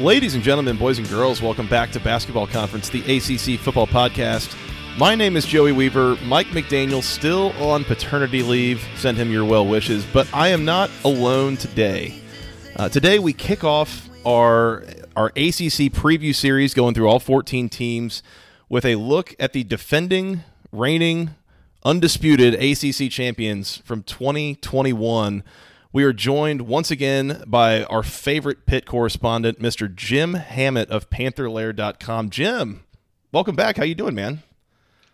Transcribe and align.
Ladies 0.00 0.34
and 0.34 0.42
gentlemen, 0.42 0.78
boys 0.78 0.96
and 0.96 1.06
girls, 1.10 1.42
welcome 1.42 1.68
back 1.68 1.90
to 1.90 2.00
Basketball 2.00 2.46
Conference, 2.46 2.88
the 2.88 3.00
ACC 3.00 3.60
Football 3.60 3.86
Podcast. 3.86 4.56
My 4.96 5.14
name 5.14 5.36
is 5.36 5.44
Joey 5.44 5.72
Weaver. 5.72 6.16
Mike 6.24 6.46
McDaniel 6.46 7.02
still 7.02 7.52
on 7.62 7.84
paternity 7.84 8.42
leave. 8.42 8.82
Send 8.96 9.18
him 9.18 9.30
your 9.30 9.44
well 9.44 9.66
wishes, 9.66 10.06
but 10.10 10.26
I 10.32 10.48
am 10.48 10.64
not 10.64 10.90
alone 11.04 11.58
today. 11.58 12.14
Uh, 12.76 12.88
today 12.88 13.18
we 13.18 13.34
kick 13.34 13.62
off 13.62 14.08
our 14.24 14.84
our 15.16 15.26
ACC 15.36 15.92
preview 15.92 16.34
series, 16.34 16.72
going 16.72 16.94
through 16.94 17.06
all 17.06 17.20
14 17.20 17.68
teams, 17.68 18.22
with 18.70 18.86
a 18.86 18.94
look 18.94 19.34
at 19.38 19.52
the 19.52 19.64
defending, 19.64 20.44
reigning, 20.72 21.34
undisputed 21.84 22.54
ACC 22.54 23.10
champions 23.10 23.76
from 23.84 24.02
2021. 24.02 25.44
We 25.92 26.04
are 26.04 26.12
joined 26.12 26.62
once 26.62 26.90
again 26.92 27.42
by 27.46 27.82
our 27.84 28.04
favorite 28.04 28.64
pit 28.64 28.86
correspondent, 28.86 29.60
Mr. 29.60 29.92
Jim 29.92 30.34
Hammett 30.34 30.88
of 30.88 31.10
PantherLair.com. 31.10 32.30
Jim, 32.30 32.84
welcome 33.32 33.56
back. 33.56 33.76
How 33.76 33.82
you 33.82 33.96
doing, 33.96 34.14
man? 34.14 34.42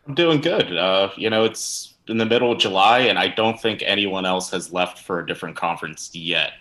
I'm 0.07 0.15
doing 0.15 0.41
good. 0.43 0.77
Uh, 0.77 1.11
you 1.17 1.31
know, 1.31 1.45
it's 1.45 1.95
in 2.09 2.19
the 2.19 2.27
middle 2.27 2.53
of 2.53 2.59
July, 2.59 3.01
and 3.01 3.19
I 3.19 3.29
don't 3.29 3.59
think 3.61 3.83
anyone 3.87 4.27
else 4.27 4.51
has 4.51 4.71
left 4.71 4.99
for 4.99 5.19
a 5.19 5.27
different 5.27 5.57
conference 5.57 6.11
yet. 6.15 6.53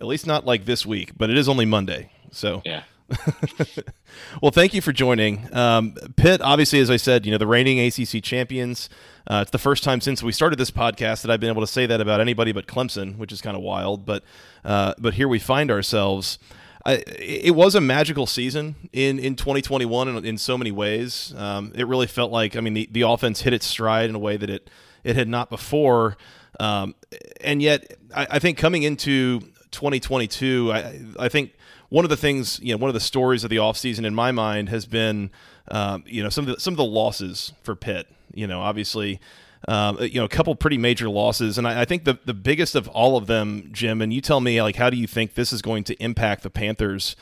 At 0.00 0.08
least 0.08 0.26
not 0.26 0.44
like 0.44 0.64
this 0.64 0.84
week, 0.84 1.12
but 1.16 1.30
it 1.30 1.38
is 1.38 1.48
only 1.48 1.64
Monday. 1.64 2.10
So 2.32 2.62
Yeah. 2.64 2.82
well, 4.42 4.50
thank 4.50 4.74
you 4.74 4.82
for 4.82 4.92
joining. 4.92 5.48
Um, 5.54 5.94
Pitt, 6.16 6.42
obviously, 6.42 6.78
as 6.80 6.90
I 6.90 6.96
said, 6.96 7.24
you 7.24 7.32
know 7.32 7.38
the 7.38 7.46
reigning 7.46 7.80
ACC 7.80 8.22
champions. 8.22 8.90
Uh, 9.26 9.40
it's 9.42 9.50
the 9.50 9.58
first 9.58 9.82
time 9.82 10.00
since 10.00 10.22
we 10.22 10.32
started 10.32 10.58
this 10.58 10.70
podcast 10.70 11.22
that 11.22 11.30
I've 11.30 11.40
been 11.40 11.50
able 11.50 11.62
to 11.62 11.66
say 11.66 11.86
that 11.86 12.00
about 12.00 12.20
anybody 12.20 12.52
but 12.52 12.66
Clemson, 12.66 13.16
which 13.16 13.32
is 13.32 13.40
kind 13.40 13.56
of 13.56 13.62
wild. 13.62 14.04
But 14.04 14.24
uh, 14.64 14.94
but 14.98 15.14
here 15.14 15.28
we 15.28 15.38
find 15.38 15.70
ourselves. 15.70 16.38
I, 16.84 17.02
it 17.18 17.54
was 17.54 17.74
a 17.74 17.80
magical 17.80 18.26
season 18.26 18.76
in, 18.92 19.18
in 19.18 19.34
2021 19.36 20.08
in, 20.08 20.24
in 20.24 20.38
so 20.38 20.56
many 20.56 20.70
ways. 20.70 21.34
Um, 21.36 21.72
it 21.74 21.86
really 21.86 22.06
felt 22.06 22.30
like 22.30 22.56
I 22.56 22.60
mean 22.60 22.74
the, 22.74 22.88
the 22.90 23.02
offense 23.02 23.42
hit 23.42 23.52
its 23.52 23.66
stride 23.66 24.08
in 24.08 24.14
a 24.14 24.18
way 24.18 24.36
that 24.36 24.50
it 24.50 24.70
it 25.02 25.16
had 25.16 25.28
not 25.28 25.48
before. 25.48 26.18
Um, 26.60 26.94
and 27.40 27.62
yet, 27.62 27.96
I, 28.14 28.26
I 28.32 28.38
think 28.38 28.58
coming 28.58 28.82
into 28.82 29.40
2022, 29.70 30.72
I, 30.72 31.00
I 31.18 31.28
think 31.28 31.52
one 31.88 32.04
of 32.04 32.10
the 32.10 32.16
things, 32.16 32.60
you 32.62 32.72
know, 32.72 32.78
one 32.78 32.88
of 32.88 32.94
the 32.94 33.00
stories 33.00 33.44
of 33.44 33.50
the 33.50 33.56
offseason 33.56 34.04
in 34.04 34.14
my 34.14 34.32
mind 34.32 34.68
has 34.68 34.86
been, 34.86 35.30
um, 35.70 36.04
you 36.06 36.22
know, 36.22 36.28
some 36.28 36.46
of 36.46 36.54
the, 36.54 36.60
some 36.60 36.74
of 36.74 36.78
the 36.78 36.84
losses 36.84 37.52
for 37.62 37.74
Pitt. 37.74 38.08
You 38.34 38.46
know, 38.46 38.60
obviously, 38.60 39.20
um, 39.66 39.98
you 40.00 40.20
know, 40.20 40.24
a 40.24 40.28
couple 40.28 40.54
pretty 40.54 40.78
major 40.78 41.08
losses, 41.08 41.58
and 41.58 41.66
I, 41.66 41.82
I, 41.82 41.84
think 41.84 42.04
the 42.04 42.18
the 42.24 42.34
biggest 42.34 42.74
of 42.74 42.88
all 42.88 43.16
of 43.16 43.26
them, 43.26 43.70
Jim, 43.72 44.02
and 44.02 44.12
you 44.12 44.20
tell 44.20 44.40
me, 44.40 44.60
like, 44.62 44.76
how 44.76 44.90
do 44.90 44.96
you 44.96 45.06
think 45.06 45.34
this 45.34 45.52
is 45.52 45.62
going 45.62 45.84
to 45.84 45.94
impact 45.94 46.42
the 46.42 46.50
Panthers? 46.50 47.16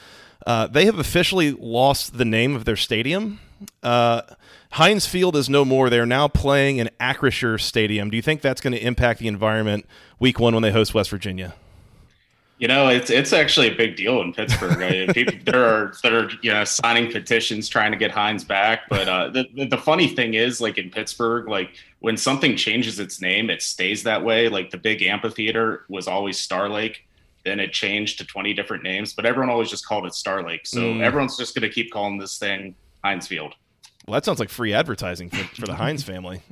Uh, 0.46 0.66
they 0.66 0.84
have 0.84 0.98
officially 0.98 1.52
lost 1.52 2.18
the 2.18 2.24
name 2.24 2.54
of 2.54 2.64
their 2.64 2.76
stadium. 2.76 3.40
Uh, 3.82 4.22
Heinz 4.72 5.06
Field 5.06 5.34
is 5.36 5.48
no 5.48 5.64
more. 5.64 5.88
They're 5.88 6.04
now 6.04 6.28
playing 6.28 6.76
in 6.76 6.90
Acrisure 7.00 7.60
Stadium. 7.60 8.10
Do 8.10 8.16
you 8.16 8.22
think 8.22 8.42
that's 8.42 8.60
going 8.60 8.74
to 8.74 8.84
impact 8.84 9.20
the 9.20 9.28
environment 9.28 9.86
week 10.18 10.38
one 10.38 10.52
when 10.52 10.62
they 10.62 10.72
host 10.72 10.92
West 10.92 11.10
Virginia? 11.10 11.54
You 12.58 12.68
know, 12.68 12.88
it's 12.88 13.10
it's 13.10 13.34
actually 13.34 13.70
a 13.70 13.74
big 13.74 13.96
deal 13.96 14.22
in 14.22 14.32
Pittsburgh. 14.32 14.82
I 14.82 14.90
mean, 14.90 15.12
people 15.12 15.34
there 15.44 15.64
are 15.64 15.92
that 16.02 16.12
are 16.12 16.30
you 16.42 16.50
know 16.50 16.64
signing 16.64 17.12
petitions 17.12 17.68
trying 17.68 17.92
to 17.92 17.98
get 17.98 18.10
Heinz 18.10 18.44
back. 18.44 18.88
But 18.88 19.08
uh, 19.08 19.28
the 19.28 19.66
the 19.66 19.76
funny 19.76 20.08
thing 20.08 20.34
is, 20.34 20.60
like 20.60 20.78
in 20.78 20.90
Pittsburgh, 20.90 21.48
like 21.48 21.70
when 22.00 22.16
something 22.16 22.56
changes 22.56 22.98
its 22.98 23.20
name, 23.20 23.50
it 23.50 23.60
stays 23.60 24.02
that 24.04 24.24
way. 24.24 24.48
Like 24.48 24.70
the 24.70 24.78
big 24.78 25.02
amphitheater 25.02 25.84
was 25.88 26.08
always 26.08 26.38
Star 26.38 26.68
Lake, 26.68 27.06
then 27.44 27.60
it 27.60 27.72
changed 27.72 28.18
to 28.18 28.24
twenty 28.24 28.54
different 28.54 28.82
names, 28.82 29.12
but 29.12 29.26
everyone 29.26 29.50
always 29.50 29.68
just 29.68 29.86
called 29.86 30.06
it 30.06 30.14
Star 30.14 30.42
Lake. 30.42 30.66
So 30.66 30.80
mm. 30.80 31.02
everyone's 31.02 31.36
just 31.36 31.54
going 31.54 31.68
to 31.68 31.74
keep 31.74 31.92
calling 31.92 32.16
this 32.16 32.38
thing 32.38 32.74
Heinz 33.04 33.26
Field. 33.26 33.54
Well, 34.06 34.14
that 34.14 34.24
sounds 34.24 34.38
like 34.38 34.50
free 34.50 34.72
advertising 34.72 35.30
for, 35.30 35.42
for 35.60 35.66
the 35.66 35.74
Heinz 35.74 36.02
family. 36.04 36.42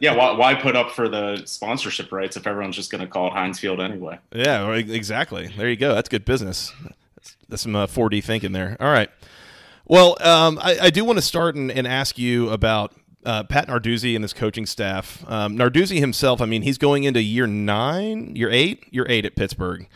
yeah, 0.00 0.14
why, 0.14 0.32
why, 0.32 0.54
put 0.54 0.76
up 0.76 0.90
for 0.90 1.08
the 1.08 1.42
sponsorship 1.46 2.12
rights 2.12 2.36
if 2.36 2.46
everyone's 2.46 2.76
just 2.76 2.90
going 2.90 3.00
to 3.00 3.06
call 3.06 3.28
it 3.28 3.32
Heinz 3.32 3.58
Field 3.58 3.80
anyway? 3.80 4.18
Yeah, 4.34 4.70
exactly. 4.72 5.48
There 5.56 5.70
you 5.70 5.76
go. 5.76 5.94
That's 5.94 6.10
good 6.10 6.26
business. 6.26 6.72
That's, 7.16 7.36
that's 7.48 7.62
some 7.62 7.74
uh, 7.74 7.86
4D 7.86 8.22
thinking 8.22 8.52
there. 8.52 8.76
All 8.80 8.92
right. 8.92 9.10
Well, 9.86 10.18
um, 10.20 10.58
I, 10.60 10.78
I, 10.82 10.90
do 10.90 11.02
want 11.06 11.16
to 11.16 11.22
start 11.22 11.54
and, 11.54 11.70
and 11.70 11.86
ask 11.86 12.18
you 12.18 12.50
about 12.50 12.92
uh, 13.24 13.44
Pat 13.44 13.68
Narduzzi 13.68 14.14
and 14.14 14.22
his 14.22 14.34
coaching 14.34 14.66
staff. 14.66 15.24
Um, 15.26 15.56
Narduzzi 15.56 15.98
himself, 15.98 16.42
I 16.42 16.44
mean, 16.44 16.60
he's 16.60 16.76
going 16.76 17.04
into 17.04 17.22
year 17.22 17.46
nine, 17.46 18.36
year 18.36 18.50
eight, 18.50 18.84
year 18.90 19.06
eight 19.08 19.24
at 19.24 19.34
Pittsburgh. 19.34 19.88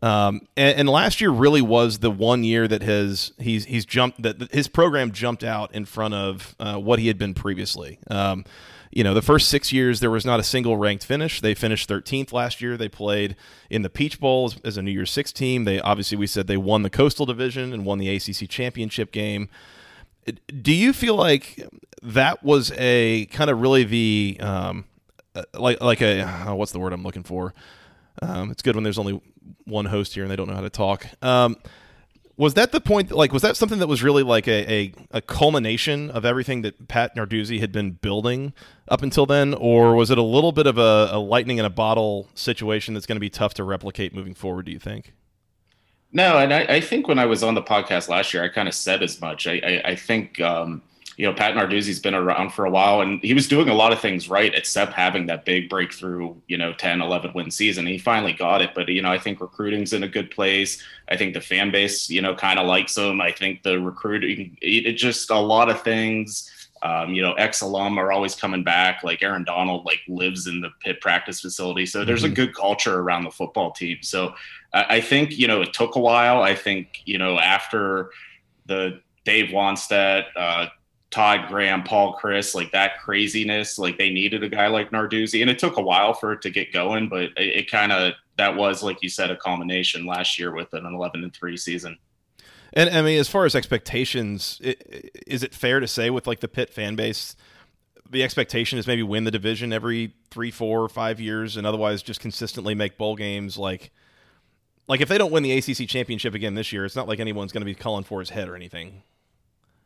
Um, 0.00 0.48
and, 0.56 0.80
and, 0.80 0.88
last 0.88 1.20
year 1.20 1.30
really 1.30 1.60
was 1.60 1.98
the 1.98 2.10
one 2.10 2.44
year 2.44 2.66
that 2.66 2.82
has 2.82 3.32
he's 3.38 3.66
he's 3.66 3.84
jumped 3.84 4.22
that 4.22 4.50
his 4.52 4.66
program 4.66 5.12
jumped 5.12 5.44
out 5.44 5.74
in 5.74 5.84
front 5.84 6.14
of 6.14 6.56
uh, 6.58 6.76
what 6.76 6.98
he 6.98 7.08
had 7.08 7.18
been 7.18 7.34
previously. 7.34 7.98
Um, 8.10 8.44
you 8.90 9.04
know, 9.04 9.14
the 9.14 9.22
first 9.22 9.48
six 9.48 9.72
years 9.72 10.00
there 10.00 10.10
was 10.10 10.24
not 10.24 10.40
a 10.40 10.42
single 10.42 10.76
ranked 10.76 11.04
finish. 11.04 11.40
They 11.40 11.54
finished 11.54 11.88
13th 11.88 12.32
last 12.32 12.60
year. 12.60 12.76
They 12.76 12.88
played 12.88 13.36
in 13.70 13.82
the 13.82 13.90
Peach 13.90 14.18
Bowl 14.18 14.46
as, 14.46 14.60
as 14.64 14.76
a 14.76 14.82
New 14.82 14.90
Year's 14.90 15.10
Six 15.10 15.30
team. 15.30 15.64
They 15.64 15.80
obviously 15.80 16.16
we 16.16 16.26
said 16.26 16.46
they 16.46 16.56
won 16.56 16.82
the 16.82 16.90
Coastal 16.90 17.26
Division 17.26 17.72
and 17.72 17.84
won 17.84 17.98
the 17.98 18.14
ACC 18.14 18.48
championship 18.48 19.12
game. 19.12 19.48
Do 20.62 20.72
you 20.72 20.92
feel 20.92 21.16
like 21.16 21.66
that 22.02 22.42
was 22.42 22.72
a 22.76 23.26
kind 23.26 23.50
of 23.50 23.60
really 23.60 23.84
the 23.84 24.38
um, 24.40 24.84
uh, 25.34 25.42
like 25.54 25.80
like 25.80 26.00
a 26.00 26.20
uh, 26.20 26.54
what's 26.54 26.72
the 26.72 26.78
word 26.78 26.92
I'm 26.92 27.02
looking 27.02 27.22
for? 27.22 27.54
Um, 28.22 28.50
it's 28.50 28.62
good 28.62 28.76
when 28.76 28.84
there's 28.84 28.98
only 28.98 29.20
one 29.64 29.86
host 29.86 30.14
here 30.14 30.22
and 30.22 30.30
they 30.30 30.36
don't 30.36 30.48
know 30.48 30.54
how 30.54 30.60
to 30.60 30.70
talk. 30.70 31.06
Um, 31.22 31.56
was 32.36 32.54
that 32.54 32.72
the 32.72 32.80
point? 32.80 33.10
Like, 33.10 33.32
was 33.32 33.42
that 33.42 33.56
something 33.56 33.78
that 33.80 33.88
was 33.88 34.02
really 34.02 34.22
like 34.22 34.48
a, 34.48 34.72
a, 34.72 34.94
a, 35.10 35.20
culmination 35.20 36.10
of 36.10 36.24
everything 36.24 36.62
that 36.62 36.88
Pat 36.88 37.14
Narduzzi 37.14 37.60
had 37.60 37.72
been 37.72 37.92
building 37.92 38.54
up 38.88 39.02
until 39.02 39.26
then, 39.26 39.54
or 39.54 39.94
was 39.94 40.10
it 40.10 40.18
a 40.18 40.22
little 40.22 40.52
bit 40.52 40.66
of 40.66 40.78
a, 40.78 41.10
a 41.12 41.18
lightning 41.18 41.58
in 41.58 41.64
a 41.64 41.70
bottle 41.70 42.28
situation 42.34 42.94
that's 42.94 43.06
going 43.06 43.16
to 43.16 43.20
be 43.20 43.28
tough 43.28 43.54
to 43.54 43.64
replicate 43.64 44.14
moving 44.14 44.34
forward? 44.34 44.66
Do 44.66 44.72
you 44.72 44.78
think? 44.78 45.12
No, 46.12 46.38
and 46.38 46.52
I, 46.52 46.60
I 46.64 46.80
think 46.80 47.06
when 47.06 47.18
I 47.18 47.26
was 47.26 47.42
on 47.42 47.54
the 47.54 47.62
podcast 47.62 48.08
last 48.08 48.32
year, 48.32 48.42
I 48.42 48.48
kind 48.48 48.68
of 48.68 48.74
said 48.74 49.02
as 49.02 49.20
much. 49.20 49.46
I, 49.46 49.60
I, 49.64 49.90
I 49.90 49.96
think 49.96 50.40
um, 50.40 50.82
you 51.22 51.28
know, 51.28 51.34
Pat 51.34 51.54
Narduzzi's 51.54 52.00
been 52.00 52.16
around 52.16 52.52
for 52.52 52.64
a 52.64 52.70
while 52.70 53.00
and 53.00 53.22
he 53.22 53.32
was 53.32 53.46
doing 53.46 53.68
a 53.68 53.74
lot 53.74 53.92
of 53.92 54.00
things 54.00 54.28
right, 54.28 54.52
except 54.56 54.92
having 54.92 55.26
that 55.26 55.44
big 55.44 55.68
breakthrough, 55.68 56.34
you 56.48 56.58
know, 56.58 56.72
10, 56.72 57.00
11 57.00 57.32
win 57.32 57.48
season. 57.48 57.86
He 57.86 57.96
finally 57.96 58.32
got 58.32 58.60
it. 58.60 58.70
But, 58.74 58.88
you 58.88 59.02
know, 59.02 59.12
I 59.12 59.20
think 59.20 59.40
recruiting's 59.40 59.92
in 59.92 60.02
a 60.02 60.08
good 60.08 60.32
place. 60.32 60.82
I 61.08 61.16
think 61.16 61.34
the 61.34 61.40
fan 61.40 61.70
base, 61.70 62.10
you 62.10 62.22
know, 62.22 62.34
kind 62.34 62.58
of 62.58 62.66
likes 62.66 62.98
him. 62.98 63.20
I 63.20 63.30
think 63.30 63.62
the 63.62 63.78
recruiting, 63.78 64.58
it, 64.60 64.94
just 64.94 65.30
a 65.30 65.38
lot 65.38 65.68
of 65.68 65.80
things. 65.82 66.50
Um, 66.82 67.14
you 67.14 67.22
know, 67.22 67.34
ex 67.34 67.60
alum 67.60 67.98
are 67.98 68.10
always 68.10 68.34
coming 68.34 68.64
back. 68.64 69.04
Like 69.04 69.22
Aaron 69.22 69.44
Donald, 69.44 69.86
like 69.86 70.00
lives 70.08 70.48
in 70.48 70.60
the 70.60 70.70
pit 70.80 71.00
practice 71.00 71.40
facility. 71.40 71.86
So 71.86 72.04
there's 72.04 72.24
mm-hmm. 72.24 72.32
a 72.32 72.34
good 72.34 72.52
culture 72.56 72.98
around 72.98 73.22
the 73.22 73.30
football 73.30 73.70
team. 73.70 73.98
So 74.00 74.34
I, 74.74 74.96
I 74.96 75.00
think, 75.00 75.38
you 75.38 75.46
know, 75.46 75.62
it 75.62 75.72
took 75.72 75.94
a 75.94 76.00
while. 76.00 76.42
I 76.42 76.56
think, 76.56 77.02
you 77.04 77.18
know, 77.18 77.38
after 77.38 78.10
the 78.66 79.00
Dave 79.24 79.50
Wannstedt, 79.50 80.24
uh, 80.34 80.66
Todd 81.12 81.48
Graham, 81.48 81.82
Paul 81.82 82.18
Chryst, 82.18 82.54
like 82.54 82.72
that 82.72 82.98
craziness. 82.98 83.78
Like 83.78 83.98
they 83.98 84.10
needed 84.10 84.42
a 84.42 84.48
guy 84.48 84.66
like 84.66 84.90
Narduzzi, 84.90 85.42
and 85.42 85.50
it 85.50 85.58
took 85.58 85.76
a 85.76 85.82
while 85.82 86.14
for 86.14 86.32
it 86.32 86.42
to 86.42 86.50
get 86.50 86.72
going, 86.72 87.08
but 87.08 87.24
it, 87.24 87.32
it 87.36 87.70
kind 87.70 87.92
of 87.92 88.14
that 88.38 88.56
was 88.56 88.82
like 88.82 89.02
you 89.02 89.08
said 89.08 89.30
a 89.30 89.36
culmination 89.36 90.06
last 90.06 90.38
year 90.38 90.52
with 90.54 90.72
an 90.72 90.86
11 90.86 91.22
and 91.22 91.32
three 91.32 91.56
season. 91.56 91.98
And 92.72 92.88
I 92.88 93.02
mean, 93.02 93.20
as 93.20 93.28
far 93.28 93.44
as 93.44 93.54
expectations, 93.54 94.58
it, 94.64 95.10
is 95.26 95.42
it 95.42 95.54
fair 95.54 95.80
to 95.80 95.86
say 95.86 96.08
with 96.08 96.26
like 96.26 96.40
the 96.40 96.48
Pitt 96.48 96.70
fan 96.70 96.96
base, 96.96 97.36
the 98.08 98.22
expectation 98.22 98.78
is 98.78 98.86
maybe 98.86 99.02
win 99.02 99.24
the 99.24 99.30
division 99.30 99.72
every 99.72 100.14
three, 100.30 100.50
four, 100.50 100.88
five 100.88 101.20
years, 101.20 101.58
and 101.58 101.66
otherwise 101.66 102.02
just 102.02 102.20
consistently 102.20 102.74
make 102.74 102.98
bowl 102.98 103.16
games 103.16 103.56
like. 103.56 103.90
Like 104.88 105.00
if 105.00 105.08
they 105.08 105.16
don't 105.16 105.30
win 105.30 105.44
the 105.44 105.52
ACC 105.56 105.88
championship 105.88 106.34
again 106.34 106.54
this 106.54 106.72
year, 106.72 106.84
it's 106.84 106.96
not 106.96 107.06
like 107.06 107.20
anyone's 107.20 107.52
going 107.52 107.60
to 107.60 107.64
be 107.64 107.74
calling 107.74 108.02
for 108.02 108.18
his 108.18 108.30
head 108.30 108.48
or 108.48 108.56
anything. 108.56 109.04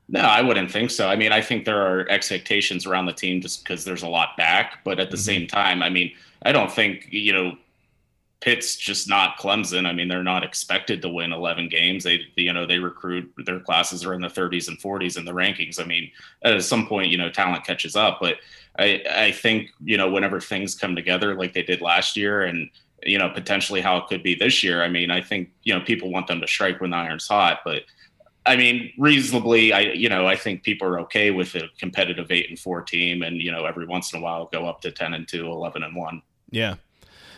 No, 0.08 0.20
I 0.20 0.40
wouldn't 0.40 0.70
think 0.70 0.90
so. 0.90 1.08
I 1.08 1.16
mean, 1.16 1.32
I 1.32 1.40
think 1.40 1.64
there 1.64 1.82
are 1.82 2.08
expectations 2.08 2.86
around 2.86 3.06
the 3.06 3.12
team 3.12 3.40
just 3.40 3.64
because 3.64 3.84
there's 3.84 4.04
a 4.04 4.08
lot 4.08 4.36
back, 4.36 4.78
but 4.84 5.00
at 5.00 5.10
the 5.10 5.16
mm-hmm. 5.16 5.24
same 5.24 5.46
time, 5.48 5.82
I 5.82 5.90
mean, 5.90 6.12
I 6.42 6.52
don't 6.52 6.70
think 6.70 7.08
you 7.10 7.32
know 7.32 7.56
Pitt's 8.40 8.76
just 8.76 9.08
not 9.08 9.38
Clemson. 9.38 9.86
I 9.86 9.92
mean, 9.92 10.08
they're 10.08 10.22
not 10.22 10.44
expected 10.44 11.00
to 11.02 11.08
win 11.08 11.32
11 11.32 11.68
games. 11.68 12.04
They, 12.04 12.20
you 12.36 12.52
know, 12.52 12.66
they 12.66 12.78
recruit 12.78 13.32
their 13.44 13.60
classes 13.60 14.04
are 14.04 14.12
in 14.12 14.20
the 14.20 14.28
30s 14.28 14.68
and 14.68 14.78
40s 14.78 15.16
in 15.16 15.24
the 15.24 15.32
rankings. 15.32 15.80
I 15.80 15.84
mean, 15.84 16.10
at 16.42 16.62
some 16.62 16.86
point, 16.86 17.10
you 17.10 17.18
know, 17.18 17.30
talent 17.30 17.64
catches 17.64 17.96
up. 17.96 18.18
But 18.20 18.36
I, 18.78 19.02
I 19.10 19.32
think, 19.32 19.70
you 19.82 19.96
know, 19.96 20.10
whenever 20.10 20.38
things 20.38 20.74
come 20.74 20.94
together 20.94 21.34
like 21.34 21.54
they 21.54 21.62
did 21.62 21.80
last 21.80 22.16
year 22.16 22.42
and, 22.42 22.68
you 23.02 23.18
know, 23.18 23.30
potentially 23.30 23.80
how 23.80 23.96
it 23.96 24.06
could 24.06 24.22
be 24.22 24.34
this 24.34 24.62
year, 24.62 24.82
I 24.82 24.88
mean, 24.88 25.10
I 25.10 25.22
think, 25.22 25.50
you 25.62 25.74
know, 25.74 25.80
people 25.80 26.12
want 26.12 26.26
them 26.26 26.40
to 26.40 26.46
strike 26.46 26.80
when 26.80 26.90
the 26.90 26.96
iron's 26.96 27.26
hot. 27.26 27.60
But 27.64 27.84
I 28.46 28.56
mean, 28.56 28.92
reasonably, 28.98 29.72
I, 29.72 29.80
you 29.80 30.08
know, 30.08 30.26
I 30.26 30.36
think 30.36 30.62
people 30.62 30.86
are 30.88 31.00
okay 31.00 31.30
with 31.30 31.54
a 31.54 31.68
competitive 31.78 32.30
eight 32.30 32.48
and 32.48 32.58
four 32.58 32.82
team 32.82 33.22
and, 33.22 33.40
you 33.40 33.50
know, 33.50 33.64
every 33.64 33.86
once 33.86 34.12
in 34.12 34.20
a 34.20 34.22
while 34.22 34.48
go 34.52 34.66
up 34.66 34.80
to 34.82 34.92
10 34.92 35.14
and 35.14 35.26
2, 35.26 35.46
11 35.46 35.82
and 35.82 35.96
1. 35.96 36.22
Yeah. 36.50 36.76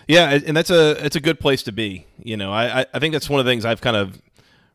Yeah, 0.06 0.38
and 0.46 0.56
that's 0.56 0.70
a 0.70 1.04
it's 1.04 1.16
a 1.16 1.20
good 1.20 1.38
place 1.38 1.62
to 1.64 1.72
be. 1.72 2.06
You 2.16 2.38
know, 2.38 2.50
I 2.50 2.86
I 2.94 2.98
think 2.98 3.12
that's 3.12 3.28
one 3.28 3.40
of 3.40 3.46
the 3.46 3.52
things 3.52 3.66
I've 3.66 3.82
kind 3.82 3.94
of 3.94 4.22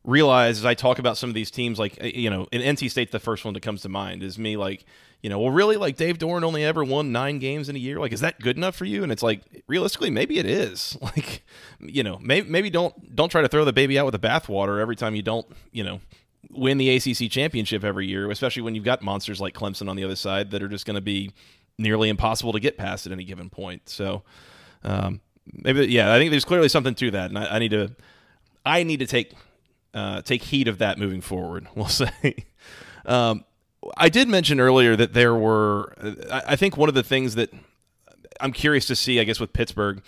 realized 0.04 0.60
as 0.60 0.66
I 0.66 0.76
talk 0.76 1.00
about 1.00 1.18
some 1.18 1.28
of 1.28 1.34
these 1.34 1.50
teams. 1.50 1.80
Like 1.80 1.98
eh, 2.00 2.12
you 2.14 2.30
know, 2.30 2.48
in 2.52 2.62
NC 2.62 2.92
State's 2.92 3.12
the 3.12 3.20
first 3.20 3.44
one 3.44 3.56
that 3.56 3.62
comes 3.62 3.82
to 3.82 3.90
mind 3.90 4.22
is 4.22 4.38
me 4.38 4.58
like 4.58 4.86
you 5.24 5.30
know, 5.30 5.40
well, 5.40 5.52
really, 5.52 5.78
like 5.78 5.96
Dave 5.96 6.18
Doeren 6.18 6.44
only 6.44 6.66
ever 6.66 6.84
won 6.84 7.14
nine 7.14 7.40
games 7.40 7.70
in 7.70 7.78
a 7.78 7.80
year. 7.80 7.98
Like, 7.98 8.12
is 8.12 8.20
that 8.20 8.42
good 8.42 8.58
enough 8.58 8.76
for 8.76 8.84
you? 8.84 9.04
And 9.04 9.12
it's 9.12 9.24
like, 9.24 9.42
realistically, 9.68 10.10
maybe 10.10 10.38
it 10.38 10.46
is. 10.46 10.98
Like, 11.16 11.44
you 11.80 12.02
know, 12.02 12.18
maybe 12.22 12.50
maybe 12.50 12.70
don't 12.70 13.16
don't 13.16 13.30
try 13.30 13.42
to 13.42 13.48
throw 13.48 13.66
the 13.66 13.74
baby 13.74 14.00
out 14.00 14.06
with 14.06 14.20
the 14.20 14.28
bathwater 14.28 14.82
every 14.82 14.96
time 14.96 15.16
you 15.16 15.22
don't, 15.22 15.46
you 15.72 15.84
know, 15.84 16.02
win 16.50 16.78
the 16.78 16.96
ACC 16.96 17.30
championship 17.30 17.84
every 17.84 18.08
year. 18.08 18.30
Especially 18.30 18.62
when 18.62 18.76
you've 18.76 18.84
got 18.84 19.02
monsters 19.02 19.42
like 19.42 19.54
Clemson 19.54 19.90
on 19.90 19.96
the 19.96 20.04
other 20.04 20.16
side 20.16 20.52
that 20.52 20.62
are 20.64 20.68
just 20.68 20.86
going 20.86 20.96
to 20.96 21.02
be 21.02 21.32
nearly 21.78 22.10
impossible 22.10 22.54
to 22.54 22.60
get 22.60 22.78
past 22.78 23.06
at 23.06 23.12
any 23.12 23.24
given 23.24 23.50
point. 23.50 23.90
So, 23.90 24.24
um, 24.84 25.22
maybe 25.52 25.88
yeah, 25.88 26.14
I 26.14 26.20
think 26.20 26.32
there's 26.32 26.46
clearly 26.46 26.70
something 26.70 26.96
to 26.96 27.12
that, 27.12 27.30
and 27.30 27.38
I, 27.38 27.56
I 27.56 27.60
need 27.60 27.72
to 27.72 27.96
I 28.66 28.84
need 28.84 29.00
to 29.00 29.08
take 29.08 29.34
uh, 29.94 30.22
take 30.22 30.44
heed 30.44 30.68
of 30.68 30.80
that 30.80 30.98
moving 30.98 31.22
forward. 31.22 31.68
We'll 31.76 31.88
say. 31.88 32.46
Um, 33.06 33.44
I 33.98 34.08
did 34.08 34.30
mention 34.30 34.60
earlier 34.60 34.96
that 34.96 35.14
there 35.14 35.36
were. 35.36 35.94
I, 36.32 36.56
think 36.56 36.78
one 36.78 36.88
of 36.88 36.96
the 36.96 37.04
things 37.04 37.36
that 37.36 37.52
I'm 38.40 38.54
curious 38.54 38.86
to 38.86 38.96
see, 38.96 39.20
I 39.20 39.26
guess, 39.26 39.42
with 39.42 39.52
Pittsburgh 39.52 40.02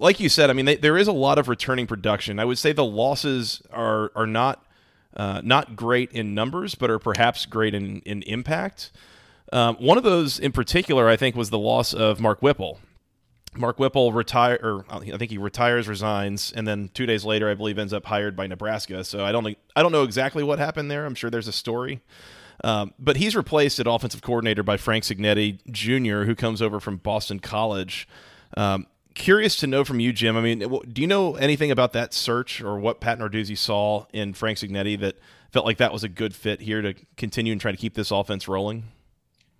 like 0.00 0.18
you 0.18 0.28
said, 0.28 0.50
I 0.50 0.54
mean, 0.54 0.64
they, 0.64 0.76
there 0.76 0.96
is 0.96 1.06
a 1.06 1.12
lot 1.12 1.38
of 1.38 1.48
returning 1.48 1.86
production. 1.86 2.40
I 2.40 2.44
would 2.44 2.58
say 2.58 2.72
the 2.72 2.84
losses 2.84 3.62
are 3.70 4.10
are 4.16 4.26
not 4.26 4.64
uh, 5.16 5.40
not 5.44 5.76
great 5.76 6.12
in 6.12 6.34
numbers, 6.34 6.74
but 6.74 6.90
are 6.90 6.98
perhaps 6.98 7.46
great 7.46 7.74
in 7.74 8.00
in 8.00 8.22
impact. 8.22 8.92
Um, 9.52 9.76
one 9.76 9.98
of 9.98 10.04
those 10.04 10.38
in 10.38 10.52
particular, 10.52 11.08
I 11.08 11.16
think, 11.16 11.34
was 11.34 11.50
the 11.50 11.58
loss 11.58 11.92
of 11.92 12.20
Mark 12.20 12.40
Whipple. 12.40 12.78
Mark 13.56 13.80
Whipple 13.80 14.12
retire, 14.12 14.58
or 14.62 14.84
I 14.88 15.16
think 15.16 15.30
he 15.30 15.38
retires, 15.38 15.88
resigns, 15.88 16.52
and 16.52 16.68
then 16.68 16.88
two 16.94 17.04
days 17.04 17.24
later, 17.24 17.50
I 17.50 17.54
believe, 17.54 17.78
ends 17.78 17.92
up 17.92 18.06
hired 18.06 18.36
by 18.36 18.46
Nebraska. 18.46 19.02
So 19.02 19.24
I 19.24 19.32
don't, 19.32 19.56
I 19.74 19.82
don't 19.82 19.90
know 19.90 20.04
exactly 20.04 20.44
what 20.44 20.60
happened 20.60 20.88
there. 20.88 21.04
I'm 21.04 21.16
sure 21.16 21.30
there's 21.30 21.48
a 21.48 21.52
story, 21.52 22.00
um, 22.62 22.94
but 22.96 23.16
he's 23.16 23.34
replaced 23.34 23.80
at 23.80 23.88
offensive 23.88 24.22
coordinator 24.22 24.62
by 24.62 24.76
Frank 24.76 25.02
Cignetti 25.02 25.58
Jr., 25.68 26.26
who 26.26 26.36
comes 26.36 26.62
over 26.62 26.78
from 26.78 26.98
Boston 26.98 27.40
College. 27.40 28.06
Um, 28.56 28.86
curious 29.20 29.56
to 29.56 29.66
know 29.66 29.84
from 29.84 30.00
you, 30.00 30.12
Jim. 30.12 30.36
I 30.36 30.40
mean, 30.40 30.60
do 30.60 31.00
you 31.02 31.06
know 31.06 31.36
anything 31.36 31.70
about 31.70 31.92
that 31.92 32.14
search 32.14 32.62
or 32.62 32.78
what 32.78 33.00
Pat 33.00 33.18
Narduzzi 33.18 33.56
saw 33.56 34.06
in 34.12 34.32
Frank 34.32 34.58
Cignetti 34.58 34.98
that 35.00 35.18
felt 35.52 35.66
like 35.66 35.76
that 35.76 35.92
was 35.92 36.02
a 36.02 36.08
good 36.08 36.34
fit 36.34 36.62
here 36.62 36.80
to 36.80 36.94
continue 37.16 37.52
and 37.52 37.60
try 37.60 37.70
to 37.70 37.76
keep 37.76 37.94
this 37.94 38.10
offense 38.10 38.48
rolling? 38.48 38.84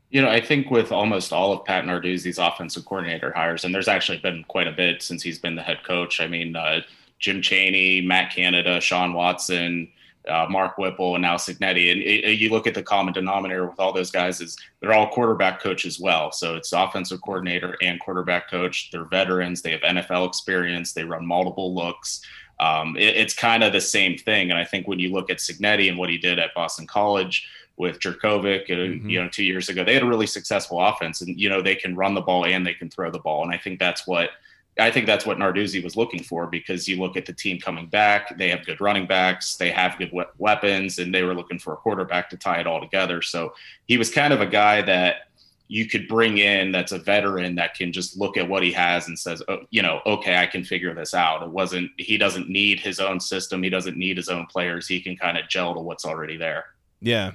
You 0.09 0.23
know, 0.23 0.29
I 0.29 0.41
think 0.41 0.71
with 0.71 0.91
almost 0.91 1.33
all 1.33 1.53
of 1.53 1.65
Pat 1.65 1.85
Narduzzi's 1.85 2.39
offensive 2.39 2.85
coordinator 2.87 3.33
hires, 3.33 3.65
and 3.65 3.75
there's 3.75 3.87
actually 3.87 4.19
been 4.19 4.45
quite 4.49 4.67
a 4.67 4.73
bit 4.73 5.03
since 5.03 5.23
he's 5.23 5.39
been 5.39 5.55
the 5.55 5.63
head 5.63 5.85
coach. 5.85 6.21
I 6.21 6.27
mean, 6.27 6.57
uh, 6.57 6.81
Jim 7.19 7.43
Chaney, 7.43 8.01
Matt 8.01 8.35
Canada, 8.35 8.81
Shawn 8.81 9.13
Watson, 9.13 9.89
uh, 10.31 10.47
Mark 10.49 10.79
Whipple, 10.79 11.15
and 11.17 11.23
now 11.23 11.37
Cignetti. 11.37 11.93
And 11.93 12.01
it, 12.01 12.25
it, 12.25 12.39
you 12.39 12.51
look 12.51 12.67
at 12.67 12.75
the 12.75 12.83
common 12.83 13.13
denominator 13.13 13.67
with 13.67 13.79
all 13.79 13.93
those 13.93 14.11
guys 14.11 14.41
is 14.41 14.57
they're 14.81 14.93
all 14.93 15.09
quarterback 15.09 15.61
coach 15.61 15.85
as 15.85 15.99
well. 15.99 16.33
So 16.33 16.57
it's 16.57 16.73
offensive 16.73 17.21
coordinator 17.23 17.77
and 17.83 18.01
quarterback 18.01 18.51
coach. 18.51 18.91
They're 18.91 19.05
veterans. 19.05 19.63
They 19.63 19.73
have 19.73 19.81
NFL 19.81 20.29
experience. 20.29 20.93
They 20.93 21.05
run 21.05 21.27
multiple 21.27 21.75
looks. 21.75 22.23
Um, 22.61 22.97
it, 22.97 23.17
it's 23.17 23.35
kind 23.35 23.65
of 23.65 23.73
the 23.73 23.81
same 23.81 24.17
thing. 24.17 24.51
And 24.51 24.59
I 24.59 24.65
think 24.65 24.87
when 24.87 24.99
you 24.99 25.13
look 25.13 25.31
at 25.31 25.39
Cignetti 25.39 25.89
and 25.89 25.99
what 25.99 26.11
he 26.11 26.19
did 26.19 26.39
at 26.39 26.55
Boston 26.55 26.87
College– 26.87 27.49
with 27.81 27.99
Jurkovec, 27.99 28.65
uh, 28.65 28.75
mm-hmm. 28.75 29.09
you 29.09 29.21
know, 29.21 29.29
two 29.29 29.43
years 29.43 29.71
ago. 29.71 29.83
They 29.83 29.95
had 29.95 30.03
a 30.03 30.07
really 30.07 30.27
successful 30.27 30.79
offense, 30.81 31.23
and 31.23 31.41
you 31.41 31.49
know 31.49 31.63
they 31.63 31.75
can 31.75 31.97
run 31.97 32.15
the 32.15 32.21
ball 32.21 32.45
and 32.45 32.65
they 32.65 32.75
can 32.75 32.91
throw 32.91 33.11
the 33.11 33.19
ball, 33.19 33.43
and 33.43 33.53
I 33.53 33.57
think 33.57 33.81
that's 33.81 34.07
what 34.07 34.31
I 34.79 34.91
think 34.91 35.07
that's 35.07 35.27
what 35.27 35.39
Narduzzi 35.39 35.83
was 35.83 35.97
looking 35.97 36.23
for 36.23 36.47
because 36.47 36.89
you 36.89 36.99
look 36.99 37.17
at 37.17 37.27
the 37.27 37.33
team 37.33 37.59
coming 37.59 37.87
back, 37.87 38.37
they 38.39 38.49
have 38.49 38.65
good 38.65 38.81
running 38.81 39.07
backs, 39.07 39.57
they 39.57 39.71
have 39.71 39.99
good 39.99 40.11
we- 40.13 40.25
weapons, 40.39 40.99
and 40.99 41.15
they 41.15 41.23
were 41.23 41.35
looking 41.35 41.59
for 41.59 41.73
a 41.73 41.77
quarterback 41.77 42.31
to 42.31 42.37
tie 42.37 42.61
it 42.61 42.67
all 42.67 42.81
together. 42.81 43.21
So 43.21 43.53
he 43.87 43.99
was 43.99 44.11
kind 44.11 44.33
of 44.33 44.41
a 44.41 44.47
guy 44.47 44.81
that 44.83 45.29
you 45.69 45.87
could 45.87 46.09
bring 46.09 46.39
in 46.39 46.73
that's 46.73 46.93
a 46.93 46.99
veteran 46.99 47.55
that 47.55 47.75
can 47.75 47.93
just 47.93 48.19
look 48.19 48.37
at 48.37 48.49
what 48.49 48.63
he 48.63 48.73
has 48.73 49.07
and 49.07 49.17
says, 49.17 49.41
oh, 49.49 49.59
you 49.71 49.83
know, 49.83 50.01
okay, 50.05 50.37
I 50.37 50.47
can 50.47 50.65
figure 50.65 50.93
this 50.95 51.15
out. 51.15 51.43
It 51.43 51.51
wasn't, 51.51 51.93
he 51.97 52.19
doesn't 52.19 52.49
need 52.49 52.81
his 52.81 52.99
own 52.99 53.21
system. 53.21 53.63
He 53.63 53.71
doesn't 53.71 53.97
need 53.97 54.17
his 54.17 54.29
own 54.29 54.47
players. 54.47 54.89
He 54.89 55.01
can 55.01 55.17
kind 55.17 55.39
of 55.39 55.49
gel 55.49 55.75
to 55.75 55.81
what's 55.81 56.05
already 56.05 56.37
there. 56.37 56.65
Yeah. 57.01 57.33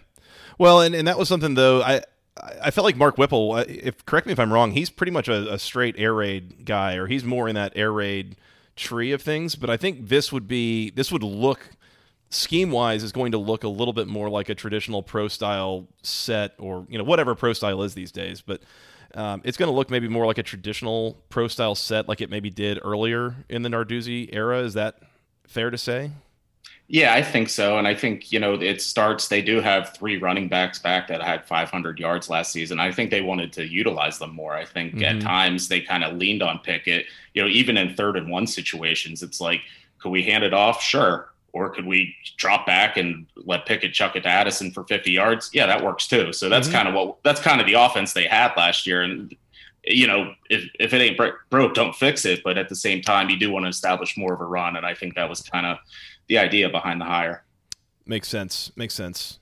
Well, 0.58 0.82
and, 0.82 0.94
and 0.94 1.08
that 1.08 1.18
was 1.18 1.30
something 1.30 1.54
though. 1.54 1.82
I 1.82 2.02
I 2.42 2.72
felt 2.72 2.84
like 2.84 2.98
Mark 2.98 3.18
Whipple. 3.18 3.54
Uh, 3.54 3.66
if 3.68 4.06
correct 4.06 4.28
me 4.28 4.34
if 4.34 4.40
I'm 4.40 4.52
wrong, 4.52 4.72
he's 4.72 4.90
pretty 4.90 5.12
much 5.12 5.28
a, 5.28 5.54
a 5.54 5.60
straight 5.60 5.96
air 5.98 6.14
raid 6.14 6.66
guy, 6.66 6.96
or 6.96 7.08
he's 7.08 7.24
more 7.24 7.48
in 7.48 7.56
that 7.56 7.74
air 7.76 7.92
raid 7.92 8.36
tree 8.76 9.12
of 9.12 9.22
things. 9.22 9.56
But 9.56 9.70
I 9.70 9.78
think 9.78 10.10
this 10.10 10.32
would 10.32 10.48
be 10.48 10.90
this 10.92 11.12
would 11.12 11.24
look 11.24 11.70
scheme 12.30 12.72
wise 12.72 13.04
is 13.04 13.12
going 13.12 13.32
to 13.32 13.38
look 13.38 13.64
a 13.64 13.70
little 13.70 13.94
bit 13.94 14.08
more 14.08 14.30
like 14.30 14.50
a 14.50 14.56
traditional 14.56 15.02
pro 15.02 15.28
style 15.28 15.88
set, 16.04 16.54
or 16.60 16.86
you 16.90 16.98
know 16.98 17.04
whatever 17.04 17.36
pro 17.36 17.54
style 17.54 17.82
is 17.84 17.94
these 17.94 18.12
days. 18.12 18.42
But 18.42 18.62
um, 19.14 19.42
it's 19.46 19.58
going 19.58 19.70
to 19.70 19.76
look 19.76 19.90
maybe 19.90 20.10
more 20.10 20.26
like 20.26 20.38
a 20.38 20.44
traditional 20.44 21.18
pro 21.30 21.48
style 21.48 21.76
set, 21.76 22.10
like 22.10 22.20
it 22.20 22.30
maybe 22.30 22.50
did 22.50 22.80
earlier 22.84 23.46
in 23.48 23.62
the 23.62 23.70
Narduzzi 23.70 24.30
era. 24.34 24.60
Is 24.60 24.74
that 24.74 25.00
fair 25.48 25.70
to 25.70 25.78
say? 25.78 26.12
Yeah, 26.88 27.16
I 27.16 27.24
think 27.24 27.50
so. 27.50 27.80
And 27.80 27.88
I 27.88 27.96
think, 27.96 28.32
you 28.32 28.40
know, 28.40 28.54
it 28.54 28.80
starts, 28.80 29.28
they 29.28 29.42
do 29.42 29.60
have 29.60 29.96
three 29.96 30.18
running 30.18 30.48
backs 30.48 30.78
back 30.78 31.08
that 31.08 31.22
had 31.22 31.44
500 31.46 32.00
yards 32.00 32.30
last 32.30 32.52
season. 32.52 32.80
I 32.80 32.92
think 32.92 33.10
they 33.10 33.22
wanted 33.22 33.52
to 33.54 33.66
utilize 33.66 34.20
them 34.20 34.36
more. 34.36 34.54
I 34.54 34.66
think 34.66 34.96
mm-hmm. 34.96 35.04
at 35.04 35.22
times 35.22 35.68
they 35.68 35.82
kind 35.82 36.04
of 36.04 36.18
leaned 36.18 36.44
on 36.44 36.60
Pickett. 36.60 37.08
You 37.34 37.42
know, 37.42 37.48
even 37.48 37.76
in 37.76 37.96
third 37.96 38.18
and 38.18 38.30
one 38.30 38.46
situations, 38.46 39.24
it's 39.24 39.42
like, 39.42 39.62
could 39.98 40.12
we 40.12 40.22
hand 40.22 40.44
it 40.44 40.54
off? 40.54 40.82
Sure. 40.82 41.30
Or 41.54 41.70
could 41.72 41.88
we 41.88 42.16
drop 42.38 42.68
back 42.68 42.98
and 42.98 43.26
let 43.36 43.66
Pickett 43.66 43.94
chuck 43.94 44.16
it 44.16 44.22
to 44.22 44.30
Addison 44.30 44.72
for 44.72 44.84
50 44.84 45.10
yards? 45.10 45.50
Yeah, 45.54 45.66
that 45.66 45.84
works 45.84 46.08
too. 46.08 46.34
So 46.34 46.50
that's 46.50 46.68
mm-hmm. 46.68 46.78
kind 46.78 46.88
of 46.88 46.94
what, 46.94 47.24
that's 47.24 47.42
kind 47.42 47.60
of 47.60 47.66
the 47.66 47.74
offense 47.74 48.14
they 48.14 48.28
had 48.28 48.52
last 48.56 48.86
year. 48.86 49.02
And, 49.02 49.36
you 49.84 50.06
know, 50.06 50.34
if, 50.52 50.70
if 50.80 50.94
it 50.94 51.02
ain't 51.02 51.18
broke, 51.50 51.74
don't 51.74 51.96
fix 51.96 52.26
it. 52.26 52.44
But 52.44 52.60
at 52.60 52.70
the 52.70 52.76
same 52.76 53.02
time, 53.02 53.30
you 53.30 53.40
do 53.40 53.52
want 53.52 53.66
to 53.66 53.70
establish 53.70 54.18
more 54.18 54.34
of 54.34 54.42
a 54.42 54.46
run. 54.46 54.76
And 54.76 54.86
I 54.86 54.94
think 54.94 55.16
that 55.16 55.28
was 55.28 55.42
kind 55.42 55.66
of, 55.66 55.78
the 56.28 56.38
idea 56.38 56.70
behind 56.70 57.02
the 57.02 57.06
hire. 57.06 57.44
Makes 58.06 58.28
sense. 58.28 58.72
Makes 58.76 58.94
sense. 58.94 59.40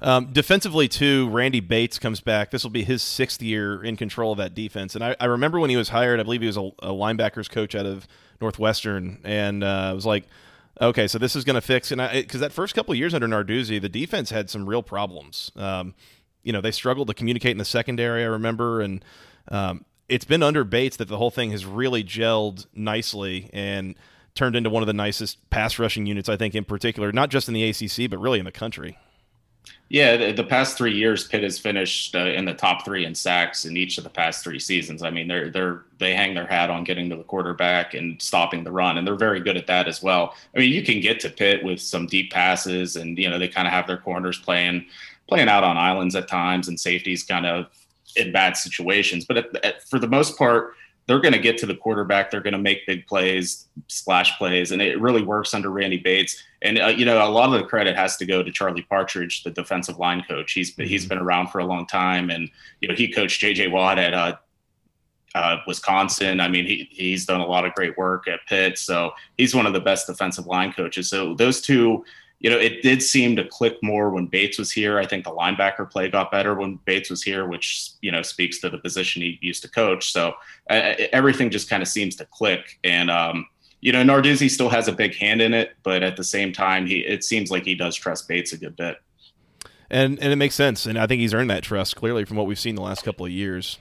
Um, 0.00 0.32
defensively, 0.32 0.88
too, 0.88 1.28
Randy 1.28 1.60
Bates 1.60 1.98
comes 1.98 2.20
back. 2.20 2.50
This 2.50 2.64
will 2.64 2.70
be 2.70 2.82
his 2.82 3.02
sixth 3.02 3.40
year 3.40 3.82
in 3.82 3.96
control 3.96 4.32
of 4.32 4.38
that 4.38 4.52
defense. 4.52 4.96
And 4.96 5.04
I, 5.04 5.14
I 5.20 5.26
remember 5.26 5.60
when 5.60 5.70
he 5.70 5.76
was 5.76 5.90
hired, 5.90 6.18
I 6.18 6.24
believe 6.24 6.40
he 6.40 6.48
was 6.48 6.56
a, 6.56 6.70
a 6.80 6.88
linebackers 6.88 7.48
coach 7.48 7.76
out 7.76 7.86
of 7.86 8.08
Northwestern, 8.40 9.20
and 9.22 9.62
uh, 9.62 9.90
I 9.90 9.92
was 9.92 10.04
like, 10.04 10.24
okay, 10.80 11.06
so 11.06 11.18
this 11.18 11.36
is 11.36 11.44
going 11.44 11.54
to 11.54 11.60
fix. 11.60 11.92
And 11.92 12.00
because 12.12 12.40
that 12.40 12.52
first 12.52 12.74
couple 12.74 12.94
years 12.96 13.14
under 13.14 13.28
Narduzzi, 13.28 13.80
the 13.80 13.88
defense 13.88 14.30
had 14.30 14.50
some 14.50 14.68
real 14.68 14.82
problems. 14.82 15.52
Um, 15.54 15.94
you 16.42 16.52
know, 16.52 16.60
they 16.60 16.72
struggled 16.72 17.06
to 17.06 17.14
communicate 17.14 17.52
in 17.52 17.58
the 17.58 17.64
secondary. 17.64 18.24
I 18.24 18.26
remember, 18.26 18.80
and 18.80 19.04
um, 19.48 19.84
it's 20.08 20.24
been 20.24 20.42
under 20.42 20.64
Bates 20.64 20.96
that 20.96 21.06
the 21.06 21.16
whole 21.16 21.30
thing 21.30 21.52
has 21.52 21.64
really 21.64 22.02
gelled 22.02 22.66
nicely 22.74 23.48
and 23.52 23.94
turned 24.34 24.56
into 24.56 24.70
one 24.70 24.82
of 24.82 24.86
the 24.86 24.92
nicest 24.92 25.38
pass 25.50 25.78
rushing 25.78 26.06
units, 26.06 26.28
I 26.28 26.36
think, 26.36 26.54
in 26.54 26.64
particular, 26.64 27.12
not 27.12 27.30
just 27.30 27.48
in 27.48 27.54
the 27.54 27.68
ACC, 27.68 28.10
but 28.10 28.18
really 28.18 28.38
in 28.38 28.44
the 28.44 28.52
country. 28.52 28.98
Yeah, 29.88 30.32
the, 30.32 30.42
past 30.42 30.78
three 30.78 30.94
years, 30.94 31.28
Pitt 31.28 31.42
has 31.42 31.58
finished 31.58 32.16
uh, 32.16 32.20
in 32.20 32.46
the 32.46 32.54
top 32.54 32.82
three 32.82 33.04
in 33.04 33.14
sacks 33.14 33.66
in 33.66 33.76
each 33.76 33.98
of 33.98 34.04
the 34.04 34.10
past 34.10 34.42
three 34.42 34.58
seasons. 34.58 35.02
I 35.02 35.10
mean, 35.10 35.28
they're 35.28 35.50
they're 35.50 35.82
they 35.98 36.14
hang 36.14 36.34
their 36.34 36.46
hat 36.46 36.70
on 36.70 36.82
getting 36.82 37.10
to 37.10 37.16
the 37.16 37.22
quarterback 37.22 37.92
and 37.92 38.20
stopping 38.20 38.64
the 38.64 38.72
run, 38.72 38.96
and 38.96 39.06
they're 39.06 39.16
very 39.16 39.40
good 39.40 39.58
at 39.58 39.66
that 39.66 39.88
as 39.88 40.02
well. 40.02 40.34
I 40.56 40.60
mean, 40.60 40.72
you 40.72 40.82
can 40.82 41.00
get 41.00 41.20
to 41.20 41.28
Pitt 41.28 41.62
with 41.62 41.78
some 41.78 42.06
deep 42.06 42.32
passes, 42.32 42.96
and 42.96 43.18
you 43.18 43.28
know 43.28 43.38
they 43.38 43.48
kind 43.48 43.68
of 43.68 43.74
have 43.74 43.86
their 43.86 43.98
corners 43.98 44.38
playing 44.38 44.86
playing 45.28 45.48
out 45.48 45.62
on 45.62 45.76
islands 45.76 46.16
at 46.16 46.26
times, 46.26 46.68
and 46.68 46.80
safeties 46.80 47.22
kind 47.22 47.44
of 47.44 47.66
in 48.16 48.32
bad 48.32 48.56
situations. 48.56 49.26
But 49.26 49.36
at, 49.36 49.64
at, 49.64 49.82
for 49.82 49.98
the 49.98 50.08
most 50.08 50.38
part, 50.38 50.74
they're 51.06 51.20
going 51.20 51.32
to 51.32 51.38
get 51.38 51.58
to 51.58 51.66
the 51.66 51.74
quarterback. 51.74 52.30
They're 52.30 52.40
going 52.40 52.52
to 52.52 52.58
make 52.58 52.86
big 52.86 53.06
plays, 53.06 53.68
splash 53.88 54.36
plays, 54.38 54.72
and 54.72 54.80
it 54.80 55.00
really 55.00 55.22
works 55.22 55.52
under 55.52 55.70
Randy 55.70 55.98
Bates. 55.98 56.42
And 56.62 56.78
uh, 56.78 56.88
you 56.88 57.04
know, 57.04 57.26
a 57.26 57.28
lot 57.28 57.52
of 57.52 57.60
the 57.60 57.66
credit 57.66 57.96
has 57.96 58.16
to 58.18 58.26
go 58.26 58.42
to 58.42 58.50
Charlie 58.52 58.82
Partridge, 58.82 59.42
the 59.42 59.50
defensive 59.50 59.98
line 59.98 60.22
coach. 60.28 60.52
He's 60.52 60.72
mm-hmm. 60.72 60.84
he's 60.84 61.06
been 61.06 61.18
around 61.18 61.48
for 61.48 61.58
a 61.58 61.64
long 61.64 61.86
time, 61.86 62.30
and 62.30 62.48
you 62.80 62.88
know, 62.88 62.94
he 62.94 63.08
coached 63.08 63.40
J.J. 63.40 63.68
Watt 63.68 63.98
at 63.98 64.14
uh, 64.14 64.36
uh, 65.34 65.58
Wisconsin. 65.66 66.40
I 66.40 66.48
mean, 66.48 66.66
he 66.66 66.88
he's 66.90 67.26
done 67.26 67.40
a 67.40 67.46
lot 67.46 67.64
of 67.64 67.74
great 67.74 67.98
work 67.98 68.28
at 68.28 68.40
Pitt, 68.46 68.78
so 68.78 69.12
he's 69.36 69.54
one 69.54 69.66
of 69.66 69.72
the 69.72 69.80
best 69.80 70.06
defensive 70.06 70.46
line 70.46 70.72
coaches. 70.72 71.08
So 71.08 71.34
those 71.34 71.60
two 71.60 72.04
you 72.42 72.50
know, 72.50 72.58
it 72.58 72.82
did 72.82 73.00
seem 73.00 73.36
to 73.36 73.44
click 73.44 73.78
more 73.82 74.10
when 74.10 74.26
Bates 74.26 74.58
was 74.58 74.72
here. 74.72 74.98
I 74.98 75.06
think 75.06 75.24
the 75.24 75.30
linebacker 75.30 75.88
play 75.88 76.08
got 76.08 76.32
better 76.32 76.54
when 76.54 76.80
Bates 76.84 77.08
was 77.08 77.22
here, 77.22 77.46
which, 77.46 77.90
you 78.02 78.10
know, 78.10 78.20
speaks 78.20 78.58
to 78.60 78.68
the 78.68 78.78
position 78.78 79.22
he 79.22 79.38
used 79.40 79.62
to 79.62 79.70
coach. 79.70 80.12
So 80.12 80.34
uh, 80.68 80.94
everything 81.12 81.50
just 81.50 81.70
kind 81.70 81.82
of 81.82 81.88
seems 81.88 82.16
to 82.16 82.24
click. 82.26 82.80
And, 82.82 83.12
um, 83.12 83.46
you 83.80 83.92
know, 83.92 84.02
Narduzzi 84.02 84.50
still 84.50 84.68
has 84.70 84.88
a 84.88 84.92
big 84.92 85.14
hand 85.14 85.40
in 85.40 85.54
it, 85.54 85.76
but 85.84 86.02
at 86.02 86.16
the 86.16 86.24
same 86.24 86.52
time, 86.52 86.84
he 86.84 86.98
it 86.98 87.22
seems 87.22 87.52
like 87.52 87.64
he 87.64 87.76
does 87.76 87.94
trust 87.94 88.26
Bates 88.26 88.52
a 88.52 88.58
good 88.58 88.76
bit. 88.76 88.96
And 89.88 90.18
and 90.20 90.32
it 90.32 90.36
makes 90.36 90.54
sense, 90.54 90.86
and 90.86 90.98
I 90.98 91.06
think 91.06 91.20
he's 91.20 91.34
earned 91.34 91.50
that 91.50 91.62
trust 91.62 91.96
clearly 91.96 92.24
from 92.24 92.36
what 92.36 92.46
we've 92.46 92.58
seen 92.58 92.76
the 92.76 92.82
last 92.82 93.04
couple 93.04 93.26
of 93.26 93.32
years. 93.32 93.78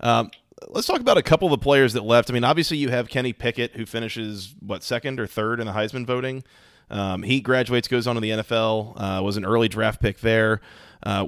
Um, 0.00 0.30
let's 0.68 0.86
talk 0.86 1.00
about 1.00 1.16
a 1.16 1.22
couple 1.22 1.46
of 1.46 1.52
the 1.52 1.62
players 1.62 1.92
that 1.94 2.04
left. 2.04 2.28
I 2.28 2.34
mean, 2.34 2.44
obviously 2.44 2.76
you 2.76 2.90
have 2.90 3.08
Kenny 3.08 3.32
Pickett, 3.32 3.76
who 3.76 3.86
finishes 3.86 4.54
what 4.60 4.82
second 4.82 5.18
or 5.18 5.26
third 5.26 5.60
in 5.60 5.66
the 5.66 5.72
Heisman 5.72 6.04
voting. 6.04 6.44
Um, 6.90 7.22
he 7.22 7.40
graduates, 7.40 7.88
goes 7.88 8.06
on 8.06 8.14
to 8.14 8.20
the 8.20 8.30
NFL, 8.30 8.94
uh, 8.96 9.22
was 9.22 9.36
an 9.36 9.44
early 9.44 9.68
draft 9.68 10.00
pick 10.00 10.20
there. 10.20 10.60
Uh, 11.02 11.26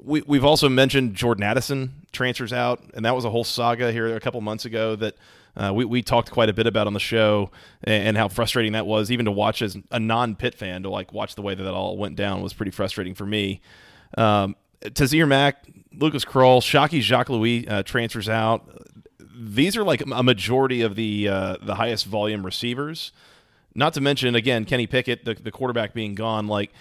we, 0.00 0.22
we've 0.26 0.44
also 0.44 0.68
mentioned 0.68 1.14
Jordan 1.14 1.44
Addison 1.44 2.06
transfers 2.12 2.52
out, 2.52 2.82
and 2.94 3.04
that 3.04 3.14
was 3.14 3.24
a 3.24 3.30
whole 3.30 3.44
saga 3.44 3.92
here 3.92 4.14
a 4.14 4.20
couple 4.20 4.40
months 4.40 4.64
ago 4.64 4.96
that 4.96 5.14
uh, 5.56 5.72
we, 5.74 5.84
we 5.84 6.02
talked 6.02 6.30
quite 6.30 6.48
a 6.48 6.52
bit 6.52 6.66
about 6.66 6.86
on 6.86 6.92
the 6.92 7.00
show 7.00 7.50
and, 7.82 8.08
and 8.08 8.16
how 8.16 8.28
frustrating 8.28 8.72
that 8.72 8.86
was, 8.86 9.10
even 9.10 9.24
to 9.24 9.32
watch 9.32 9.62
as 9.62 9.76
a 9.90 9.98
non 9.98 10.34
Pitt 10.36 10.54
fan 10.54 10.82
to 10.82 10.90
like 10.90 11.12
watch 11.12 11.34
the 11.34 11.42
way 11.42 11.54
that 11.54 11.62
that 11.62 11.72
all 11.72 11.96
went 11.96 12.16
down 12.16 12.42
was 12.42 12.52
pretty 12.52 12.70
frustrating 12.70 13.14
for 13.14 13.26
me. 13.26 13.60
Um, 14.16 14.54
Taysir 14.82 15.26
Mack, 15.26 15.64
Lucas 15.92 16.24
Krull, 16.24 16.62
Shocky 16.62 17.00
Jacques 17.00 17.30
Louis 17.30 17.66
uh, 17.66 17.82
transfers 17.82 18.28
out. 18.28 18.68
These 19.38 19.76
are 19.76 19.84
like 19.84 20.02
a 20.06 20.22
majority 20.22 20.82
of 20.82 20.94
the 20.94 21.28
uh, 21.28 21.56
the 21.60 21.74
highest 21.74 22.06
volume 22.06 22.44
receivers. 22.44 23.12
Not 23.76 23.92
to 23.94 24.00
mention, 24.00 24.34
again, 24.34 24.64
Kenny 24.64 24.86
Pickett, 24.86 25.24
the, 25.24 25.34
the 25.34 25.50
quarterback 25.50 25.92
being 25.92 26.14
gone, 26.14 26.46
like 26.46 26.72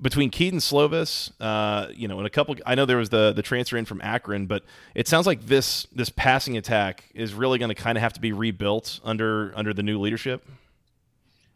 between 0.00 0.30
Kedon 0.30 0.60
Slovis, 0.60 1.32
uh, 1.40 1.88
you 1.94 2.08
know, 2.08 2.18
and 2.18 2.26
a 2.26 2.30
couple. 2.30 2.56
I 2.66 2.74
know 2.74 2.84
there 2.84 2.98
was 2.98 3.08
the 3.08 3.32
the 3.32 3.42
transfer 3.42 3.76
in 3.76 3.86
from 3.86 4.00
Akron, 4.02 4.46
but 4.46 4.64
it 4.94 5.08
sounds 5.08 5.26
like 5.26 5.46
this 5.46 5.86
this 5.94 6.10
passing 6.10 6.56
attack 6.56 7.04
is 7.14 7.32
really 7.32 7.58
going 7.58 7.70
to 7.70 7.74
kind 7.74 7.96
of 7.96 8.02
have 8.02 8.12
to 8.14 8.20
be 8.20 8.32
rebuilt 8.32 9.00
under 9.02 9.52
under 9.56 9.72
the 9.72 9.82
new 9.82 9.98
leadership. 9.98 10.44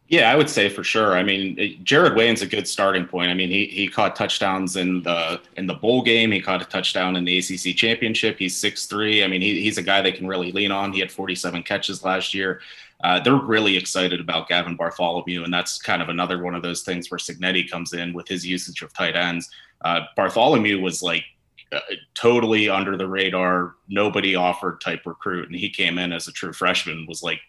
Yeah, 0.08 0.30
I 0.30 0.36
would 0.36 0.50
say 0.50 0.68
for 0.68 0.84
sure. 0.84 1.16
I 1.16 1.22
mean, 1.22 1.82
Jared 1.82 2.14
Wayne's 2.14 2.42
a 2.42 2.46
good 2.46 2.68
starting 2.68 3.06
point. 3.06 3.30
I 3.30 3.34
mean, 3.34 3.48
he 3.48 3.66
he 3.66 3.88
caught 3.88 4.16
touchdowns 4.16 4.76
in 4.76 5.02
the 5.02 5.40
in 5.56 5.66
the 5.66 5.74
bowl 5.74 6.02
game. 6.02 6.30
He 6.30 6.40
caught 6.40 6.60
a 6.60 6.66
touchdown 6.66 7.16
in 7.16 7.24
the 7.24 7.38
ACC 7.38 7.74
championship. 7.76 8.38
He's 8.38 8.54
six 8.56 8.86
three. 8.86 9.24
I 9.24 9.26
mean, 9.26 9.40
he, 9.40 9.60
he's 9.60 9.78
a 9.78 9.82
guy 9.82 10.02
they 10.02 10.12
can 10.12 10.26
really 10.26 10.52
lean 10.52 10.70
on. 10.70 10.92
He 10.92 11.00
had 11.00 11.10
47 11.10 11.62
catches 11.62 12.04
last 12.04 12.34
year 12.34 12.60
uh, 13.04 13.20
they're 13.20 13.34
really 13.34 13.76
excited 13.76 14.18
about 14.18 14.48
Gavin 14.48 14.76
Bartholomew, 14.76 15.44
and 15.44 15.52
that's 15.52 15.78
kind 15.78 16.00
of 16.00 16.08
another 16.08 16.42
one 16.42 16.54
of 16.54 16.62
those 16.62 16.80
things 16.80 17.10
where 17.10 17.18
Cignetti 17.18 17.70
comes 17.70 17.92
in 17.92 18.14
with 18.14 18.26
his 18.26 18.46
usage 18.46 18.80
of 18.80 18.94
tight 18.94 19.14
ends. 19.14 19.50
Uh, 19.84 20.00
Bartholomew 20.16 20.80
was 20.80 21.02
like 21.02 21.22
uh, 21.70 21.80
totally 22.14 22.70
under 22.70 22.96
the 22.96 23.06
radar, 23.06 23.74
nobody 23.88 24.34
offered 24.34 24.80
type 24.80 25.02
recruit, 25.04 25.50
and 25.50 25.54
he 25.54 25.68
came 25.68 25.98
in 25.98 26.14
as 26.14 26.28
a 26.28 26.32
true 26.32 26.54
freshman, 26.54 27.04
was 27.06 27.22
like 27.22 27.40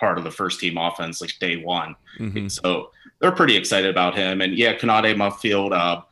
part 0.00 0.16
of 0.16 0.24
the 0.24 0.30
first 0.30 0.60
team 0.60 0.78
offense 0.78 1.20
like 1.20 1.32
day 1.40 1.62
one. 1.62 1.94
Mm-hmm. 2.18 2.48
So 2.48 2.90
they're 3.20 3.32
pretty 3.32 3.54
excited 3.54 3.90
about 3.90 4.16
him, 4.16 4.40
and 4.40 4.56
yeah, 4.56 4.74
Konata 4.74 5.14
Mumpfield. 5.14 5.72
Uh, 5.72 6.02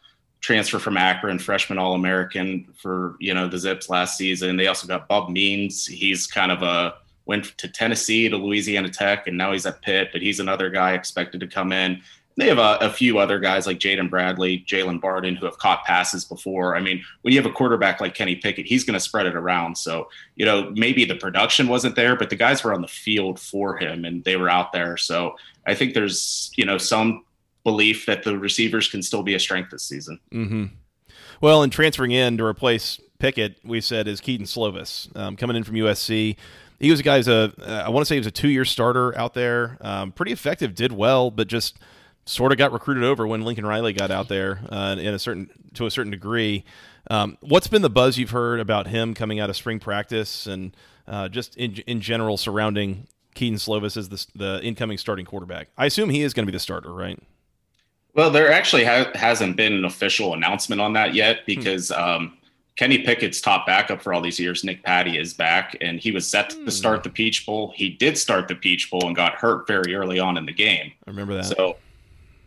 transfer 0.41 0.79
from 0.79 0.99
Akron, 0.99 1.39
freshman 1.39 1.79
All 1.79 1.95
American 1.95 2.69
for 2.77 3.17
you 3.19 3.33
know 3.33 3.49
the 3.49 3.57
Zips 3.57 3.89
last 3.89 4.19
season. 4.19 4.59
They 4.59 4.67
also 4.67 4.87
got 4.87 5.09
Bub 5.09 5.31
Means. 5.31 5.87
He's 5.87 6.27
kind 6.27 6.53
of 6.53 6.63
a 6.63 6.97
went 7.27 7.57
to 7.59 7.69
Tennessee 7.69 8.29
to 8.29 8.37
Louisiana 8.37 8.89
Tech, 8.89 9.27
and 9.27 9.37
now 9.37 9.53
he's 9.53 9.67
at 9.67 9.83
Pitt. 9.83 10.11
But 10.13 10.23
he's 10.23 10.41
another 10.41 10.71
guy 10.71 10.93
expected 10.93 11.41
to 11.41 11.47
come 11.47 11.73
in. 11.73 12.03
They 12.37 12.49
have 12.49 12.59
a, 12.59 12.79
a 12.81 12.91
few 12.91 13.19
other 13.19 13.39
guys 13.39 13.67
like 13.67 13.79
Jaden 13.79 14.11
Bradley, 14.11 14.65
Jaylon 14.67 15.01
Barden, 15.01 15.37
who 15.37 15.47
have 15.47 15.59
caught 15.59 15.85
passes 15.85 16.25
before. 16.25 16.75
I 16.75 16.81
mean, 16.81 17.05
when 17.23 17.33
you 17.33 17.41
have 17.41 17.49
a 17.49 17.55
quarterback 17.55 18.01
like 18.01 18.15
Kenny 18.15 18.35
Pickett, 18.35 18.67
he's 18.67 18.83
going 18.83 18.95
to 18.95 19.01
spread 19.01 19.27
it 19.27 19.37
around. 19.37 19.79
So, 19.79 20.09
you 20.35 20.45
know, 20.45 20.73
maybe 20.75 21.05
the 21.05 21.15
production 21.15 21.69
wasn't 21.69 21.95
there, 21.95 22.17
but 22.17 22.31
the 22.31 22.37
guys 22.37 22.65
were 22.65 22.75
on 22.75 22.83
the 22.83 22.89
field 22.89 23.39
for 23.39 23.77
him 23.77 24.05
and 24.05 24.25
they 24.25 24.35
were 24.35 24.49
out 24.49 24.73
there. 24.73 24.97
So 24.97 25.37
I 25.65 25.77
think 25.77 25.95
there's, 25.95 26.51
you 26.57 26.65
know, 26.65 26.77
some 26.77 27.25
belief 27.63 28.05
that 28.07 28.25
the 28.25 28.37
receivers 28.37 28.89
can 28.89 29.03
still 29.03 29.23
be 29.23 29.35
a 29.35 29.41
strength 29.41 29.71
this 29.71 29.85
season. 29.85 30.19
Mm-hmm. 30.33 30.65
Well, 31.41 31.63
and 31.63 31.73
transferring 31.73 32.13
in 32.13 32.37
to 32.39 32.45
replace 32.45 33.01
Pickett, 33.19 33.59
we 33.65 33.81
said 33.81 34.07
is 34.07 34.21
Kedon 34.21 34.47
Slovis 34.47 35.15
um, 35.17 35.37
coming 35.37 35.57
in 35.57 35.65
from 35.65 35.77
USC 35.77 36.37
he 36.85 36.91
was 36.91 37.01
a 37.01 37.03
guy 37.03 37.17
who's 37.17 37.29
a 37.29 37.53
I 37.67 37.89
want 37.89 38.03
to 38.03 38.07
say 38.07 38.17
he 38.17 38.21
was 38.21 38.27
a 38.27 38.31
two 38.31 38.49
year 38.49 38.65
starter 38.65 39.17
out 39.17 39.33
there, 39.35 39.79
um, 39.81 40.13
pretty 40.13 40.33
effective, 40.33 40.75
did 40.75 40.93
well, 40.93 41.31
but 41.31 41.49
just 41.49 41.79
sort 42.27 42.53
of 42.53 42.59
got 42.59 42.73
recruited 42.73 43.05
over 43.05 43.27
when 43.27 43.43
Lincoln 43.43 43.65
Riley 43.65 43.93
got 43.93 44.11
out 44.11 44.29
there 44.29 44.61
uh, 44.71 44.97
in 44.99 45.15
a 45.15 45.19
certain 45.19 45.51
to 45.75 45.87
a 45.87 45.91
certain 45.91 46.11
degree. 46.11 46.65
Um, 47.11 47.39
what's 47.41 47.67
been 47.67 47.83
the 47.83 47.91
buzz 47.91 48.19
you've 48.19 48.31
heard 48.31 48.61
about 48.61 48.87
him 48.87 49.15
coming 49.15 49.41
out 49.41 49.51
of 49.51 49.57
spring 49.57 49.81
practice 49.81 50.47
and 50.47 50.77
uh, 51.09 51.29
just 51.29 51.57
in 51.57 51.77
in 51.87 52.01
general 52.03 52.37
surrounding 52.37 53.07
Kedon 53.35 53.59
Slovis 53.59 53.97
as 53.97 54.11
the, 54.11 54.27
the 54.35 54.63
incoming 54.63 54.99
starting 54.99 55.25
quarterback? 55.25 55.69
I 55.79 55.87
assume 55.87 56.11
he 56.11 56.21
is 56.21 56.35
going 56.35 56.47
to 56.47 56.53
be 56.53 56.57
the 56.57 56.61
starter, 56.61 56.93
right? 56.93 57.19
Well, 58.15 58.31
there 58.31 58.53
actually 58.53 58.85
ha- 58.85 59.11
hasn't 59.15 59.57
been 59.57 59.73
an 59.73 59.85
official 59.85 60.35
announcement 60.35 60.81
on 60.81 60.93
that 60.93 61.15
yet 61.15 61.39
hmm. 61.39 61.43
because 61.47 61.89
hmm. 61.89 62.01
um, 62.01 62.39
Kenny 62.77 62.99
Pickett's 62.99 63.41
top 63.41 63.67
backup 63.67 64.03
for 64.03 64.13
all 64.13 64.21
these 64.21 64.41
years, 64.41 64.65
Nick 64.65 64.83
Patti, 64.83 65.17
is 65.17 65.33
back, 65.33 65.77
and 65.81 66.01
he 66.01 66.11
was 66.11 66.29
set 66.29 66.51
to 66.51 66.71
start 66.73 67.05
the 67.05 67.11
Peach 67.11 67.47
Bowl. 67.47 67.73
He 67.77 67.89
did 67.89 68.19
start 68.19 68.49
the 68.49 68.57
Peach 68.57 68.91
Bowl 68.91 69.07
and 69.07 69.15
got 69.15 69.35
hurt 69.35 69.69
very 69.69 69.95
early 69.95 70.19
on 70.19 70.37
in 70.37 70.45
the 70.45 70.53
game. 70.53 70.93
I 71.07 71.11
remember 71.11 71.35
that. 71.35 71.45
So, 71.45 71.77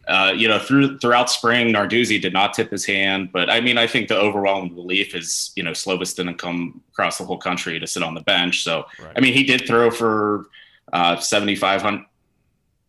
uh, 0.10 0.34
you 0.36 0.50
know, 0.50 0.60
through 0.60 0.98
throughout 1.00 1.29
spring, 1.29 1.74
Narduzzi 1.74 2.22
did 2.22 2.34
not 2.34 2.53
tip 2.53 2.72
his 2.72 2.86
hand, 2.86 3.31
but 3.31 3.50
I 3.50 3.62
mean, 3.62 3.77
I 3.77 3.88
think 3.88 4.10
the 4.10 4.17
overwhelming 4.17 4.75
belief 4.75 5.15
is, 5.15 5.51
you 5.55 5.63
know, 5.63 5.72
Slovis 5.72 6.13
didn't 6.13 6.38
come 6.38 6.81
across 6.91 7.17
the 7.17 7.25
whole 7.25 7.38
country 7.38 7.79
to 7.79 7.88
sit 7.88 8.03
on 8.03 8.13
the 8.13 8.22
bench. 8.22 8.63
So, 8.63 8.86
right. 9.00 9.13
I 9.15 9.22
mean, 9.22 9.34
he 9.34 9.43
did 9.46 9.65
throw 9.65 9.89
for 9.91 10.48
uh, 10.91 11.17
7,500 11.19 12.05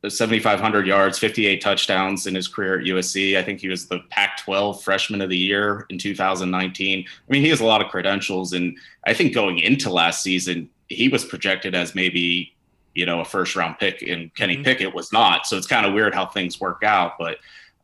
7,500 0.03 0.87
yards, 0.87 1.19
58 1.19 1.61
touchdowns 1.61 2.27
in 2.27 2.35
his 2.35 2.47
career 2.47 2.79
at 2.79 2.87
USC. 2.87 3.37
I 3.37 3.43
think 3.43 3.61
he 3.61 3.69
was 3.69 3.89
the 3.89 4.01
Pac 4.11 4.39
12 4.39 4.83
freshman 4.83 5.21
of 5.21 5.29
the 5.29 5.37
year 5.37 5.87
in 5.91 5.99
2019. 5.99 7.05
I 7.07 7.33
mean, 7.33 7.43
he 7.43 7.49
has 7.49 7.61
a 7.61 7.65
lot 7.65 7.83
of 7.83 7.89
credentials. 7.89 8.53
And 8.53 8.77
I 9.07 9.13
think 9.13 9.35
going 9.35 9.59
into 9.59 9.91
last 9.91 10.23
season, 10.23 10.71
he 10.89 11.09
was 11.09 11.25
projected 11.25 11.75
as 11.75 11.97
maybe, 11.97 12.55
you 12.95 13.07
know, 13.07 13.21
a 13.21 13.25
first 13.25 13.57
round 13.57 13.79
pick, 13.79 14.03
and 14.03 14.33
Kenny 14.37 14.55
mm-hmm. 14.55 14.65
Pickett 14.65 14.95
was 14.95 15.13
not. 15.13 15.47
So 15.47 15.57
it's 15.57 15.67
kind 15.67 15.85
of 15.85 15.93
weird 15.95 16.15
how 16.15 16.27
things 16.27 16.61
work 16.61 16.85
out. 16.85 17.19
But 17.19 17.39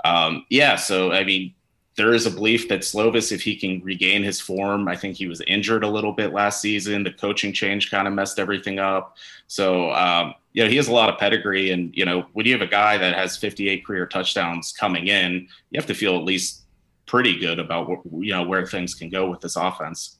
um, 0.04 0.46
yeah, 0.50 0.76
so 0.76 1.12
I 1.12 1.24
mean, 1.24 1.52
there 1.96 2.12
is 2.12 2.26
a 2.26 2.30
belief 2.30 2.68
that 2.68 2.80
Slovis, 2.80 3.30
if 3.30 3.42
he 3.42 3.54
can 3.54 3.80
regain 3.80 4.22
his 4.22 4.40
form, 4.40 4.88
I 4.88 4.96
think 4.96 5.16
he 5.16 5.28
was 5.28 5.40
injured 5.42 5.84
a 5.84 5.88
little 5.88 6.12
bit 6.12 6.32
last 6.32 6.60
season. 6.60 7.04
The 7.04 7.12
coaching 7.12 7.52
change 7.52 7.90
kind 7.90 8.08
of 8.08 8.14
messed 8.14 8.40
everything 8.40 8.80
up. 8.80 9.16
So, 9.46 9.92
um, 9.92 10.34
you 10.52 10.64
know, 10.64 10.70
he 10.70 10.76
has 10.76 10.88
a 10.88 10.92
lot 10.92 11.08
of 11.08 11.18
pedigree. 11.18 11.70
And, 11.70 11.96
you 11.96 12.04
know, 12.04 12.26
when 12.32 12.46
you 12.46 12.52
have 12.52 12.62
a 12.62 12.66
guy 12.66 12.98
that 12.98 13.14
has 13.14 13.36
58 13.36 13.86
career 13.86 14.06
touchdowns 14.06 14.72
coming 14.72 15.06
in, 15.06 15.46
you 15.70 15.78
have 15.78 15.86
to 15.86 15.94
feel 15.94 16.16
at 16.16 16.24
least 16.24 16.62
pretty 17.06 17.38
good 17.38 17.60
about, 17.60 17.88
what, 17.88 18.00
you 18.24 18.32
know, 18.32 18.42
where 18.42 18.66
things 18.66 18.94
can 18.94 19.08
go 19.08 19.30
with 19.30 19.40
this 19.40 19.54
offense. 19.54 20.18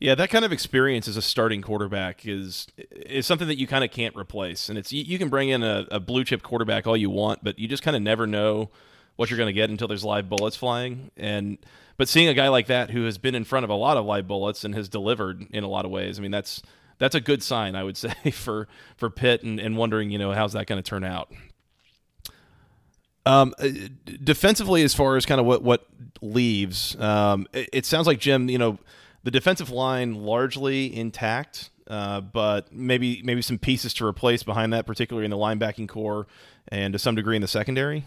Yeah, 0.00 0.14
that 0.14 0.30
kind 0.30 0.44
of 0.44 0.52
experience 0.52 1.06
as 1.08 1.16
a 1.16 1.22
starting 1.22 1.62
quarterback 1.62 2.26
is 2.26 2.66
is 2.90 3.24
something 3.24 3.46
that 3.46 3.56
you 3.56 3.68
kind 3.68 3.84
of 3.84 3.92
can't 3.92 4.16
replace. 4.16 4.68
And 4.68 4.76
it's 4.76 4.92
you, 4.92 5.04
you 5.04 5.16
can 5.16 5.28
bring 5.28 5.50
in 5.50 5.62
a, 5.62 5.86
a 5.92 6.00
blue 6.00 6.24
chip 6.24 6.42
quarterback 6.42 6.88
all 6.88 6.96
you 6.96 7.08
want, 7.08 7.44
but 7.44 7.56
you 7.56 7.68
just 7.68 7.82
kind 7.82 7.96
of 7.96 8.02
never 8.02 8.26
know– 8.26 8.70
what 9.16 9.30
you're 9.30 9.36
going 9.36 9.48
to 9.48 9.52
get 9.52 9.70
until 9.70 9.88
there's 9.88 10.04
live 10.04 10.28
bullets 10.28 10.56
flying. 10.56 11.10
And 11.16 11.58
but 11.96 12.08
seeing 12.08 12.28
a 12.28 12.34
guy 12.34 12.48
like 12.48 12.66
that 12.66 12.90
who 12.90 13.04
has 13.04 13.18
been 13.18 13.34
in 13.34 13.44
front 13.44 13.64
of 13.64 13.70
a 13.70 13.74
lot 13.74 13.96
of 13.96 14.04
live 14.04 14.26
bullets 14.26 14.64
and 14.64 14.74
has 14.74 14.88
delivered 14.88 15.46
in 15.50 15.64
a 15.64 15.68
lot 15.68 15.84
of 15.84 15.90
ways, 15.90 16.18
I 16.18 16.22
mean 16.22 16.30
that's 16.30 16.62
that's 16.98 17.14
a 17.14 17.20
good 17.20 17.42
sign, 17.42 17.74
I 17.74 17.82
would 17.82 17.96
say, 17.96 18.14
for 18.30 18.68
for 18.96 19.10
Pitt 19.10 19.42
and, 19.42 19.58
and 19.60 19.76
wondering, 19.76 20.10
you 20.10 20.18
know, 20.18 20.32
how's 20.32 20.52
that 20.54 20.66
going 20.66 20.82
to 20.82 20.88
turn 20.88 21.04
out. 21.04 21.32
Um, 23.24 23.54
uh, 23.58 23.68
defensively, 24.24 24.82
as 24.82 24.94
far 24.94 25.16
as 25.16 25.26
kind 25.26 25.40
of 25.40 25.46
what 25.46 25.62
what 25.62 25.86
leaves, 26.20 26.96
um, 27.00 27.46
it, 27.52 27.68
it 27.72 27.86
sounds 27.86 28.06
like 28.06 28.18
Jim, 28.18 28.48
you 28.48 28.58
know, 28.58 28.78
the 29.22 29.30
defensive 29.30 29.70
line 29.70 30.14
largely 30.14 30.94
intact. 30.94 31.70
Uh, 31.88 32.20
but 32.20 32.72
maybe 32.72 33.20
maybe 33.24 33.42
some 33.42 33.58
pieces 33.58 33.92
to 33.92 34.06
replace 34.06 34.42
behind 34.42 34.72
that, 34.72 34.86
particularly 34.86 35.24
in 35.24 35.30
the 35.30 35.36
linebacking 35.36 35.88
core 35.88 36.26
and 36.68 36.92
to 36.92 36.98
some 36.98 37.14
degree 37.14 37.36
in 37.36 37.42
the 37.42 37.48
secondary. 37.48 38.04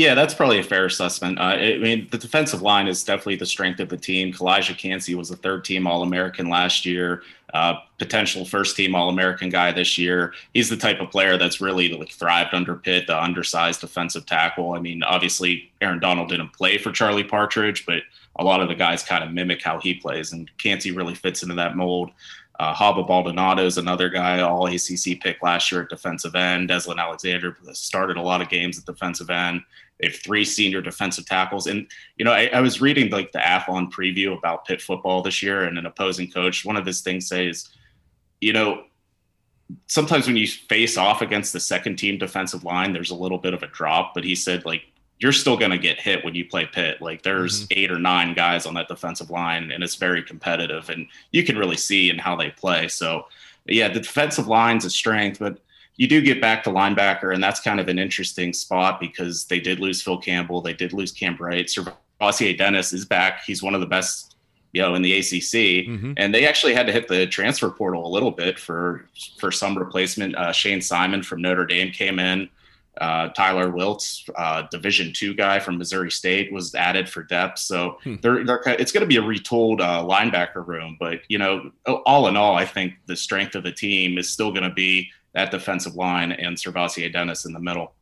Yeah, 0.00 0.14
that's 0.14 0.32
probably 0.32 0.58
a 0.58 0.62
fair 0.62 0.86
assessment. 0.86 1.38
Uh, 1.38 1.42
I 1.42 1.76
mean, 1.76 2.08
the 2.10 2.16
defensive 2.16 2.62
line 2.62 2.88
is 2.88 3.04
definitely 3.04 3.36
the 3.36 3.44
strength 3.44 3.80
of 3.80 3.90
the 3.90 3.98
team. 3.98 4.32
Calijah 4.32 4.78
Kancey 4.78 5.14
was 5.14 5.30
a 5.30 5.36
third 5.36 5.62
team 5.62 5.86
All 5.86 6.02
American 6.02 6.48
last 6.48 6.86
year, 6.86 7.22
uh, 7.52 7.74
potential 7.98 8.46
first 8.46 8.76
team 8.76 8.94
All 8.94 9.10
American 9.10 9.50
guy 9.50 9.72
this 9.72 9.98
year. 9.98 10.32
He's 10.54 10.70
the 10.70 10.76
type 10.78 11.00
of 11.00 11.10
player 11.10 11.36
that's 11.36 11.60
really 11.60 11.92
like 11.92 12.12
thrived 12.12 12.54
under 12.54 12.76
Pitt, 12.76 13.08
the 13.08 13.22
undersized 13.22 13.82
defensive 13.82 14.24
tackle. 14.24 14.72
I 14.72 14.78
mean, 14.78 15.02
obviously, 15.02 15.70
Aaron 15.82 16.00
Donald 16.00 16.30
didn't 16.30 16.54
play 16.54 16.78
for 16.78 16.92
Charlie 16.92 17.22
Partridge, 17.22 17.84
but 17.84 18.02
a 18.36 18.42
lot 18.42 18.62
of 18.62 18.68
the 18.68 18.74
guys 18.74 19.02
kind 19.02 19.22
of 19.22 19.32
mimic 19.32 19.62
how 19.62 19.80
he 19.80 19.92
plays, 19.92 20.32
and 20.32 20.50
Kancey 20.56 20.92
really 20.92 21.14
fits 21.14 21.42
into 21.42 21.56
that 21.56 21.76
mold. 21.76 22.10
Uh, 22.58 22.74
Haba 22.74 23.06
Baldonado 23.06 23.64
is 23.64 23.78
another 23.78 24.08
guy, 24.08 24.40
all 24.40 24.66
ACC 24.66 25.20
pick 25.20 25.42
last 25.42 25.70
year 25.72 25.82
at 25.82 25.88
defensive 25.88 26.34
end. 26.34 26.68
Deslin 26.68 26.98
Alexander 26.98 27.56
started 27.72 28.18
a 28.18 28.22
lot 28.22 28.42
of 28.42 28.50
games 28.50 28.78
at 28.78 28.84
defensive 28.84 29.30
end. 29.30 29.62
They 30.00 30.08
have 30.08 30.16
three 30.16 30.44
senior 30.44 30.80
defensive 30.80 31.26
tackles. 31.26 31.66
And, 31.66 31.86
you 32.16 32.24
know, 32.24 32.32
I, 32.32 32.46
I, 32.52 32.60
was 32.60 32.80
reading 32.80 33.10
like 33.10 33.32
the 33.32 33.38
Athlon 33.38 33.92
preview 33.92 34.36
about 34.36 34.64
Pitt 34.64 34.80
football 34.80 35.22
this 35.22 35.42
year 35.42 35.64
and 35.64 35.78
an 35.78 35.86
opposing 35.86 36.30
coach. 36.30 36.64
One 36.64 36.76
of 36.76 36.86
his 36.86 37.02
things 37.02 37.28
says, 37.28 37.68
you 38.40 38.52
know, 38.52 38.84
sometimes 39.86 40.26
when 40.26 40.36
you 40.36 40.46
face 40.46 40.96
off 40.96 41.20
against 41.20 41.52
the 41.52 41.60
second 41.60 41.96
team 41.96 42.18
defensive 42.18 42.64
line, 42.64 42.92
there's 42.92 43.10
a 43.10 43.14
little 43.14 43.38
bit 43.38 43.54
of 43.54 43.62
a 43.62 43.68
drop. 43.68 44.14
But 44.14 44.24
he 44.24 44.34
said, 44.34 44.64
like, 44.64 44.84
you're 45.18 45.32
still 45.32 45.56
going 45.56 45.70
to 45.70 45.78
get 45.78 46.00
hit 46.00 46.24
when 46.24 46.34
you 46.34 46.46
play 46.46 46.66
Pitt. 46.66 47.02
Like, 47.02 47.22
there's 47.22 47.64
mm-hmm. 47.64 47.78
eight 47.78 47.92
or 47.92 47.98
nine 47.98 48.32
guys 48.34 48.64
on 48.64 48.74
that 48.74 48.88
defensive 48.88 49.30
line, 49.30 49.70
and 49.70 49.84
it's 49.84 49.96
very 49.96 50.22
competitive. 50.22 50.88
And 50.88 51.06
you 51.30 51.44
can 51.44 51.58
really 51.58 51.76
see 51.76 52.08
in 52.08 52.18
how 52.18 52.36
they 52.36 52.50
play. 52.50 52.88
So, 52.88 53.26
yeah, 53.66 53.88
the 53.88 54.00
defensive 54.00 54.48
line's 54.48 54.86
a 54.86 54.90
strength, 54.90 55.38
but 55.38 55.58
you 56.00 56.08
do 56.08 56.22
get 56.22 56.40
back 56.40 56.64
to 56.64 56.70
linebacker, 56.70 57.34
and 57.34 57.44
that's 57.44 57.60
kind 57.60 57.78
of 57.78 57.88
an 57.88 57.98
interesting 57.98 58.54
spot 58.54 58.98
because 59.00 59.44
they 59.44 59.60
did 59.60 59.80
lose 59.80 60.00
Phil 60.00 60.16
Campbell, 60.16 60.62
they 60.62 60.72
did 60.72 60.94
lose 60.94 61.12
Cam 61.12 61.36
Bright. 61.36 61.66
SirVocea 61.66 62.56
Dennis 62.56 62.94
is 62.94 63.04
back. 63.04 63.44
He's 63.44 63.62
one 63.62 63.74
of 63.74 63.82
the 63.82 63.86
best, 63.86 64.36
you 64.72 64.80
know, 64.80 64.94
in 64.94 65.02
the 65.02 65.18
ACC, 65.18 65.84
mm-hmm. 65.86 66.14
and 66.16 66.34
they 66.34 66.48
actually 66.48 66.72
had 66.72 66.86
to 66.86 66.92
hit 66.94 67.06
the 67.06 67.26
transfer 67.26 67.68
portal 67.68 68.06
a 68.06 68.08
little 68.08 68.30
bit 68.30 68.58
for 68.58 69.04
for 69.38 69.52
some 69.52 69.76
replacement. 69.76 70.34
Uh, 70.36 70.52
Shane 70.52 70.80
Simon 70.80 71.22
from 71.22 71.42
Notre 71.42 71.66
Dame 71.66 71.90
came 71.90 72.18
in. 72.18 72.48
Uh, 72.98 73.28
Tyler 73.28 73.70
Wiltz, 73.70 74.28
uh, 74.36 74.62
Division 74.70 75.12
two 75.14 75.34
guy 75.34 75.58
from 75.58 75.76
Missouri 75.76 76.10
State, 76.10 76.50
was 76.50 76.74
added 76.74 77.10
for 77.10 77.22
depth. 77.24 77.58
So 77.58 77.98
hmm. 78.04 78.16
they're, 78.22 78.42
they're, 78.44 78.62
it's 78.66 78.90
going 78.90 79.02
to 79.02 79.06
be 79.06 79.16
a 79.18 79.22
retooled 79.22 79.80
uh, 79.80 80.02
linebacker 80.02 80.66
room. 80.66 80.96
But 80.98 81.20
you 81.28 81.36
know, 81.36 81.72
all 81.86 82.26
in 82.26 82.38
all, 82.38 82.56
I 82.56 82.64
think 82.64 82.94
the 83.04 83.16
strength 83.16 83.54
of 83.54 83.64
the 83.64 83.72
team 83.72 84.16
is 84.16 84.30
still 84.30 84.50
going 84.50 84.64
to 84.68 84.74
be 84.74 85.10
that 85.34 85.50
defensive 85.50 85.94
line 85.94 86.32
and 86.32 86.56
SirVocea 86.56 87.12
Dennis 87.12 87.44
in 87.44 87.52
the 87.52 87.60
middle. 87.60 87.94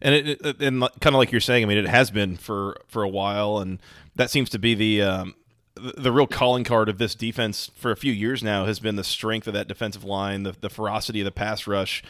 And 0.00 0.14
it, 0.14 0.40
it 0.44 0.60
and 0.60 0.80
kind 1.00 1.14
of 1.14 1.18
like 1.18 1.32
you're 1.32 1.40
saying, 1.40 1.64
I 1.64 1.66
mean, 1.66 1.78
it 1.78 1.88
has 1.88 2.10
been 2.10 2.36
for 2.36 2.76
for 2.88 3.02
a 3.02 3.08
while, 3.08 3.58
and 3.58 3.80
that 4.16 4.30
seems 4.30 4.50
to 4.50 4.58
be 4.58 4.74
the 4.74 5.02
um, 5.02 5.34
the 5.76 6.12
real 6.12 6.26
calling 6.26 6.64
card 6.64 6.88
of 6.88 6.98
this 6.98 7.14
defense 7.14 7.70
for 7.74 7.90
a 7.90 7.96
few 7.96 8.12
years 8.12 8.42
now 8.42 8.66
has 8.66 8.78
been 8.78 8.96
the 8.96 9.04
strength 9.04 9.46
of 9.46 9.54
that 9.54 9.66
defensive 9.66 10.04
line, 10.04 10.42
the, 10.44 10.54
the 10.60 10.70
ferocity 10.70 11.20
of 11.20 11.24
the 11.24 11.32
pass 11.32 11.66
rush. 11.66 12.02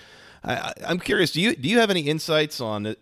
I, 0.42 0.74
am 0.82 0.98
curious, 0.98 1.32
do 1.32 1.40
you 1.40 1.56
do 1.56 1.68
you 1.68 1.78
have 1.78 1.90
any 1.90 2.02
insights 2.02 2.60
on 2.60 2.96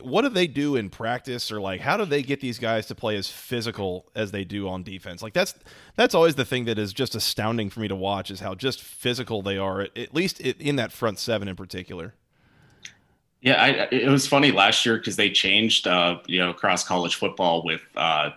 what 0.00 0.22
do 0.22 0.28
they 0.28 0.46
do 0.46 0.76
in 0.76 0.90
practice? 0.90 1.50
Or 1.50 1.60
like 1.60 1.80
how 1.80 1.96
do 1.96 2.04
they 2.04 2.22
get 2.22 2.40
these 2.40 2.58
guys 2.58 2.86
to 2.86 2.94
play 2.94 3.16
as 3.16 3.28
physical 3.28 4.06
as 4.14 4.30
they 4.30 4.44
do 4.44 4.68
on 4.68 4.82
defense? 4.82 5.22
Like 5.22 5.32
that's 5.32 5.54
that's 5.96 6.14
always 6.14 6.34
the 6.34 6.44
thing 6.44 6.64
that 6.66 6.78
is 6.78 6.92
just 6.92 7.14
astounding 7.14 7.70
for 7.70 7.80
me 7.80 7.88
to 7.88 7.96
watch 7.96 8.30
is 8.30 8.40
how 8.40 8.54
just 8.54 8.82
physical 8.82 9.42
they 9.42 9.58
are 9.58 9.82
at, 9.82 10.14
least 10.14 10.40
in 10.40 10.76
that 10.76 10.92
front 10.92 11.18
seven 11.18 11.48
in 11.48 11.56
particular. 11.56 12.14
Yeah 13.40 13.62
I, 13.62 13.68
it 13.94 14.08
was 14.08 14.26
funny 14.26 14.52
last 14.52 14.86
year 14.86 14.96
because 14.96 15.16
they 15.16 15.30
changed 15.30 15.86
uh, 15.86 16.18
you 16.26 16.38
know 16.38 16.50
across 16.50 16.86
college 16.86 17.16
football 17.16 17.64
with 17.64 17.82
uh, 17.96 18.30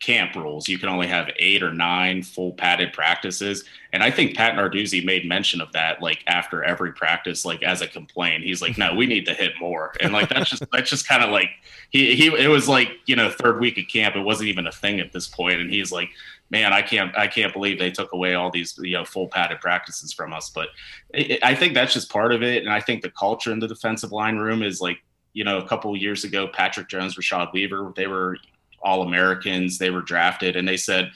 camp 0.00 0.34
rules. 0.34 0.68
You 0.68 0.78
can 0.78 0.88
only 0.88 1.06
have 1.06 1.30
eight 1.36 1.62
or 1.62 1.72
nine 1.72 2.22
full 2.22 2.52
padded 2.52 2.92
practices. 2.92 3.64
And 3.92 4.02
I 4.02 4.10
think 4.10 4.36
Pat 4.36 4.54
Narduzzi 4.54 5.04
made 5.04 5.26
mention 5.26 5.60
of 5.60 5.72
that 5.72 6.02
like 6.02 6.22
after 6.26 6.62
every 6.62 6.92
practice, 6.92 7.44
like 7.44 7.62
as 7.62 7.80
a 7.80 7.88
complaint. 7.88 8.44
He's 8.44 8.60
like, 8.62 8.78
no, 8.78 8.94
we 8.94 9.06
need 9.06 9.26
to 9.26 9.34
hit 9.34 9.52
more. 9.60 9.94
And 10.00 10.12
like 10.12 10.28
that's 10.28 10.50
just 10.50 10.64
that's 10.72 10.90
just 10.90 11.08
kind 11.08 11.22
of 11.22 11.30
like 11.30 11.50
he 11.90 12.14
he 12.14 12.26
it 12.26 12.48
was 12.48 12.68
like, 12.68 12.90
you 13.06 13.16
know, 13.16 13.30
third 13.30 13.60
week 13.60 13.78
of 13.78 13.88
camp. 13.88 14.16
It 14.16 14.20
wasn't 14.20 14.48
even 14.48 14.66
a 14.66 14.72
thing 14.72 15.00
at 15.00 15.12
this 15.12 15.26
point. 15.26 15.60
And 15.60 15.70
he's 15.70 15.90
like, 15.90 16.10
man, 16.50 16.72
I 16.72 16.82
can't 16.82 17.16
I 17.16 17.26
can't 17.26 17.52
believe 17.52 17.78
they 17.78 17.90
took 17.90 18.12
away 18.12 18.34
all 18.34 18.50
these 18.50 18.78
you 18.82 18.92
know 18.92 19.04
full 19.04 19.28
padded 19.28 19.60
practices 19.60 20.12
from 20.12 20.32
us. 20.32 20.50
But 20.50 20.68
it, 21.14 21.40
I 21.42 21.54
think 21.54 21.74
that's 21.74 21.94
just 21.94 22.10
part 22.10 22.32
of 22.32 22.42
it. 22.42 22.64
And 22.64 22.72
I 22.72 22.80
think 22.80 23.02
the 23.02 23.10
culture 23.10 23.52
in 23.52 23.58
the 23.58 23.68
defensive 23.68 24.12
line 24.12 24.36
room 24.36 24.62
is 24.62 24.80
like 24.80 24.98
you 25.38 25.44
know, 25.44 25.58
a 25.58 25.68
couple 25.68 25.96
years 25.96 26.24
ago, 26.24 26.48
Patrick 26.48 26.88
Jones, 26.88 27.14
Rashad 27.14 27.52
Weaver, 27.52 27.92
they 27.94 28.08
were 28.08 28.38
all 28.82 29.02
Americans. 29.02 29.78
They 29.78 29.90
were 29.90 30.02
drafted, 30.02 30.56
and 30.56 30.66
they 30.66 30.76
said 30.76 31.12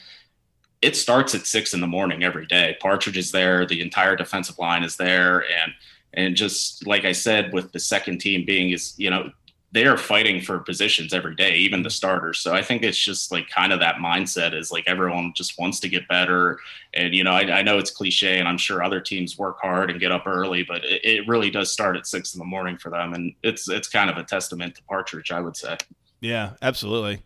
it 0.81 0.97
starts 0.97 1.35
at 1.35 1.47
six 1.47 1.75
in 1.75 1.81
the 1.81 1.87
morning 1.87 2.25
every 2.25 2.47
day. 2.47 2.77
Partridge 2.81 3.17
is 3.17 3.31
there, 3.31 3.65
the 3.65 3.81
entire 3.81 4.17
defensive 4.17 4.59
line 4.59 4.83
is 4.83 4.97
there, 4.97 5.41
and 5.41 5.73
and 6.15 6.37
just 6.37 6.87
like 6.87 7.05
I 7.05 7.13
said, 7.13 7.53
with 7.53 7.73
the 7.73 7.81
second 7.81 8.19
team 8.19 8.45
being 8.45 8.71
is 8.71 8.95
you 8.99 9.11
know 9.11 9.31
they 9.73 9.87
are 9.87 9.97
fighting 9.97 10.41
for 10.43 10.59
positions 10.59 11.15
every 11.15 11.35
day, 11.35 11.57
even 11.57 11.83
the 11.83 11.89
starters. 11.89 12.39
So 12.41 12.55
I 12.55 12.63
think 12.63 12.83
it's 12.83 12.99
just 12.99 13.33
like 13.33 13.49
kind 13.49 13.73
of 13.73 13.81
that 13.81 13.97
mindset 13.97 14.53
is 14.55 14.71
like 14.71 14.85
everyone 14.87 15.33
just 15.35 15.59
wants 15.59 15.81
to 15.81 15.89
get 15.89 16.07
better. 16.09 16.59
And, 16.93 17.15
you 17.15 17.25
know, 17.25 17.33
I, 17.33 17.59
I 17.59 17.63
know 17.63 17.79
it's 17.79 17.91
cliche 17.91 18.39
and 18.39 18.47
I'm 18.47 18.59
sure 18.59 18.83
other 18.83 19.01
teams 19.01 19.39
work 19.39 19.59
hard 19.63 19.91
and 19.91 19.99
get 19.99 20.13
up 20.13 20.27
early, 20.27 20.63
but 20.63 20.85
it, 20.85 21.03
it, 21.03 21.29
really 21.29 21.51
does 21.51 21.73
start 21.73 21.97
at 21.97 22.07
six 22.07 22.35
in 22.35 22.39
the 22.39 22.45
morning 22.45 22.77
for 22.77 22.91
them. 22.91 23.15
And 23.15 23.35
it's, 23.43 23.67
it's 23.71 23.89
kind 23.89 24.11
of 24.11 24.19
a 24.19 24.25
testament 24.25 24.75
to 24.75 24.83
Partridge, 24.83 25.33
I 25.33 25.41
would 25.41 25.57
say. 25.57 25.79
Yeah, 26.21 26.51
absolutely. 26.61 27.23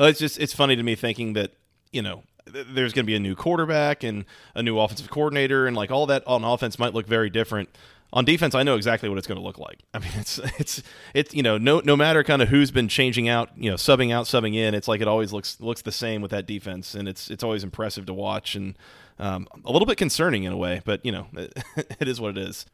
It's 0.00 0.18
just 0.18 0.38
it's 0.38 0.52
funny 0.52 0.76
to 0.76 0.82
me 0.82 0.94
thinking 0.94 1.32
that 1.34 1.52
you 1.92 2.02
know 2.02 2.22
there's 2.46 2.92
going 2.92 3.04
to 3.04 3.06
be 3.06 3.14
a 3.14 3.20
new 3.20 3.34
quarterback 3.34 4.02
and 4.02 4.24
a 4.54 4.62
new 4.62 4.78
offensive 4.78 5.10
coordinator 5.10 5.66
and 5.66 5.76
like 5.76 5.90
all 5.90 6.06
that 6.06 6.26
on 6.26 6.44
offense 6.44 6.78
might 6.78 6.94
look 6.94 7.06
very 7.06 7.30
different. 7.30 7.68
On 8.10 8.24
defense, 8.24 8.54
I 8.54 8.62
know 8.62 8.76
exactly 8.76 9.10
what 9.10 9.18
it's 9.18 9.26
going 9.26 9.38
to 9.38 9.44
look 9.44 9.58
like. 9.58 9.80
I 9.92 9.98
mean, 9.98 10.12
it's 10.14 10.38
it's 10.58 10.82
it's 11.14 11.34
you 11.34 11.42
know 11.42 11.58
no 11.58 11.80
no 11.80 11.96
matter 11.96 12.24
kind 12.24 12.40
of 12.40 12.48
who's 12.48 12.70
been 12.70 12.88
changing 12.88 13.28
out, 13.28 13.50
you 13.56 13.70
know, 13.70 13.76
subbing 13.76 14.12
out, 14.12 14.24
subbing 14.24 14.54
in, 14.54 14.74
it's 14.74 14.88
like 14.88 15.02
it 15.02 15.08
always 15.08 15.32
looks 15.32 15.60
looks 15.60 15.82
the 15.82 15.92
same 15.92 16.22
with 16.22 16.30
that 16.30 16.46
defense, 16.46 16.94
and 16.94 17.06
it's 17.06 17.30
it's 17.30 17.44
always 17.44 17.64
impressive 17.64 18.06
to 18.06 18.14
watch 18.14 18.54
and 18.54 18.78
um, 19.18 19.46
a 19.64 19.72
little 19.72 19.86
bit 19.86 19.98
concerning 19.98 20.44
in 20.44 20.52
a 20.52 20.56
way, 20.56 20.80
but 20.84 21.04
you 21.04 21.12
know, 21.12 21.26
it, 21.34 21.52
it 22.00 22.08
is 22.08 22.18
what 22.20 22.38
it 22.38 22.48
is. 22.48 22.64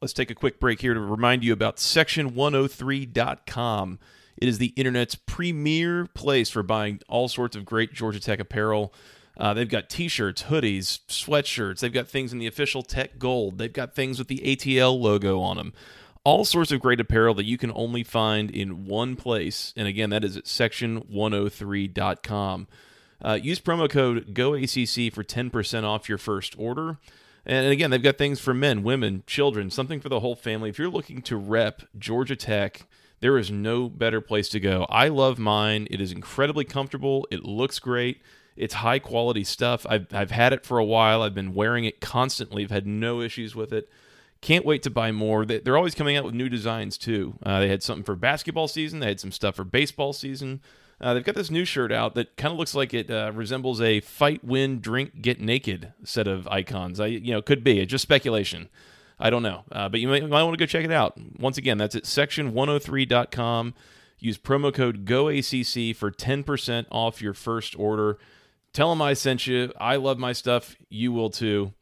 Let's 0.00 0.12
take 0.12 0.32
a 0.32 0.34
quick 0.34 0.58
break 0.58 0.80
here 0.80 0.94
to 0.94 1.00
remind 1.00 1.44
you 1.44 1.52
about 1.52 1.76
section103.com. 1.76 3.98
It 4.36 4.48
is 4.48 4.58
the 4.58 4.72
internet's 4.76 5.14
premier 5.14 6.06
place 6.14 6.50
for 6.50 6.62
buying 6.62 7.00
all 7.08 7.28
sorts 7.28 7.56
of 7.56 7.64
great 7.64 7.92
Georgia 7.92 8.20
Tech 8.20 8.38
apparel. 8.40 8.92
Uh, 9.36 9.52
they've 9.54 9.68
got 9.68 9.88
t-shirts, 9.88 10.44
hoodies, 10.44 11.00
sweatshirts. 11.08 11.80
They've 11.80 11.92
got 11.92 12.06
things 12.08 12.32
in 12.32 12.38
the 12.38 12.46
official 12.46 12.82
Tech 12.82 13.18
Gold. 13.18 13.58
They've 13.58 13.72
got 13.72 13.94
things 13.94 14.18
with 14.18 14.28
the 14.28 14.42
ATL 14.44 15.00
logo 15.00 15.40
on 15.40 15.56
them. 15.56 15.72
All 16.24 16.44
sorts 16.44 16.70
of 16.70 16.80
great 16.80 17.00
apparel 17.00 17.34
that 17.34 17.46
you 17.46 17.58
can 17.58 17.72
only 17.74 18.04
find 18.04 18.48
in 18.50 18.86
one 18.86 19.16
place. 19.16 19.74
And 19.76 19.88
again, 19.88 20.10
that 20.10 20.22
is 20.22 20.36
at 20.36 20.44
section103.com. 20.44 22.68
Uh, 23.24 23.38
use 23.40 23.60
promo 23.60 23.88
code 23.88 24.34
GOACC 24.34 25.12
for 25.12 25.22
10% 25.24 25.84
off 25.84 26.08
your 26.08 26.18
first 26.18 26.54
order. 26.58 26.98
And 27.44 27.72
again, 27.72 27.90
they've 27.90 28.02
got 28.02 28.18
things 28.18 28.40
for 28.40 28.54
men, 28.54 28.82
women, 28.82 29.24
children, 29.26 29.70
something 29.70 30.00
for 30.00 30.08
the 30.08 30.20
whole 30.20 30.36
family. 30.36 30.70
If 30.70 30.78
you're 30.78 30.88
looking 30.88 31.22
to 31.22 31.36
rep 31.36 31.82
Georgia 31.98 32.36
Tech, 32.36 32.86
there 33.22 33.38
is 33.38 33.52
no 33.52 33.88
better 33.88 34.20
place 34.20 34.48
to 34.50 34.58
go. 34.60 34.84
I 34.90 35.06
love 35.06 35.38
mine. 35.38 35.86
It 35.90 36.00
is 36.00 36.10
incredibly 36.10 36.64
comfortable. 36.64 37.26
It 37.30 37.44
looks 37.44 37.78
great. 37.78 38.20
It's 38.56 38.74
high 38.74 38.98
quality 38.98 39.44
stuff. 39.44 39.86
I've, 39.88 40.12
I've 40.12 40.32
had 40.32 40.52
it 40.52 40.66
for 40.66 40.78
a 40.78 40.84
while. 40.84 41.22
I've 41.22 41.34
been 41.34 41.54
wearing 41.54 41.84
it 41.84 42.00
constantly. 42.00 42.64
I've 42.64 42.72
had 42.72 42.86
no 42.86 43.20
issues 43.20 43.54
with 43.54 43.72
it. 43.72 43.88
Can't 44.40 44.66
wait 44.66 44.82
to 44.82 44.90
buy 44.90 45.12
more. 45.12 45.46
They're 45.46 45.76
always 45.76 45.94
coming 45.94 46.16
out 46.16 46.24
with 46.24 46.34
new 46.34 46.48
designs 46.48 46.98
too. 46.98 47.34
Uh, 47.44 47.60
they 47.60 47.68
had 47.68 47.84
something 47.84 48.02
for 48.02 48.16
basketball 48.16 48.66
season. 48.66 48.98
They 48.98 49.06
had 49.06 49.20
some 49.20 49.30
stuff 49.30 49.54
for 49.54 49.64
baseball 49.64 50.12
season. 50.12 50.60
Uh, 51.00 51.14
they've 51.14 51.24
got 51.24 51.36
this 51.36 51.50
new 51.50 51.64
shirt 51.64 51.92
out 51.92 52.16
that 52.16 52.36
kind 52.36 52.50
of 52.50 52.58
looks 52.58 52.74
like 52.74 52.92
it 52.92 53.08
uh, 53.08 53.30
resembles 53.32 53.80
a 53.80 54.00
fight, 54.00 54.42
win, 54.42 54.80
drink, 54.80 55.22
get 55.22 55.40
naked 55.40 55.92
set 56.02 56.26
of 56.26 56.48
icons. 56.48 56.98
I, 56.98 57.06
you 57.06 57.32
know, 57.32 57.40
could 57.40 57.62
be. 57.62 57.78
It's 57.78 57.90
just 57.90 58.02
speculation. 58.02 58.68
I 59.22 59.30
don't 59.30 59.44
know. 59.44 59.62
Uh, 59.70 59.88
but 59.88 60.00
you 60.00 60.08
might, 60.08 60.28
might 60.28 60.42
want 60.42 60.58
to 60.58 60.62
go 60.62 60.66
check 60.66 60.84
it 60.84 60.90
out. 60.90 61.16
Once 61.38 61.56
again, 61.56 61.78
that's 61.78 61.94
at 61.94 62.02
section103.com. 62.02 63.74
Use 64.18 64.36
promo 64.36 64.74
code 64.74 65.04
GOACC 65.04 65.94
for 65.94 66.10
10% 66.10 66.86
off 66.90 67.22
your 67.22 67.32
first 67.32 67.78
order. 67.78 68.18
Tell 68.72 68.90
them 68.90 69.00
I 69.00 69.14
sent 69.14 69.46
you. 69.46 69.72
I 69.80 69.94
love 69.94 70.18
my 70.18 70.32
stuff. 70.32 70.74
You 70.88 71.12
will 71.12 71.30
too. 71.30 71.72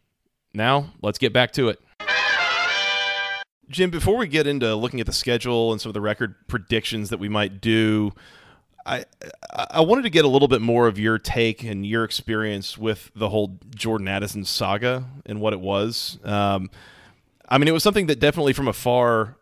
Now, 0.53 0.93
let's 1.01 1.19
get 1.19 1.33
back 1.33 1.53
to 1.53 1.71
it. 1.71 1.81
Jim, 3.71 3.89
before 3.89 4.19
we 4.19 4.27
get 4.27 4.47
into 4.47 4.75
looking 4.75 5.01
at 5.01 5.07
the 5.07 5.13
schedule 5.13 5.73
and 5.73 5.81
some 5.81 5.89
of 5.89 5.95
the 5.95 6.01
record 6.03 6.35
predictions 6.47 7.09
that 7.09 7.21
we 7.21 7.29
might 7.29 7.63
do, 7.63 8.13
I 8.85 9.05
I 9.71 9.81
wanted 9.81 10.03
to 10.03 10.11
get 10.11 10.25
a 10.25 10.29
little 10.29 10.49
bit 10.49 10.61
more 10.61 10.89
of 10.89 10.99
your 10.99 11.19
take 11.19 11.63
and 11.63 11.87
your 11.87 12.05
experience 12.05 12.77
with 12.77 13.11
the 13.15 13.29
whole 13.29 13.59
Jordan 13.75 14.09
Addison 14.09 14.45
saga 14.45 15.05
and 15.25 15.41
what 15.41 15.53
it 15.53 15.61
was. 15.61 16.19
Um, 16.25 16.69
I 17.51 17.59
mean, 17.59 17.69
it 17.69 17.73
was 17.73 17.83
something 17.83 18.07
that 18.07 18.21
definitely 18.21 18.53
from 18.53 18.69
afar, 18.69 19.37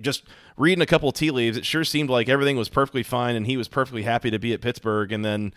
just 0.00 0.24
reading 0.56 0.82
a 0.82 0.86
couple 0.86 1.10
tea 1.12 1.30
leaves, 1.30 1.56
it 1.56 1.64
sure 1.64 1.84
seemed 1.84 2.10
like 2.10 2.28
everything 2.28 2.56
was 2.56 2.68
perfectly 2.68 3.02
fine 3.02 3.36
and 3.36 3.46
he 3.46 3.56
was 3.56 3.68
perfectly 3.68 4.02
happy 4.02 4.30
to 4.30 4.38
be 4.38 4.52
at 4.52 4.60
Pittsburgh. 4.60 5.12
And 5.12 5.24
then 5.24 5.54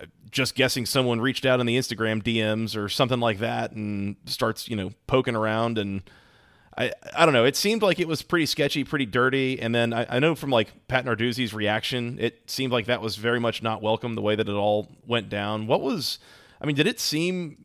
uh, 0.00 0.06
just 0.30 0.54
guessing 0.54 0.86
someone 0.86 1.20
reached 1.20 1.46
out 1.46 1.60
in 1.60 1.66
the 1.66 1.78
Instagram 1.78 2.22
DMs 2.22 2.76
or 2.76 2.88
something 2.88 3.20
like 3.20 3.38
that 3.38 3.72
and 3.72 4.16
starts, 4.26 4.68
you 4.68 4.76
know, 4.76 4.92
poking 5.06 5.36
around 5.36 5.78
and 5.78 6.02
I 6.76 6.92
I 7.14 7.24
don't 7.24 7.34
know. 7.34 7.44
It 7.44 7.56
seemed 7.56 7.82
like 7.82 8.00
it 8.00 8.08
was 8.08 8.22
pretty 8.22 8.46
sketchy, 8.46 8.82
pretty 8.82 9.06
dirty. 9.06 9.60
And 9.60 9.74
then 9.74 9.92
I, 9.92 10.16
I 10.16 10.18
know 10.18 10.34
from 10.34 10.50
like 10.50 10.88
Pat 10.88 11.04
Narduzzi's 11.04 11.52
reaction, 11.52 12.18
it 12.18 12.50
seemed 12.50 12.72
like 12.72 12.86
that 12.86 13.02
was 13.02 13.16
very 13.16 13.38
much 13.38 13.62
not 13.62 13.82
welcome 13.82 14.14
the 14.14 14.22
way 14.22 14.34
that 14.34 14.48
it 14.48 14.52
all 14.52 14.90
went 15.06 15.28
down. 15.28 15.66
What 15.66 15.82
was 15.82 16.18
I 16.60 16.66
mean, 16.66 16.76
did 16.76 16.86
it 16.86 16.98
seem 16.98 17.64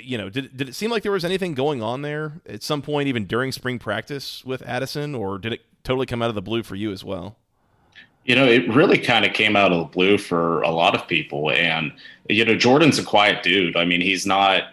you 0.00 0.18
know, 0.18 0.28
did 0.28 0.56
did 0.56 0.68
it 0.68 0.74
seem 0.74 0.90
like 0.90 1.02
there 1.02 1.12
was 1.12 1.24
anything 1.24 1.54
going 1.54 1.82
on 1.82 2.02
there 2.02 2.40
at 2.46 2.62
some 2.62 2.82
point, 2.82 3.08
even 3.08 3.24
during 3.26 3.52
spring 3.52 3.78
practice 3.78 4.44
with 4.44 4.62
Addison, 4.62 5.14
or 5.14 5.38
did 5.38 5.52
it 5.52 5.60
totally 5.84 6.06
come 6.06 6.22
out 6.22 6.28
of 6.28 6.34
the 6.34 6.42
blue 6.42 6.62
for 6.62 6.74
you 6.74 6.92
as 6.92 7.04
well? 7.04 7.36
You 8.24 8.34
know, 8.34 8.46
it 8.46 8.68
really 8.68 8.98
kind 8.98 9.24
of 9.24 9.32
came 9.32 9.56
out 9.56 9.72
of 9.72 9.78
the 9.78 9.84
blue 9.86 10.18
for 10.18 10.62
a 10.62 10.70
lot 10.70 10.94
of 10.94 11.08
people, 11.08 11.50
and 11.50 11.92
you 12.28 12.44
know, 12.44 12.54
Jordan's 12.54 12.98
a 12.98 13.04
quiet 13.04 13.42
dude. 13.42 13.76
I 13.76 13.84
mean, 13.84 14.00
he's 14.00 14.26
not 14.26 14.64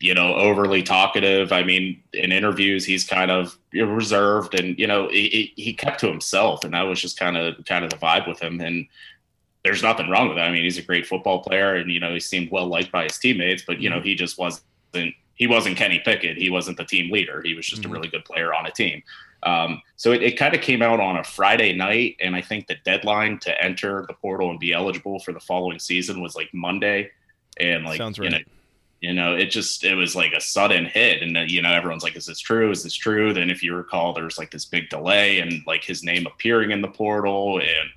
you 0.00 0.14
know 0.14 0.34
overly 0.34 0.82
talkative. 0.82 1.52
I 1.52 1.62
mean, 1.62 2.02
in 2.12 2.32
interviews, 2.32 2.84
he's 2.84 3.04
kind 3.04 3.30
of 3.30 3.56
reserved, 3.72 4.58
and 4.58 4.78
you 4.78 4.86
know, 4.86 5.08
he, 5.08 5.52
he 5.56 5.72
kept 5.74 6.00
to 6.00 6.08
himself, 6.08 6.64
and 6.64 6.74
that 6.74 6.82
was 6.82 7.00
just 7.00 7.18
kind 7.18 7.36
of 7.36 7.64
kind 7.66 7.84
of 7.84 7.90
the 7.90 7.96
vibe 7.96 8.26
with 8.26 8.40
him, 8.40 8.60
and 8.60 8.86
there's 9.64 9.82
nothing 9.82 10.08
wrong 10.08 10.28
with 10.28 10.36
that. 10.38 10.48
I 10.48 10.52
mean, 10.52 10.62
he's 10.62 10.78
a 10.78 10.82
great 10.82 11.06
football 11.06 11.42
player, 11.42 11.76
and 11.76 11.90
you 11.90 12.00
know 12.00 12.12
he 12.12 12.20
seemed 12.20 12.50
well 12.50 12.66
liked 12.66 12.90
by 12.92 13.04
his 13.04 13.18
teammates. 13.18 13.62
But 13.66 13.80
you 13.80 13.90
know, 13.90 13.96
mm-hmm. 13.96 14.06
he 14.06 14.14
just 14.14 14.38
wasn't 14.38 15.14
he 15.34 15.46
wasn't 15.46 15.76
Kenny 15.76 16.00
Pickett. 16.00 16.36
He 16.36 16.50
wasn't 16.50 16.76
the 16.76 16.84
team 16.84 17.10
leader. 17.10 17.42
He 17.42 17.54
was 17.54 17.66
just 17.66 17.82
mm-hmm. 17.82 17.90
a 17.90 17.94
really 17.94 18.08
good 18.08 18.24
player 18.24 18.54
on 18.54 18.66
a 18.66 18.70
team. 18.70 19.02
Um, 19.42 19.80
so 19.96 20.12
it, 20.12 20.22
it 20.22 20.36
kind 20.36 20.54
of 20.54 20.60
came 20.60 20.82
out 20.82 21.00
on 21.00 21.16
a 21.16 21.24
Friday 21.24 21.72
night, 21.72 22.16
and 22.20 22.36
I 22.36 22.42
think 22.42 22.66
the 22.66 22.76
deadline 22.84 23.38
to 23.40 23.62
enter 23.62 24.04
the 24.06 24.14
portal 24.14 24.50
and 24.50 24.58
be 24.58 24.72
eligible 24.72 25.18
for 25.18 25.32
the 25.32 25.40
following 25.40 25.78
season 25.78 26.20
was 26.20 26.36
like 26.36 26.52
Monday. 26.52 27.10
And 27.58 27.84
like, 27.84 27.98
sounds 27.98 28.18
right. 28.18 28.30
You 28.30 28.38
know, 28.38 28.44
you 29.00 29.14
know, 29.14 29.34
it 29.34 29.46
just 29.46 29.82
it 29.82 29.94
was 29.94 30.14
like 30.14 30.32
a 30.32 30.40
sudden 30.40 30.84
hit, 30.84 31.22
and 31.22 31.34
then, 31.34 31.48
you 31.48 31.62
know 31.62 31.72
everyone's 31.72 32.02
like, 32.02 32.16
"Is 32.16 32.26
this 32.26 32.38
true? 32.38 32.70
Is 32.70 32.82
this 32.82 32.94
true?" 32.94 33.32
Then, 33.32 33.48
if 33.48 33.62
you 33.62 33.74
recall, 33.74 34.12
there 34.12 34.24
was 34.24 34.36
like 34.36 34.50
this 34.50 34.66
big 34.66 34.90
delay, 34.90 35.38
and 35.38 35.62
like 35.66 35.82
his 35.82 36.04
name 36.04 36.26
appearing 36.26 36.70
in 36.70 36.82
the 36.82 36.88
portal, 36.88 37.60
and 37.60 37.88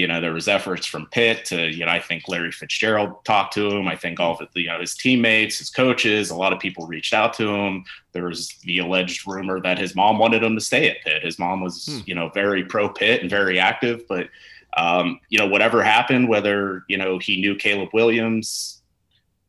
you 0.00 0.06
know, 0.06 0.18
there 0.18 0.32
was 0.32 0.48
efforts 0.48 0.86
from 0.86 1.04
Pitt 1.08 1.44
to, 1.44 1.68
you 1.68 1.84
know, 1.84 1.92
I 1.92 2.00
think 2.00 2.26
Larry 2.26 2.52
Fitzgerald 2.52 3.22
talked 3.26 3.52
to 3.52 3.68
him. 3.68 3.86
I 3.86 3.96
think 3.96 4.18
all 4.18 4.32
of 4.32 4.40
it, 4.40 4.48
you 4.54 4.68
know, 4.68 4.80
his 4.80 4.96
teammates, 4.96 5.58
his 5.58 5.68
coaches, 5.68 6.30
a 6.30 6.34
lot 6.34 6.54
of 6.54 6.58
people 6.58 6.86
reached 6.86 7.12
out 7.12 7.34
to 7.34 7.54
him. 7.54 7.84
There 8.12 8.24
was 8.24 8.48
the 8.64 8.78
alleged 8.78 9.26
rumor 9.26 9.60
that 9.60 9.78
his 9.78 9.94
mom 9.94 10.18
wanted 10.18 10.42
him 10.42 10.54
to 10.54 10.60
stay 10.60 10.88
at 10.88 11.02
Pitt. 11.04 11.22
His 11.22 11.38
mom 11.38 11.60
was, 11.60 11.84
hmm. 11.84 11.98
you 12.06 12.14
know, 12.14 12.30
very 12.30 12.64
pro 12.64 12.88
Pitt 12.88 13.20
and 13.20 13.28
very 13.28 13.58
active. 13.58 14.04
But, 14.08 14.28
um, 14.74 15.20
you 15.28 15.38
know, 15.38 15.48
whatever 15.48 15.82
happened, 15.82 16.30
whether, 16.30 16.82
you 16.88 16.96
know, 16.96 17.18
he 17.18 17.38
knew 17.38 17.54
Caleb 17.54 17.90
Williams 17.92 18.80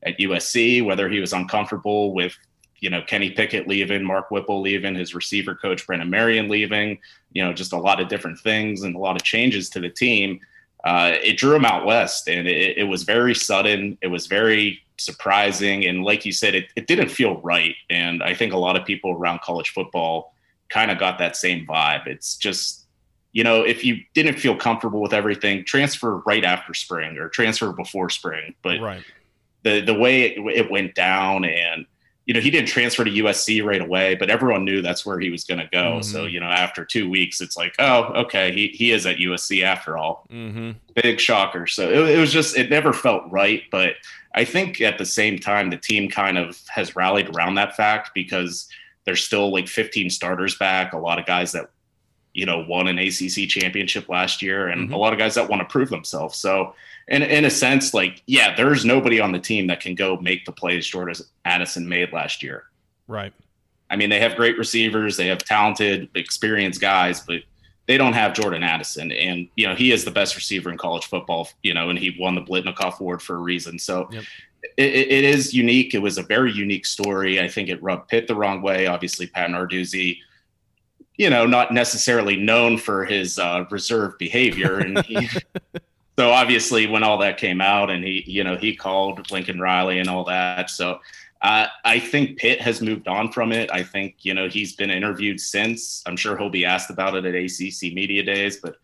at 0.04 0.20
USC, 0.20 0.84
whether 0.84 1.08
he 1.08 1.22
was 1.22 1.32
uncomfortable 1.32 2.14
with 2.14 2.38
you 2.82 2.90
know 2.90 3.02
Kenny 3.02 3.30
Pickett 3.30 3.68
leaving, 3.68 4.04
Mark 4.04 4.30
Whipple 4.32 4.60
leaving, 4.60 4.96
his 4.96 5.16
receiver 5.16 5.56
coach 5.56 5.88
Brennan 5.88 6.10
Marion 6.10 6.50
leaving, 6.50 7.00
you 7.32 7.44
know, 7.44 7.54
just 7.54 7.72
a 7.72 7.78
lot 7.78 8.02
of 8.02 8.10
different 8.10 8.40
things 8.40 8.82
and 8.82 8.96
a 8.96 9.00
lot 9.00 9.16
of 9.16 9.24
changes 9.24 9.70
to 9.70 9.80
the 9.80 9.90
team. 9.90 10.42
Uh, 10.84 11.14
it 11.24 11.38
drew 11.38 11.56
him 11.56 11.64
out 11.64 11.86
west, 11.86 12.28
and 12.28 12.48
it, 12.48 12.78
it, 12.78 12.84
was 12.86 13.04
very 13.04 13.36
sudden. 13.36 13.98
It 14.02 14.08
was 14.08 14.26
very 14.26 14.82
surprising, 14.98 15.86
and 15.86 16.04
like 16.04 16.26
you 16.26 16.32
said, 16.32 16.56
it, 16.56 16.74
it 16.76 16.88
didn't 16.88 17.10
feel 17.10 17.40
right. 17.42 17.76
And 17.92 18.24
I 18.24 18.34
think 18.34 18.52
a 18.52 18.58
lot 18.58 18.76
of 18.76 18.84
people 18.84 19.12
around 19.12 19.42
college 19.42 19.70
football 19.70 20.34
kind 20.70 20.90
of 20.90 20.98
got 20.98 21.20
that 21.20 21.36
same 21.36 21.68
vibe. 21.68 22.08
It's 22.08 22.36
just, 22.36 22.88
you 23.32 23.44
know, 23.44 23.62
if 23.62 23.86
you 23.86 24.00
didn't 24.16 24.40
feel 24.40 24.56
comfortable 24.56 25.02
with 25.02 25.14
everything, 25.14 25.66
transfer 25.66 26.18
right 26.26 26.44
after 26.44 26.74
spring 26.74 27.20
or 27.20 27.30
transfer 27.30 27.72
before 27.72 28.10
spring. 28.10 28.56
But 28.64 28.80
right. 28.82 29.04
the 29.62 29.82
the 29.82 29.94
way 29.94 30.24
it, 30.24 30.40
it 30.56 30.72
went 30.72 30.96
down 30.96 31.46
and 31.46 31.86
you 32.26 32.34
know, 32.34 32.40
he 32.40 32.52
didn't 32.52 32.68
transfer 32.68 33.04
to 33.04 33.12
USC 33.12 33.64
right 33.66 33.82
away, 33.82 34.16
but 34.16 34.30
everyone 34.30 34.64
knew 34.64 34.82
that's 34.82 35.06
where 35.06 35.20
he 35.20 35.30
was 35.30 35.44
going 35.44 35.60
to 35.60 35.68
go. 35.72 35.94
Mm-hmm. 35.94 36.02
So, 36.04 36.26
you 36.26 36.40
know, 36.40 36.46
after 36.46 36.86
two 36.86 37.10
weeks, 37.10 37.42
it's 37.42 37.58
like, 37.58 37.74
oh, 37.80 38.04
okay, 38.14 38.52
he, 38.52 38.68
he 38.68 38.92
is 38.92 39.06
at 39.06 39.18
USC 39.18 39.64
after 39.64 39.98
all. 39.98 40.28
Mm-hmm. 40.32 40.72
Big 41.02 41.20
shocker. 41.20 41.66
So 41.66 41.90
it, 41.90 42.12
it, 42.12 42.20
was 42.20 42.32
just, 42.32 42.56
it 42.56 42.70
never 42.70 42.94
felt 42.94 43.24
right. 43.32 43.64
But 43.72 43.96
I 44.36 44.46
think 44.46 44.82
at 44.82 45.00
the 45.00 45.06
same 45.06 45.40
time, 45.40 45.72
the 45.72 45.78
team 45.78 46.10
kind 46.10 46.38
of 46.38 46.60
has 46.70 46.96
rallied 46.96 47.36
around 47.36 47.56
that 47.56 47.76
fact 47.76 48.12
because 48.14 48.68
there's 49.06 49.24
still 49.24 49.52
like 49.52 49.68
15 49.68 50.12
starters 50.12 50.56
back, 50.58 50.94
a 50.94 50.98
lot 50.98 51.18
of 51.18 51.26
guys 51.26 51.52
that, 51.54 51.72
you 52.34 52.46
know, 52.46 52.66
won 52.68 52.88
an 52.88 52.98
ACC 52.98 53.50
championship 53.50 54.10
last 54.10 54.42
year, 54.42 54.68
and 54.68 54.86
mm-hmm. 54.86 54.94
a 54.94 54.98
lot 54.98 55.14
of 55.14 55.20
guys 55.20 55.36
that 55.36 55.50
want 55.50 55.62
to 55.62 55.68
prove 55.68 55.90
themselves. 55.90 56.38
So, 56.38 56.76
in 57.08 57.22
in 57.24 57.46
a 57.46 57.50
sense, 57.50 57.94
like 57.94 58.24
yeah, 58.28 58.56
there's 58.56 58.86
nobody 58.86 59.20
on 59.20 59.32
the 59.32 59.40
team 59.40 59.68
that 59.68 59.80
can 59.80 59.96
go 59.96 60.18
make 60.18 60.46
the 60.46 60.52
plays 60.52 60.88
Jordan 60.88 61.16
Addison 61.46 61.88
made 61.88 62.14
last 62.14 62.42
year. 62.42 62.66
Right. 63.08 63.34
I 63.92 63.98
mean, 63.98 64.10
they 64.10 64.22
have 64.22 64.36
great 64.36 64.58
receivers, 64.58 65.18
they 65.18 65.28
have 65.28 65.40
talented, 65.40 66.10
experienced 66.16 66.80
guys, 66.80 67.20
but 67.20 67.42
they 67.88 67.98
don't 67.98 68.14
have 68.14 68.34
Jordan 68.34 68.64
Addison. 68.64 69.12
And, 69.12 69.50
you 69.58 69.68
know, 69.68 69.76
he 69.76 69.92
is 69.92 70.06
the 70.06 70.12
best 70.12 70.38
receiver 70.38 70.72
in 70.72 70.78
college 70.78 71.06
football, 71.06 71.50
you 71.62 71.74
know, 71.74 71.90
and 71.90 72.00
he 72.00 72.16
won 72.18 72.34
the 72.34 72.42
Biletnikoff 72.42 73.02
Award 73.02 73.22
for 73.22 73.36
a 73.36 73.40
reason. 73.40 73.78
So 73.78 74.08
yep. 74.12 74.24
it, 74.78 74.94
it 74.94 75.24
is 75.26 75.54
unique. 75.54 75.94
It 75.94 76.02
was 76.02 76.18
a 76.18 76.24
very 76.24 76.54
unique 76.54 76.86
story. 76.86 77.42
I 77.42 77.50
think 77.50 77.68
it 77.68 77.84
rubbed 77.84 78.08
Pitt 78.08 78.28
the 78.28 78.36
wrong 78.36 78.62
way. 78.62 78.88
Obviously, 78.88 79.28
Pat 79.28 79.50
Narduzzi, 79.50 80.20
you 81.22 81.30
know, 81.30 81.46
not 81.46 81.72
necessarily 81.72 82.36
known 82.36 82.80
for 82.80 83.06
his 83.06 83.38
uh, 83.38 83.66
reserved 83.70 84.18
behavior. 84.18 84.80
And 84.80 85.06
he, 85.06 85.30
so 86.18 86.32
obviously 86.32 86.88
when 86.88 87.04
all 87.04 87.20
that 87.20 87.38
came 87.38 87.62
out 87.62 87.92
and 87.92 88.04
he 88.04 88.24
you 88.28 88.44
know 88.44 88.56
he 88.56 88.76
called 88.76 89.32
lincoln 89.32 89.60
riley 89.60 89.98
and 89.98 90.08
all 90.10 90.24
that 90.24 90.70
so 90.70 91.00
uh, 91.42 91.66
i 91.84 91.98
think 91.98 92.38
pitt 92.38 92.62
has 92.62 92.82
moved 92.82 93.08
on 93.08 93.32
from 93.32 93.52
it 93.52 93.72
i 93.72 93.82
think 93.82 94.18
you 94.20 94.34
know 94.34 94.48
he's 94.48 94.76
been 94.76 94.92
interviewed 94.92 95.40
since 95.40 96.04
i'm 96.06 96.16
sure 96.18 96.38
he'll 96.38 96.50
be 96.50 96.66
asked 96.66 96.92
about 96.92 97.16
it 97.16 97.26
at 97.26 97.34
acc 97.34 97.94
media 97.94 98.22
days 98.22 98.58
but 98.58 98.76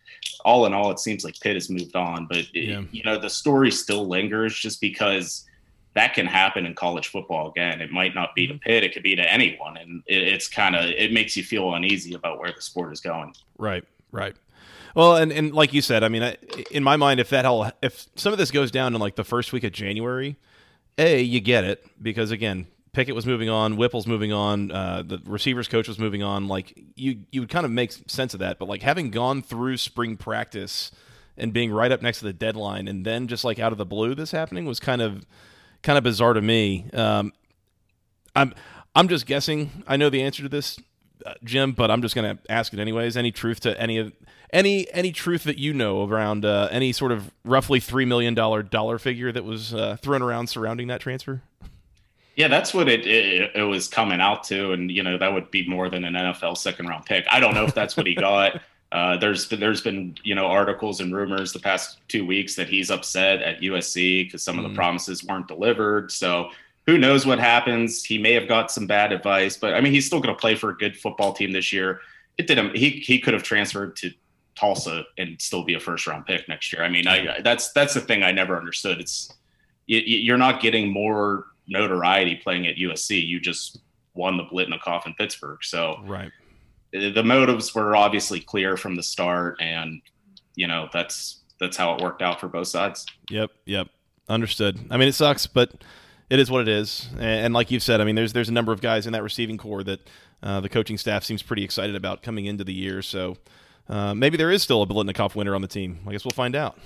all 0.45 0.65
in 0.65 0.73
all 0.73 0.89
it 0.89 1.00
seems 1.00 1.23
like 1.23 1.39
pitt 1.41 1.54
has 1.54 1.69
moved 1.69 1.95
on 1.95 2.26
but 2.28 2.52
yeah. 2.56 2.82
you 2.91 3.04
know 3.04 3.19
the 3.19 3.30
story 3.30 3.69
still 3.69 4.08
lingers 4.08 4.58
just 4.58 4.82
because 4.82 5.45
that 5.98 6.14
can 6.14 6.26
happen 6.26 6.66
in 6.66 6.74
college 6.74 7.08
football 7.10 7.50
again 7.50 7.82
it 7.82 7.92
might 7.92 8.16
not 8.16 8.34
be 8.36 8.48
to 8.48 8.54
mm-hmm. 8.54 8.64
pitt 8.64 8.84
it 8.84 8.94
could 8.94 9.04
be 9.04 9.16
to 9.16 9.32
anyone 9.32 9.76
and 9.78 10.04
it, 10.08 10.22
it's 10.22 10.48
kind 10.48 10.76
of 10.76 10.86
it 10.86 11.12
makes 11.12 11.36
you 11.36 11.44
feel 11.44 11.74
uneasy 11.74 12.14
about 12.14 12.40
where 12.40 12.52
the 12.52 12.62
sport 12.62 12.92
is 12.94 13.02
going 13.02 13.34
right 13.58 13.84
right 14.12 14.36
well, 14.96 15.18
and, 15.18 15.32
and 15.32 15.54
like 15.54 15.74
you 15.74 15.84
said, 15.84 16.04
I 16.04 16.08
mean, 16.08 16.24
I, 16.24 16.38
in 16.72 16.84
my 16.84 16.96
mind, 16.96 17.20
if 17.20 17.30
that 17.30 17.46
all, 17.46 17.72
if 17.84 18.08
some 18.16 18.34
of 18.34 18.40
this 18.40 18.50
goes 18.50 18.72
down 18.72 18.96
in 18.96 19.00
like 19.00 19.16
the 19.16 19.24
first 19.24 19.54
week 19.54 19.64
of 19.64 19.72
January, 19.72 20.38
a 20.98 21.22
you 21.22 21.40
get 21.40 21.66
it 21.66 21.86
because 22.02 22.32
again, 22.32 22.66
Pickett 22.94 23.14
was 23.14 23.28
moving 23.28 23.48
on, 23.48 23.78
Whipple's 23.78 24.08
moving 24.08 24.34
on, 24.34 24.72
uh, 24.72 25.04
the 25.06 25.22
receivers 25.26 25.68
coach 25.68 25.88
was 25.88 26.00
moving 26.00 26.24
on. 26.24 26.48
Like 26.48 26.80
you, 26.96 27.20
you 27.32 27.42
would 27.42 27.50
kind 27.50 27.64
of 27.64 27.72
make 27.72 27.92
sense 28.08 28.34
of 28.34 28.40
that. 28.40 28.58
But 28.58 28.68
like 28.68 28.82
having 28.82 29.12
gone 29.12 29.44
through 29.44 29.78
spring 29.78 30.18
practice 30.18 30.92
and 31.38 31.54
being 31.54 31.72
right 31.72 31.92
up 31.92 32.02
next 32.02 32.18
to 32.20 32.26
the 32.26 32.34
deadline, 32.34 32.88
and 32.88 33.06
then 33.06 33.28
just 33.28 33.44
like 33.44 33.60
out 33.60 33.72
of 33.72 33.78
the 33.78 33.86
blue, 33.86 34.16
this 34.16 34.32
happening 34.32 34.66
was 34.66 34.80
kind 34.80 35.04
of, 35.04 35.28
kind 35.88 35.97
of 35.97 36.04
bizarre 36.04 36.34
to 36.34 36.41
me. 36.41 36.86
Um, 36.91 37.32
I'm, 38.36 38.54
I'm 38.93 39.08
just 39.08 39.26
guessing. 39.26 39.84
I 39.88 39.95
know 39.95 40.10
the 40.10 40.21
answer 40.21 40.43
to 40.43 40.50
this, 40.50 40.78
uh, 41.26 41.34
Jim, 41.45 41.71
but 41.71 41.89
I'm 41.89 42.02
just 42.02 42.13
going 42.13 42.38
to 42.38 42.52
ask 42.52 42.73
it 42.73 42.80
anyways. 42.80 43.15
Any 43.15 43.32
truth 43.32 43.62
to 43.62 43.80
any 43.82 43.97
of 43.97 44.12
any 44.52 44.91
any 44.91 45.12
truth 45.12 45.45
that 45.45 45.58
you 45.58 45.73
know 45.73 46.04
around 46.08 46.43
uh, 46.43 46.67
any 46.71 46.91
sort 46.91 47.13
of 47.13 47.32
roughly 47.45 47.80
three 47.80 48.06
million 48.06 48.34
dollar 48.34 48.63
dollar 48.63 49.00
figure 49.00 49.32
that 49.32 49.45
was 49.45 49.73
uh, 49.73 49.95
thrown 50.02 50.21
around 50.21 50.47
surrounding 50.47 50.88
that 50.89 51.00
transfer? 51.00 51.41
Yeah, 52.36 52.50
that's 52.50 52.73
what 52.73 52.88
it, 52.88 53.08
it, 53.08 53.52
it 53.56 53.63
was 53.63 53.88
coming 53.88 54.19
out 54.19 54.43
to, 54.45 54.73
and 54.73 54.91
you 54.91 55.04
know 55.04 55.17
that 55.17 55.34
would 55.34 55.50
be 55.52 55.67
more 55.67 55.89
than 55.89 56.04
an 56.04 56.13
NFL 56.13 56.58
second 56.58 56.88
round 56.88 57.06
pick. 57.06 57.26
I 57.32 57.39
don't 57.39 57.54
know 57.54 57.63
if 57.63 57.73
that's 57.73 57.95
what 57.95 58.06
he 58.06 58.13
got. 58.13 58.62
Uh, 58.91 59.17
there's 59.17 59.50
there's 59.50 59.82
been 59.82 60.15
you 60.23 60.34
know 60.34 60.45
articles 60.45 61.02
and 61.02 61.13
rumors 61.13 61.52
the 61.52 61.60
past 61.60 62.00
two 62.08 62.26
weeks 62.26 62.56
that 62.56 62.69
he's 62.69 62.89
upset 62.89 63.41
at 63.41 63.60
USC 63.60 64.26
because 64.26 64.43
some 64.43 64.56
mm. 64.56 64.60
of 64.60 64.63
the 64.63 64.69
mm. 64.69 64.76
promises 64.76 65.23
weren't 65.23 65.47
delivered. 65.47 66.12
So 66.12 66.52
who 66.86 66.97
knows 66.97 67.26
what 67.26 67.38
happens? 67.38 68.04
He 68.04 68.17
may 68.17 68.32
have 68.34 68.47
got 68.47 68.71
some 68.71 68.88
bad 68.88 69.12
advice, 69.12 69.58
but 69.58 69.73
I 69.73 69.82
mean 69.82 69.91
he's 69.91 70.06
still 70.06 70.21
going 70.21 70.34
to 70.34 70.39
play 70.39 70.56
for 70.56 70.69
a 70.69 70.78
good 70.78 70.95
football 70.95 71.34
team 71.34 71.52
this 71.52 71.73
year. 71.73 72.00
It 72.38 72.47
didn't. 72.47 72.78
He 72.78 72.91
he 72.91 73.19
could 73.19 73.34
have 73.34 73.43
transferred 73.43 73.97
to 73.97 74.12
Tulsa 74.58 75.04
and 75.17 75.39
still 75.41 75.63
be 75.63 75.76
a 75.76 75.80
first 75.80 76.08
round 76.08 76.26
pick 76.26 76.47
next 76.47 76.71
year. 76.71 76.84
I 76.84 76.89
mean, 76.89 77.08
I, 77.08 77.41
that's 77.41 77.71
that's 77.73 77.93
the 77.93 78.02
thing 78.02 78.23
I 78.23 78.32
never 78.32 78.58
understood. 78.58 79.00
It's 79.00 79.32
you, 79.86 80.34
are 80.34 80.38
not 80.38 80.62
getting 80.62 80.91
more 80.91 81.45
notoriety 81.67 82.36
playing 82.36 82.67
at 82.67 82.76
USC. 82.76 83.26
You 83.26 83.39
just 83.39 83.80
won 84.13 84.38
the 84.38 84.43
Biletnikoff 84.43 84.65
in 84.65 84.71
the 84.71 84.78
coffin, 84.78 85.15
Pittsburgh. 85.17 85.63
So 85.63 86.00
right, 86.06 86.32
the 86.91 87.23
motives 87.23 87.73
were 87.76 87.95
obviously 87.95 88.39
clear 88.39 88.78
from 88.78 88.95
the 88.95 89.04
start, 89.04 89.58
and 89.60 90.02
you 90.56 90.67
know 90.67 90.89
that's 90.93 91.41
that's 91.60 91.78
how 91.78 91.95
it 91.95 92.02
worked 92.02 92.21
out 92.21 92.39
for 92.39 92.47
both 92.47 92.67
sides. 92.67 93.06
Yep, 93.30 93.52
yep, 93.65 93.88
understood. 94.30 94.80
I 94.89 94.97
mean, 94.97 95.08
it 95.08 95.15
sucks, 95.15 95.47
but 95.47 95.84
it 96.30 96.39
is 96.39 96.52
what 96.52 96.62
it 96.62 96.67
is. 96.67 97.08
And, 97.13 97.45
and, 97.45 97.54
like 97.54 97.71
you've 97.71 97.84
said, 97.84 98.02
I 98.02 98.04
mean, 98.04 98.15
there's 98.15 98.34
there's 98.34 98.50
a 98.50 98.54
number 98.54 98.71
of 98.71 98.82
guys 98.82 99.08
in 99.08 99.13
that 99.13 99.23
receiving 99.23 99.58
core 99.58 99.84
that 99.84 100.10
uh, 100.43 100.60
the 100.60 100.69
coaching 100.69 100.97
staff 100.97 101.23
seems 101.23 101.41
pretty 101.41 101.63
excited 101.63 101.95
about 101.95 102.21
coming 102.21 102.45
into 102.45 102.63
the 102.63 102.73
year. 102.73 103.02
So 103.02 103.38
uh, 103.89 104.13
maybe 104.13 104.38
there 104.38 104.52
is 104.52 104.63
still 104.63 104.82
a 104.82 104.88
Biletnikoff 104.88 105.36
winner 105.36 105.56
on 105.56 105.62
the 105.62 105.67
team. 105.67 106.00
I 106.08 106.12
guess 106.12 106.26
we'll 106.26 106.32
find 106.32 106.56
out. 106.56 106.78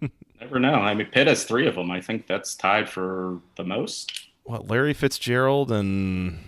Never 0.40 0.58
know. 0.58 0.74
I 0.74 0.94
mean, 0.94 1.08
Pitt 1.08 1.26
has 1.26 1.44
three 1.44 1.66
of 1.66 1.74
them. 1.74 1.90
I 1.90 2.00
think 2.00 2.26
that's 2.26 2.54
tied 2.54 2.88
for 2.88 3.40
the 3.56 3.64
most. 3.64 4.28
What 4.44 4.68
Larry 4.68 4.94
Fitzgerald 4.94 5.70
and 5.70 6.38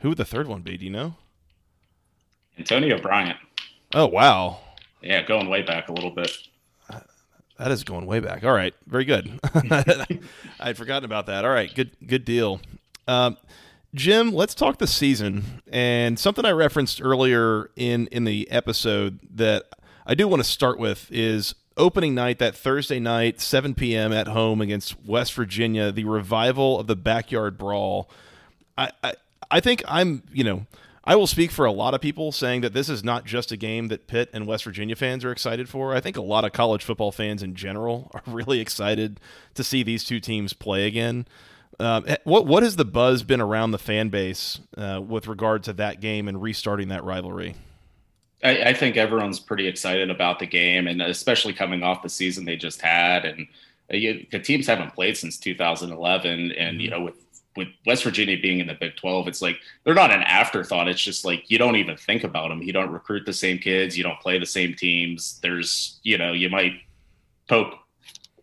who 0.00 0.10
would 0.10 0.18
the 0.18 0.24
third 0.24 0.48
one 0.48 0.62
be? 0.62 0.76
Do 0.76 0.84
you 0.84 0.90
know? 0.90 1.16
Antonio 2.58 2.98
Bryant. 3.00 3.38
Oh 3.94 4.06
wow. 4.06 4.60
Yeah, 5.02 5.22
going 5.22 5.48
way 5.48 5.62
back 5.62 5.88
a 5.88 5.92
little 5.92 6.10
bit. 6.10 6.30
That 7.58 7.70
is 7.70 7.84
going 7.84 8.06
way 8.06 8.18
back. 8.18 8.42
All 8.42 8.52
right, 8.52 8.74
very 8.86 9.04
good. 9.04 9.38
I'd 10.60 10.76
forgotten 10.76 11.04
about 11.04 11.26
that. 11.26 11.44
All 11.44 11.52
right, 11.52 11.72
good 11.72 11.92
good 12.04 12.24
deal. 12.24 12.60
Um, 13.06 13.36
Jim, 13.94 14.32
let's 14.32 14.54
talk 14.54 14.78
the 14.78 14.88
season 14.88 15.62
and 15.70 16.18
something 16.18 16.44
I 16.44 16.50
referenced 16.50 17.00
earlier 17.00 17.70
in 17.76 18.08
in 18.08 18.24
the 18.24 18.50
episode 18.50 19.20
that 19.36 19.64
I 20.04 20.14
do 20.14 20.26
want 20.26 20.42
to 20.42 20.48
start 20.48 20.80
with 20.80 21.06
is 21.12 21.54
opening 21.76 22.14
night 22.14 22.38
that 22.40 22.56
Thursday 22.56 22.98
night, 22.98 23.40
7 23.40 23.74
p.m. 23.74 24.12
at 24.12 24.28
home 24.28 24.60
against 24.60 25.04
West 25.04 25.32
Virginia, 25.34 25.92
the 25.92 26.04
revival 26.04 26.80
of 26.80 26.86
the 26.86 26.96
backyard 26.96 27.56
brawl. 27.56 28.08
I, 28.76 28.90
I 29.02 29.14
I 29.50 29.60
think 29.60 29.84
I'm 29.86 30.24
you 30.32 30.42
know 30.42 30.66
I 31.06 31.16
will 31.16 31.26
speak 31.26 31.50
for 31.50 31.66
a 31.66 31.72
lot 31.72 31.92
of 31.92 32.00
people 32.00 32.32
saying 32.32 32.62
that 32.62 32.72
this 32.72 32.88
is 32.88 33.04
not 33.04 33.26
just 33.26 33.52
a 33.52 33.58
game 33.58 33.88
that 33.88 34.06
Pitt 34.06 34.30
and 34.32 34.46
West 34.46 34.64
Virginia 34.64 34.96
fans 34.96 35.24
are 35.24 35.30
excited 35.30 35.68
for. 35.68 35.94
I 35.94 36.00
think 36.00 36.16
a 36.16 36.22
lot 36.22 36.44
of 36.44 36.52
college 36.52 36.82
football 36.82 37.12
fans 37.12 37.42
in 37.42 37.54
general 37.54 38.10
are 38.14 38.22
really 38.26 38.60
excited 38.60 39.20
to 39.54 39.62
see 39.62 39.82
these 39.82 40.04
two 40.04 40.18
teams 40.18 40.54
play 40.54 40.86
again. 40.86 41.26
Um, 41.78 42.04
eh, 42.06 42.16
what 42.24 42.46
what 42.46 42.62
has 42.62 42.76
the 42.76 42.84
buzz 42.84 43.22
been 43.22 43.40
around 43.40 43.72
the 43.72 43.78
fan 43.78 44.08
base 44.08 44.60
uh, 44.76 45.02
with 45.04 45.26
regard 45.26 45.64
to 45.64 45.72
that 45.74 46.00
game 46.00 46.28
and 46.28 46.40
restarting 46.40 46.88
that 46.88 47.04
rivalry? 47.04 47.56
I, 48.42 48.62
I, 48.62 48.74
think 48.74 48.96
everyone's 48.96 49.40
pretty 49.40 49.66
excited 49.66 50.10
about 50.10 50.38
the 50.38 50.46
game, 50.46 50.86
and 50.86 51.02
especially 51.02 51.52
coming 51.52 51.82
off 51.82 52.02
the 52.02 52.08
season 52.08 52.44
they 52.44 52.56
just 52.56 52.80
had, 52.80 53.24
and 53.24 53.48
uh, 53.92 53.96
you, 53.96 54.26
the 54.30 54.38
teams 54.38 54.66
haven't 54.66 54.94
played 54.94 55.16
since 55.16 55.36
2011, 55.38 56.30
and 56.30 56.52
mm-hmm. 56.52 56.80
you 56.80 56.90
know 56.90 57.00
with 57.00 57.23
with 57.56 57.68
West 57.86 58.04
Virginia 58.04 58.36
being 58.40 58.60
in 58.60 58.66
the 58.66 58.74
Big 58.74 58.96
12, 58.96 59.28
it's 59.28 59.42
like 59.42 59.58
they're 59.84 59.94
not 59.94 60.10
an 60.10 60.22
afterthought. 60.22 60.88
It's 60.88 61.02
just 61.02 61.24
like 61.24 61.50
you 61.50 61.58
don't 61.58 61.76
even 61.76 61.96
think 61.96 62.24
about 62.24 62.48
them. 62.48 62.62
You 62.62 62.72
don't 62.72 62.90
recruit 62.90 63.26
the 63.26 63.32
same 63.32 63.58
kids. 63.58 63.96
You 63.96 64.02
don't 64.04 64.20
play 64.20 64.38
the 64.38 64.46
same 64.46 64.74
teams. 64.74 65.38
There's, 65.42 66.00
you 66.02 66.18
know, 66.18 66.32
you 66.32 66.50
might 66.50 66.74
poke 67.48 67.74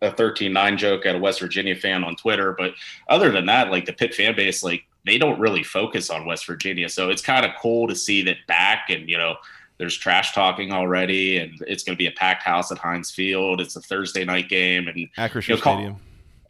a 0.00 0.10
13 0.10 0.52
9 0.52 0.78
joke 0.78 1.06
at 1.06 1.14
a 1.14 1.18
West 1.18 1.40
Virginia 1.40 1.76
fan 1.76 2.04
on 2.04 2.16
Twitter. 2.16 2.54
But 2.56 2.74
other 3.08 3.30
than 3.30 3.46
that, 3.46 3.70
like 3.70 3.86
the 3.86 3.92
Pitt 3.92 4.14
fan 4.14 4.34
base, 4.34 4.62
like 4.62 4.84
they 5.04 5.18
don't 5.18 5.38
really 5.38 5.62
focus 5.62 6.10
on 6.10 6.26
West 6.26 6.46
Virginia. 6.46 6.88
So 6.88 7.10
it's 7.10 7.22
kind 7.22 7.44
of 7.44 7.52
cool 7.60 7.88
to 7.88 7.94
see 7.94 8.22
that 8.22 8.38
back 8.46 8.88
and, 8.88 9.08
you 9.08 9.18
know, 9.18 9.36
there's 9.78 9.96
trash 9.96 10.32
talking 10.32 10.70
already, 10.70 11.38
and 11.38 11.60
it's 11.66 11.82
going 11.82 11.96
to 11.96 11.98
be 11.98 12.06
a 12.06 12.12
packed 12.12 12.44
house 12.44 12.70
at 12.70 12.78
Heinz 12.78 13.10
Field. 13.10 13.60
It's 13.60 13.74
a 13.74 13.80
Thursday 13.80 14.24
night 14.24 14.48
game, 14.48 14.86
and 14.86 15.08
Acrisure 15.18 15.48
you 15.48 15.54
know, 15.54 15.60
Stadium. 15.60 15.96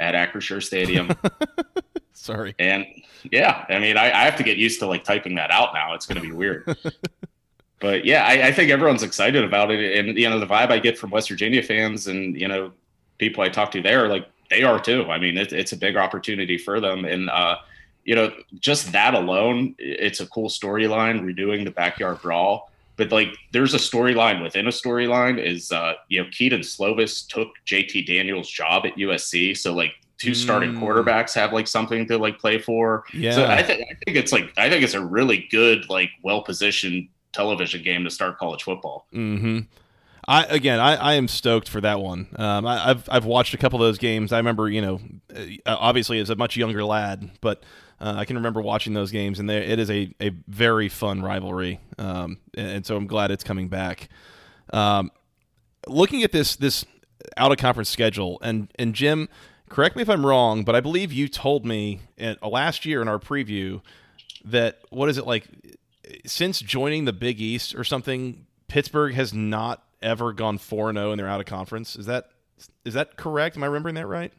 At 0.01 0.14
Acrisure 0.14 0.62
Stadium. 0.62 1.11
Sorry. 2.22 2.54
And 2.61 2.87
yeah, 3.32 3.64
I 3.68 3.80
mean, 3.80 3.96
I, 3.96 4.04
I, 4.12 4.24
have 4.24 4.37
to 4.37 4.44
get 4.44 4.56
used 4.56 4.78
to 4.78 4.87
like 4.87 5.02
typing 5.02 5.35
that 5.35 5.50
out 5.50 5.74
now. 5.74 5.94
It's 5.94 6.06
going 6.06 6.22
to 6.22 6.22
be 6.22 6.30
weird. 6.30 6.78
but 7.80 8.04
yeah, 8.04 8.24
I, 8.24 8.46
I, 8.46 8.52
think 8.52 8.70
everyone's 8.70 9.02
excited 9.02 9.42
about 9.42 9.72
it. 9.72 9.98
And, 9.98 10.16
you 10.16 10.30
know, 10.30 10.38
the 10.38 10.46
vibe 10.46 10.70
I 10.70 10.78
get 10.78 10.96
from 10.96 11.11
West 11.11 11.28
Virginia 11.28 11.64
fans 11.64 12.06
and, 12.06 12.40
you 12.40 12.46
know, 12.46 12.70
people 13.18 13.42
I 13.42 13.48
talk 13.48 13.72
to 13.72 13.82
there, 13.82 14.06
like 14.06 14.28
they 14.50 14.62
are 14.62 14.78
too. 14.78 15.11
I 15.11 15.18
mean, 15.18 15.37
it, 15.37 15.52
it's 15.52 15.72
a 15.72 15.76
big 15.76 15.96
opportunity 15.96 16.58
for 16.58 16.78
them. 16.78 17.04
And, 17.04 17.28
uh, 17.28 17.56
you 18.04 18.14
know, 18.14 18.32
just 18.61 18.92
that 18.92 19.14
alone, 19.14 19.74
it's 19.80 20.20
a 20.20 20.26
cool 20.26 20.48
storyline, 20.48 21.22
redoing 21.22 21.64
the 21.64 21.72
backyard 21.72 22.22
brawl. 22.22 22.70
But 22.94 23.11
like, 23.11 23.37
there's 23.50 23.74
a 23.74 23.78
storyline 23.78 24.44
within 24.44 24.68
a 24.68 24.70
storyline. 24.70 25.44
Is 25.44 25.72
uh, 25.72 25.94
you 26.08 26.22
know, 26.22 26.28
Kedon 26.30 26.61
Slovis 26.61 27.26
took 27.26 27.48
JT 27.66 28.06
Daniels' 28.06 28.48
job 28.48 28.87
at 28.87 28.94
USC, 28.94 29.56
so 29.56 29.74
like 29.74 29.94
two 30.22 30.35
starting 30.35 30.74
mm. 30.74 30.80
quarterbacks 30.80 31.35
have 31.35 31.52
like 31.52 31.66
something 31.66 32.06
to 32.06 32.18
like 32.18 32.38
play 32.38 32.58
for. 32.58 33.04
Yeah. 33.12 33.32
So 33.32 33.46
I, 33.48 33.62
th- 33.62 33.80
I 33.80 33.94
think 34.04 34.16
it's 34.16 34.32
like 34.32 34.52
I 34.56 34.70
think 34.70 34.85
it's 34.85 34.94
a 34.94 35.04
really 35.04 35.48
good 35.50 35.88
like 35.88 36.11
well 36.22 36.42
positioned 36.42 37.08
television 37.32 37.82
game 37.82 38.04
to 38.04 38.11
start 38.11 38.38
college 38.38 38.62
football. 38.62 39.06
Hmm. 39.12 39.61
I 40.28 40.44
again, 40.44 40.78
I, 40.78 40.94
I 40.94 41.14
am 41.14 41.26
stoked 41.26 41.68
for 41.68 41.80
that 41.80 42.00
one. 42.00 42.28
Um, 42.37 42.64
I, 42.64 42.88
have 42.88 43.08
I've 43.11 43.24
watched 43.24 43.54
a 43.54 43.58
couple 43.58 43.82
of 43.82 43.88
those 43.88 43.98
games. 43.98 44.32
I 44.32 44.37
remember, 44.37 44.68
you 44.68 44.80
know, 44.80 45.00
uh, 45.35 45.76
obviously 45.76 46.20
as 46.20 46.30
a 46.30 46.37
much 46.37 46.56
younger 46.56 46.85
lad, 46.85 47.28
but 47.40 47.64
uh, 48.00 48.14
I 48.16 48.24
can 48.24 48.37
remember 48.37 48.61
watching 48.61 48.94
those 48.94 49.11
games, 49.11 49.40
and 49.40 49.50
it 49.50 49.80
is 49.80 49.90
a, 49.90 50.14
a 50.20 50.30
very 50.46 50.88
fun 50.88 51.22
rivalry. 51.22 51.80
Um, 51.98 52.38
and, 52.56 52.68
and, 52.68 52.87
so 52.87 52.96
I'm 52.96 53.08
glad 53.08 53.32
it's 53.32 53.42
coming 53.42 53.68
back. 53.68 54.08
Um, 54.72 55.11
looking 55.88 56.22
at 56.22 56.30
this 56.30 56.54
this 56.54 56.85
out 57.37 57.50
of 57.50 57.58
conference 57.58 57.90
schedule, 57.90 58.38
and 58.42 58.70
and 58.76 58.94
Jim, 58.94 59.28
correct 59.72 59.96
me 59.96 60.02
if 60.02 60.11
I'm 60.11 60.24
wrong, 60.24 60.62
but 60.64 60.76
I 60.76 60.80
believe 60.80 61.12
you 61.12 61.28
told 61.28 61.64
me 61.64 62.00
in, 62.16 62.37
uh, 62.42 62.48
last 62.48 62.85
year 62.85 63.02
in 63.02 63.08
our 63.08 63.18
preview 63.18 63.80
that 64.44 64.80
what 64.90 65.08
is 65.08 65.18
it 65.18 65.26
like 65.26 65.46
since 66.26 66.61
joining 66.61 67.04
the 67.04 67.12
Big 67.12 67.40
East 67.40 67.74
or 67.74 67.85
something, 67.85 68.46
Pittsburgh 68.68 69.14
has 69.14 69.32
not 69.32 69.82
ever 70.02 70.32
gone 70.32 70.58
4 70.58 70.92
0 70.92 71.16
they're 71.16 71.28
out 71.28 71.40
of 71.40 71.46
conference. 71.46 71.96
Is 71.96 72.06
that 72.06 72.30
is 72.85 72.94
that 72.94 73.16
correct? 73.16 73.56
Am 73.56 73.64
I 73.64 73.66
remembering 73.66 73.94
that 73.96 74.06
right? 74.06 74.32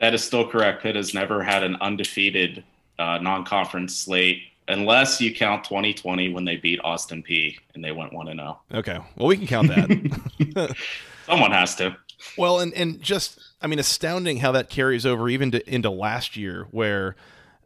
That 0.00 0.14
is 0.14 0.24
still 0.24 0.48
correct. 0.48 0.82
Pitt 0.82 0.96
has 0.96 1.12
never 1.12 1.42
had 1.42 1.62
an 1.62 1.76
undefeated 1.80 2.64
uh, 2.98 3.18
non 3.18 3.44
conference 3.44 3.96
slate 3.96 4.42
unless 4.68 5.20
you 5.20 5.34
count 5.34 5.64
2020 5.64 6.32
when 6.32 6.44
they 6.44 6.56
beat 6.56 6.80
Austin 6.84 7.22
Peay 7.22 7.56
and 7.74 7.84
they 7.84 7.92
went 7.92 8.12
1 8.12 8.26
0. 8.26 8.58
Okay. 8.74 8.98
Well, 9.16 9.26
we 9.26 9.36
can 9.36 9.46
count 9.46 9.68
that. 9.68 10.76
Someone 11.26 11.52
has 11.52 11.74
to. 11.76 11.96
Well, 12.36 12.60
and 12.60 12.72
and 12.74 13.00
just 13.00 13.38
I 13.60 13.66
mean, 13.66 13.78
astounding 13.78 14.38
how 14.38 14.52
that 14.52 14.70
carries 14.70 15.06
over 15.06 15.28
even 15.28 15.50
to, 15.52 15.72
into 15.72 15.90
last 15.90 16.36
year, 16.36 16.66
where 16.70 17.16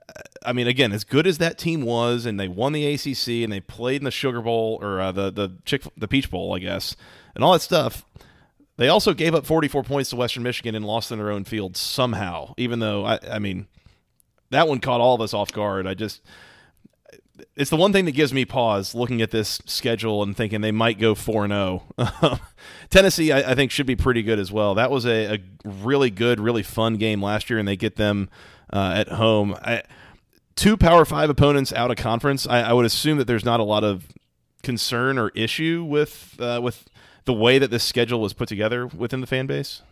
uh, 0.09 0.21
I 0.45 0.53
mean, 0.53 0.67
again, 0.67 0.93
as 0.93 1.05
good 1.05 1.27
as 1.27 1.39
that 1.39 1.59
team 1.59 1.83
was, 1.83 2.27
and 2.27 2.39
they 2.39 2.49
won 2.49 2.73
the 2.73 2.87
ACC, 2.87 3.43
and 3.43 3.53
they 3.53 3.61
played 3.61 4.01
in 4.01 4.05
the 4.05 4.11
Sugar 4.11 4.43
Bowl 4.43 4.79
or 4.83 5.01
uh, 5.01 5.13
the 5.13 5.31
the 5.31 5.57
Chick 5.65 5.83
the 5.97 6.09
Peach 6.09 6.31
Bowl, 6.31 6.55
I 6.55 6.59
guess, 6.59 6.97
and 7.35 7.43
all 7.43 7.53
that 7.53 7.63
stuff. 7.63 8.05
They 8.79 8.89
also 8.89 9.13
gave 9.13 9.35
up 9.35 9.45
44 9.45 9.85
points 9.85 10.11
to 10.11 10.17
Western 10.17 10.43
Michigan 10.43 10.75
and 10.75 10.85
lost 10.85 11.13
in 11.13 11.19
their 11.19 11.31
own 11.31 11.45
field 11.45 11.77
somehow. 11.77 12.55
Even 12.57 12.79
though 12.79 13.05
I, 13.05 13.19
I 13.31 13.39
mean, 13.39 13.69
that 14.51 14.67
one 14.67 14.81
caught 14.81 15.01
all 15.01 15.15
of 15.15 15.21
us 15.21 15.35
off 15.35 15.53
guard. 15.53 15.87
I 15.87 15.95
just 15.95 16.23
it's 17.57 17.71
the 17.71 17.77
one 17.77 17.93
thing 17.93 18.05
that 18.05 18.13
gives 18.13 18.33
me 18.33 18.45
pause 18.45 18.95
looking 18.95 19.23
at 19.23 19.31
this 19.31 19.61
schedule 19.67 20.23
and 20.23 20.37
thinking 20.37 20.61
they 20.61 20.73
might 20.73 20.99
go 20.99 21.15
4 21.15 21.49
0. 21.49 21.83
Tennessee, 22.91 23.33
I, 23.33 23.53
I, 23.53 23.55
think, 23.55 23.71
should 23.71 23.87
be 23.87 23.97
pretty 23.97 24.23
good 24.23 24.39
as 24.39 24.53
well. 24.53 24.75
That 24.75 24.91
was 24.91 25.07
a, 25.07 25.35
a, 25.35 25.39
really 25.65 26.11
good, 26.11 26.41
really 26.41 26.63
fun 26.63 26.97
game 26.97 27.23
last 27.23 27.49
year, 27.49 27.59
and 27.59 27.67
they 27.67 27.77
get 27.77 27.97
them 27.97 28.29
uh, 28.73 28.95
at 28.97 29.09
home. 29.09 29.57
I, 29.63 29.83
two 30.57 30.77
Power 30.77 31.05
Five 31.05 31.31
opponents 31.31 31.73
out 31.73 31.91
of 31.91 31.97
conference. 31.97 32.47
I, 32.47 32.63
I, 32.63 32.73
would 32.73 32.87
assume 32.87 33.19
that 33.19 33.27
there's 33.27 33.45
not 33.45 33.61
a 33.61 33.65
lot 33.65 33.85
of 33.85 34.07
concern 34.63 35.19
or 35.19 35.31
issue 35.31 35.85
with 35.85 36.37
uh, 36.39 36.61
with 36.63 36.89
the 37.25 37.33
way 37.33 37.59
that 37.59 37.71
this 37.71 37.85
schedule 37.85 38.21
was 38.21 38.33
put 38.33 38.49
together 38.49 38.87
within 38.87 39.21
the 39.21 39.27
fan 39.27 39.47
base. 39.47 39.83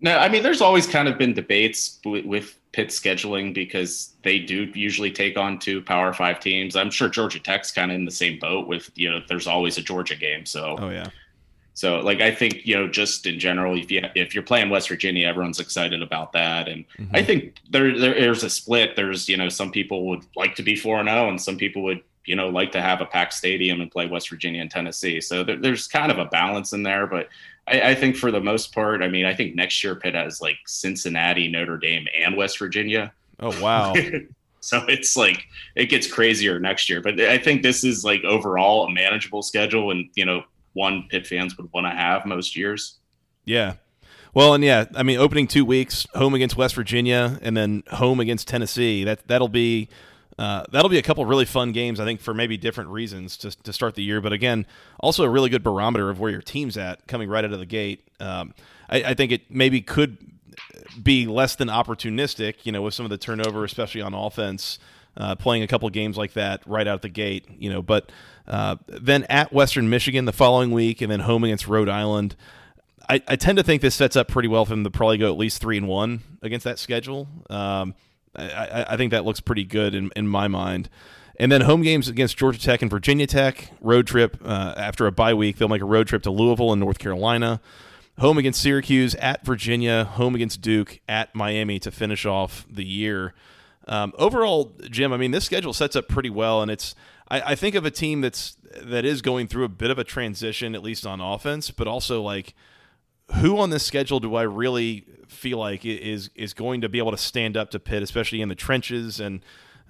No, 0.00 0.16
I 0.16 0.28
mean, 0.28 0.42
there's 0.42 0.60
always 0.60 0.86
kind 0.86 1.08
of 1.08 1.18
been 1.18 1.34
debates 1.34 1.98
with, 2.04 2.24
with 2.24 2.57
Pitt 2.78 2.90
scheduling 2.90 3.52
because 3.52 4.12
they 4.22 4.38
do 4.38 4.70
usually 4.72 5.10
take 5.10 5.36
on 5.36 5.58
two 5.58 5.82
Power 5.82 6.12
Five 6.12 6.38
teams. 6.38 6.76
I'm 6.76 6.92
sure 6.92 7.08
Georgia 7.08 7.40
Tech's 7.40 7.72
kind 7.72 7.90
of 7.90 7.96
in 7.96 8.04
the 8.04 8.12
same 8.12 8.38
boat 8.38 8.68
with 8.68 8.88
you 8.94 9.10
know, 9.10 9.18
there's 9.28 9.48
always 9.48 9.78
a 9.78 9.82
Georgia 9.82 10.14
game. 10.14 10.46
So, 10.46 10.76
oh 10.78 10.88
yeah. 10.88 11.08
So, 11.74 11.98
like, 11.98 12.20
I 12.20 12.32
think 12.32 12.64
you 12.64 12.76
know, 12.76 12.86
just 12.86 13.26
in 13.26 13.40
general, 13.40 13.76
if 13.76 13.90
you 13.90 14.02
if 14.14 14.32
you're 14.32 14.44
playing 14.44 14.70
West 14.70 14.88
Virginia, 14.90 15.26
everyone's 15.26 15.58
excited 15.58 16.02
about 16.02 16.32
that, 16.34 16.68
and 16.68 16.84
mm-hmm. 16.96 17.16
I 17.16 17.24
think 17.24 17.56
there 17.68 17.98
there's 17.98 18.44
a 18.44 18.50
split. 18.50 18.94
There's 18.94 19.28
you 19.28 19.36
know, 19.36 19.48
some 19.48 19.72
people 19.72 20.06
would 20.06 20.24
like 20.36 20.54
to 20.54 20.62
be 20.62 20.76
four 20.76 21.00
and 21.00 21.08
zero, 21.08 21.26
oh, 21.26 21.30
and 21.30 21.40
some 21.42 21.56
people 21.56 21.82
would 21.82 22.04
you 22.28 22.36
know 22.36 22.48
like 22.50 22.70
to 22.72 22.82
have 22.82 23.00
a 23.00 23.06
packed 23.06 23.32
stadium 23.32 23.80
and 23.80 23.90
play 23.90 24.06
West 24.06 24.28
Virginia 24.28 24.60
and 24.60 24.70
Tennessee. 24.70 25.20
So 25.20 25.42
there, 25.42 25.56
there's 25.56 25.88
kind 25.88 26.12
of 26.12 26.18
a 26.18 26.26
balance 26.26 26.74
in 26.74 26.82
there, 26.82 27.06
but 27.06 27.28
I, 27.66 27.80
I, 27.80 27.94
think 27.94 28.16
for 28.16 28.30
the 28.30 28.40
most 28.40 28.74
part, 28.74 29.02
I 29.02 29.08
mean, 29.08 29.24
I 29.24 29.34
think 29.34 29.54
next 29.54 29.82
year 29.82 29.94
Pitt 29.94 30.14
has 30.14 30.42
like 30.42 30.58
Cincinnati, 30.66 31.48
Notre 31.48 31.78
Dame, 31.78 32.06
and 32.18 32.36
West 32.36 32.58
Virginia. 32.58 33.12
Oh 33.40 33.58
wow! 33.62 33.94
so 34.60 34.84
it's 34.88 35.16
like 35.16 35.46
it 35.74 35.86
gets 35.86 36.06
crazier 36.06 36.60
next 36.60 36.90
year. 36.90 37.00
But 37.00 37.18
I 37.18 37.38
think 37.38 37.62
this 37.62 37.82
is 37.82 38.04
like 38.04 38.22
overall 38.24 38.86
a 38.86 38.90
manageable 38.90 39.42
schedule, 39.42 39.90
and 39.90 40.10
you 40.14 40.26
know, 40.26 40.42
one 40.74 41.06
Pitt 41.08 41.26
fans 41.26 41.56
would 41.56 41.72
want 41.72 41.86
to 41.86 41.90
have 41.90 42.26
most 42.26 42.56
years. 42.56 42.98
Yeah. 43.46 43.74
Well, 44.34 44.52
and 44.52 44.62
yeah, 44.62 44.84
I 44.94 45.02
mean, 45.02 45.18
opening 45.18 45.46
two 45.46 45.64
weeks, 45.64 46.06
home 46.14 46.34
against 46.34 46.56
West 46.58 46.74
Virginia, 46.74 47.38
and 47.40 47.56
then 47.56 47.82
home 47.90 48.20
against 48.20 48.46
Tennessee. 48.46 49.02
That 49.02 49.26
that'll 49.26 49.48
be 49.48 49.88
uh, 50.38 50.62
that'll 50.70 50.88
be 50.88 50.98
a 50.98 51.02
couple 51.02 51.26
really 51.26 51.44
fun 51.44 51.72
games, 51.72 51.98
I 51.98 52.04
think, 52.04 52.20
for 52.20 52.32
maybe 52.32 52.56
different 52.56 52.90
reasons 52.90 53.36
to, 53.38 53.50
to 53.62 53.72
start 53.72 53.96
the 53.96 54.04
year. 54.04 54.20
But 54.20 54.32
again, 54.32 54.66
also 55.00 55.24
a 55.24 55.28
really 55.28 55.50
good 55.50 55.64
barometer 55.64 56.10
of 56.10 56.20
where 56.20 56.30
your 56.30 56.42
team's 56.42 56.76
at 56.76 57.06
coming 57.08 57.28
right 57.28 57.44
out 57.44 57.52
of 57.52 57.58
the 57.58 57.66
gate. 57.66 58.06
Um, 58.20 58.54
I, 58.88 59.02
I, 59.02 59.14
think 59.14 59.32
it 59.32 59.50
maybe 59.50 59.80
could 59.80 60.16
be 61.02 61.26
less 61.26 61.56
than 61.56 61.68
opportunistic, 61.68 62.64
you 62.64 62.70
know, 62.70 62.82
with 62.82 62.94
some 62.94 63.04
of 63.04 63.10
the 63.10 63.18
turnover, 63.18 63.64
especially 63.64 64.00
on 64.00 64.14
offense, 64.14 64.78
uh, 65.16 65.34
playing 65.34 65.64
a 65.64 65.66
couple 65.66 65.88
games 65.90 66.16
like 66.16 66.34
that 66.34 66.62
right 66.66 66.86
out 66.86 67.02
the 67.02 67.08
gate, 67.08 67.46
you 67.58 67.68
know. 67.68 67.82
But 67.82 68.12
uh, 68.46 68.76
then 68.86 69.24
at 69.24 69.52
Western 69.52 69.90
Michigan 69.90 70.24
the 70.24 70.32
following 70.32 70.70
week, 70.70 71.00
and 71.00 71.10
then 71.10 71.20
home 71.20 71.42
against 71.44 71.66
Rhode 71.66 71.88
Island. 71.88 72.36
I, 73.10 73.22
I, 73.26 73.36
tend 73.36 73.56
to 73.56 73.64
think 73.64 73.80
this 73.80 73.94
sets 73.94 74.16
up 74.16 74.28
pretty 74.28 74.48
well 74.48 74.66
for 74.66 74.70
them 74.70 74.84
to 74.84 74.90
probably 74.90 75.16
go 75.16 75.32
at 75.32 75.38
least 75.38 75.62
three 75.62 75.78
and 75.78 75.88
one 75.88 76.20
against 76.42 76.64
that 76.64 76.78
schedule. 76.78 77.26
Um, 77.48 77.94
I, 78.38 78.86
I, 78.90 78.96
think 78.96 79.10
that 79.10 79.24
looks 79.24 79.40
pretty 79.40 79.64
good 79.64 79.94
in, 79.94 80.10
in 80.16 80.28
my 80.28 80.48
mind. 80.48 80.88
And 81.40 81.52
then 81.52 81.62
home 81.62 81.82
games 81.82 82.08
against 82.08 82.36
Georgia 82.36 82.60
Tech 82.60 82.82
and 82.82 82.90
Virginia 82.90 83.26
Tech. 83.26 83.70
Road 83.80 84.06
trip 84.06 84.36
uh, 84.44 84.74
after 84.76 85.06
a 85.06 85.12
bye 85.12 85.34
week. 85.34 85.56
They'll 85.56 85.68
make 85.68 85.82
a 85.82 85.86
road 85.86 86.08
trip 86.08 86.22
to 86.24 86.30
Louisville 86.30 86.72
and 86.72 86.80
North 86.80 86.98
Carolina 86.98 87.60
home 88.18 88.38
against 88.38 88.60
Syracuse, 88.60 89.14
at 89.16 89.44
Virginia, 89.44 90.04
home 90.04 90.34
against 90.34 90.60
Duke, 90.60 91.00
at 91.08 91.34
Miami 91.34 91.78
to 91.80 91.90
finish 91.90 92.26
off 92.26 92.66
the 92.70 92.84
year. 92.84 93.32
Um, 93.86 94.12
overall, 94.18 94.74
Jim, 94.90 95.12
I 95.12 95.16
mean, 95.16 95.30
this 95.30 95.44
schedule 95.44 95.72
sets 95.72 95.96
up 95.96 96.08
pretty 96.08 96.30
well, 96.30 96.60
and 96.60 96.70
it's 96.70 96.94
I, 97.28 97.52
I, 97.52 97.54
think 97.54 97.74
of 97.74 97.86
a 97.86 97.90
team 97.90 98.20
that's 98.20 98.56
that 98.82 99.04
is 99.04 99.22
going 99.22 99.46
through 99.46 99.64
a 99.64 99.68
bit 99.68 99.90
of 99.90 99.98
a 99.98 100.04
transition, 100.04 100.74
at 100.74 100.82
least 100.82 101.06
on 101.06 101.20
offense, 101.20 101.70
but 101.70 101.86
also 101.86 102.20
like 102.20 102.54
who 103.36 103.58
on 103.58 103.70
this 103.70 103.84
schedule 103.84 104.20
do 104.20 104.34
I 104.34 104.42
really 104.42 105.04
feel 105.28 105.58
like 105.58 105.84
is 105.84 106.30
is 106.34 106.54
going 106.54 106.80
to 106.80 106.88
be 106.88 106.98
able 106.98 107.10
to 107.10 107.18
stand 107.18 107.56
up 107.56 107.70
to 107.70 107.78
Pitt, 107.78 108.02
especially 108.02 108.40
in 108.40 108.48
the 108.48 108.54
trenches 108.54 109.20
and. 109.20 109.40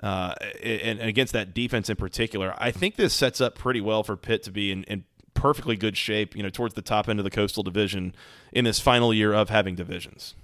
Uh, 0.01 0.33
and, 0.62 1.01
against 1.01 1.33
that 1.33 1.53
defense 1.53 1.90
in 1.90 1.96
particular, 1.96 2.55
I 2.57 2.70
think 2.70 2.94
this 2.94 3.12
sets 3.12 3.40
up 3.40 3.57
pretty 3.57 3.81
well 3.81 4.05
for 4.05 4.14
Pitt 4.16 4.44
to 4.44 4.53
be 4.53 4.70
in, 4.70 4.85
in 4.85 5.03
perfectly 5.35 5.74
good 5.74 5.96
shape, 5.96 6.37
you 6.37 6.42
know, 6.44 6.51
towards 6.51 6.74
the 6.74 6.83
top 6.83 7.09
end 7.09 7.18
of 7.18 7.24
the 7.24 7.31
Coastal 7.31 7.64
Division 7.64 8.14
in 8.53 8.64
this 8.64 8.79
final 8.79 9.12
year 9.12 9.33
of 9.33 9.51
having 9.51 9.74
divisions. 9.74 10.37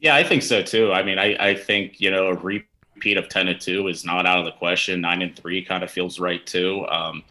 Yeah, 0.00 0.14
I 0.14 0.24
think 0.24 0.42
so 0.42 0.62
too. 0.62 0.92
I 0.92 1.02
mean, 1.02 1.18
I, 1.18 1.36
I 1.38 1.54
think 1.54 2.00
you 2.00 2.10
know 2.10 2.28
a 2.28 2.34
repeat 2.34 3.16
of 3.16 3.28
ten 3.28 3.48
and 3.48 3.60
two 3.60 3.88
is 3.88 4.04
not 4.04 4.26
out 4.26 4.38
of 4.38 4.44
the 4.44 4.52
question. 4.52 5.00
Nine 5.00 5.22
and 5.22 5.36
three 5.36 5.64
kind 5.64 5.84
of 5.84 5.90
feels 5.90 6.18
right 6.18 6.44
too. 6.46 6.86
Um, 6.88 7.22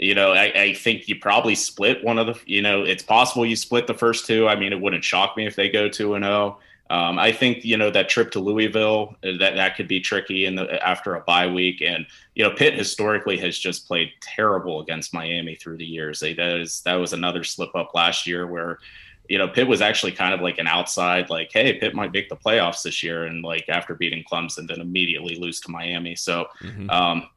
you 0.00 0.14
know, 0.14 0.32
I, 0.32 0.52
I, 0.54 0.74
think 0.74 1.08
you 1.08 1.16
probably 1.16 1.54
split 1.54 2.02
one 2.02 2.18
of 2.18 2.26
the. 2.26 2.40
You 2.46 2.62
know, 2.62 2.82
it's 2.82 3.02
possible 3.02 3.44
you 3.44 3.54
split 3.54 3.86
the 3.86 3.94
first 3.94 4.26
two. 4.26 4.48
I 4.48 4.56
mean, 4.56 4.72
it 4.72 4.80
wouldn't 4.80 5.04
shock 5.04 5.36
me 5.36 5.46
if 5.46 5.56
they 5.56 5.68
go 5.68 5.88
two 5.88 6.14
and 6.14 6.24
zero. 6.24 6.58
Oh. 6.90 6.96
Um, 6.96 7.20
I 7.20 7.30
think 7.30 7.64
you 7.64 7.76
know 7.76 7.90
that 7.90 8.08
trip 8.08 8.32
to 8.32 8.40
Louisville 8.40 9.14
uh, 9.22 9.36
that 9.38 9.54
that 9.54 9.76
could 9.76 9.86
be 9.86 10.00
tricky 10.00 10.46
in 10.46 10.56
the 10.56 10.84
after 10.84 11.14
a 11.14 11.20
bye 11.20 11.46
week, 11.46 11.82
and 11.82 12.04
you 12.34 12.42
know 12.42 12.50
Pitt 12.50 12.74
historically 12.74 13.38
has 13.38 13.56
just 13.56 13.86
played 13.86 14.10
terrible 14.20 14.80
against 14.80 15.14
Miami 15.14 15.54
through 15.54 15.76
the 15.76 15.84
years. 15.84 16.18
They, 16.18 16.32
that 16.34 16.56
is 16.56 16.80
that 16.80 16.94
was 16.94 17.12
another 17.12 17.44
slip 17.44 17.76
up 17.76 17.94
last 17.94 18.26
year 18.26 18.46
where 18.46 18.80
you 19.28 19.38
know 19.38 19.46
Pitt 19.46 19.68
was 19.68 19.82
actually 19.82 20.12
kind 20.12 20.34
of 20.34 20.40
like 20.40 20.58
an 20.58 20.66
outside 20.66 21.30
like 21.30 21.50
hey 21.52 21.74
Pitt 21.74 21.94
might 21.94 22.12
make 22.12 22.28
the 22.28 22.36
playoffs 22.36 22.82
this 22.82 23.04
year, 23.04 23.26
and 23.26 23.44
like 23.44 23.68
after 23.68 23.94
beating 23.94 24.24
Clemson, 24.24 24.66
then 24.66 24.80
immediately 24.80 25.36
lose 25.36 25.60
to 25.60 25.70
Miami. 25.70 26.16
So 26.16 26.46
mm-hmm. 26.60 26.90
um, 26.90 27.28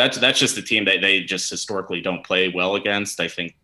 that's 0.00 0.18
that's 0.18 0.38
just 0.38 0.56
a 0.56 0.62
team 0.62 0.84
that 0.86 1.00
they 1.00 1.20
just 1.22 1.50
historically 1.50 2.00
don't 2.00 2.24
play 2.24 2.48
well 2.48 2.74
against. 2.76 3.20
I 3.20 3.28
think 3.28 3.56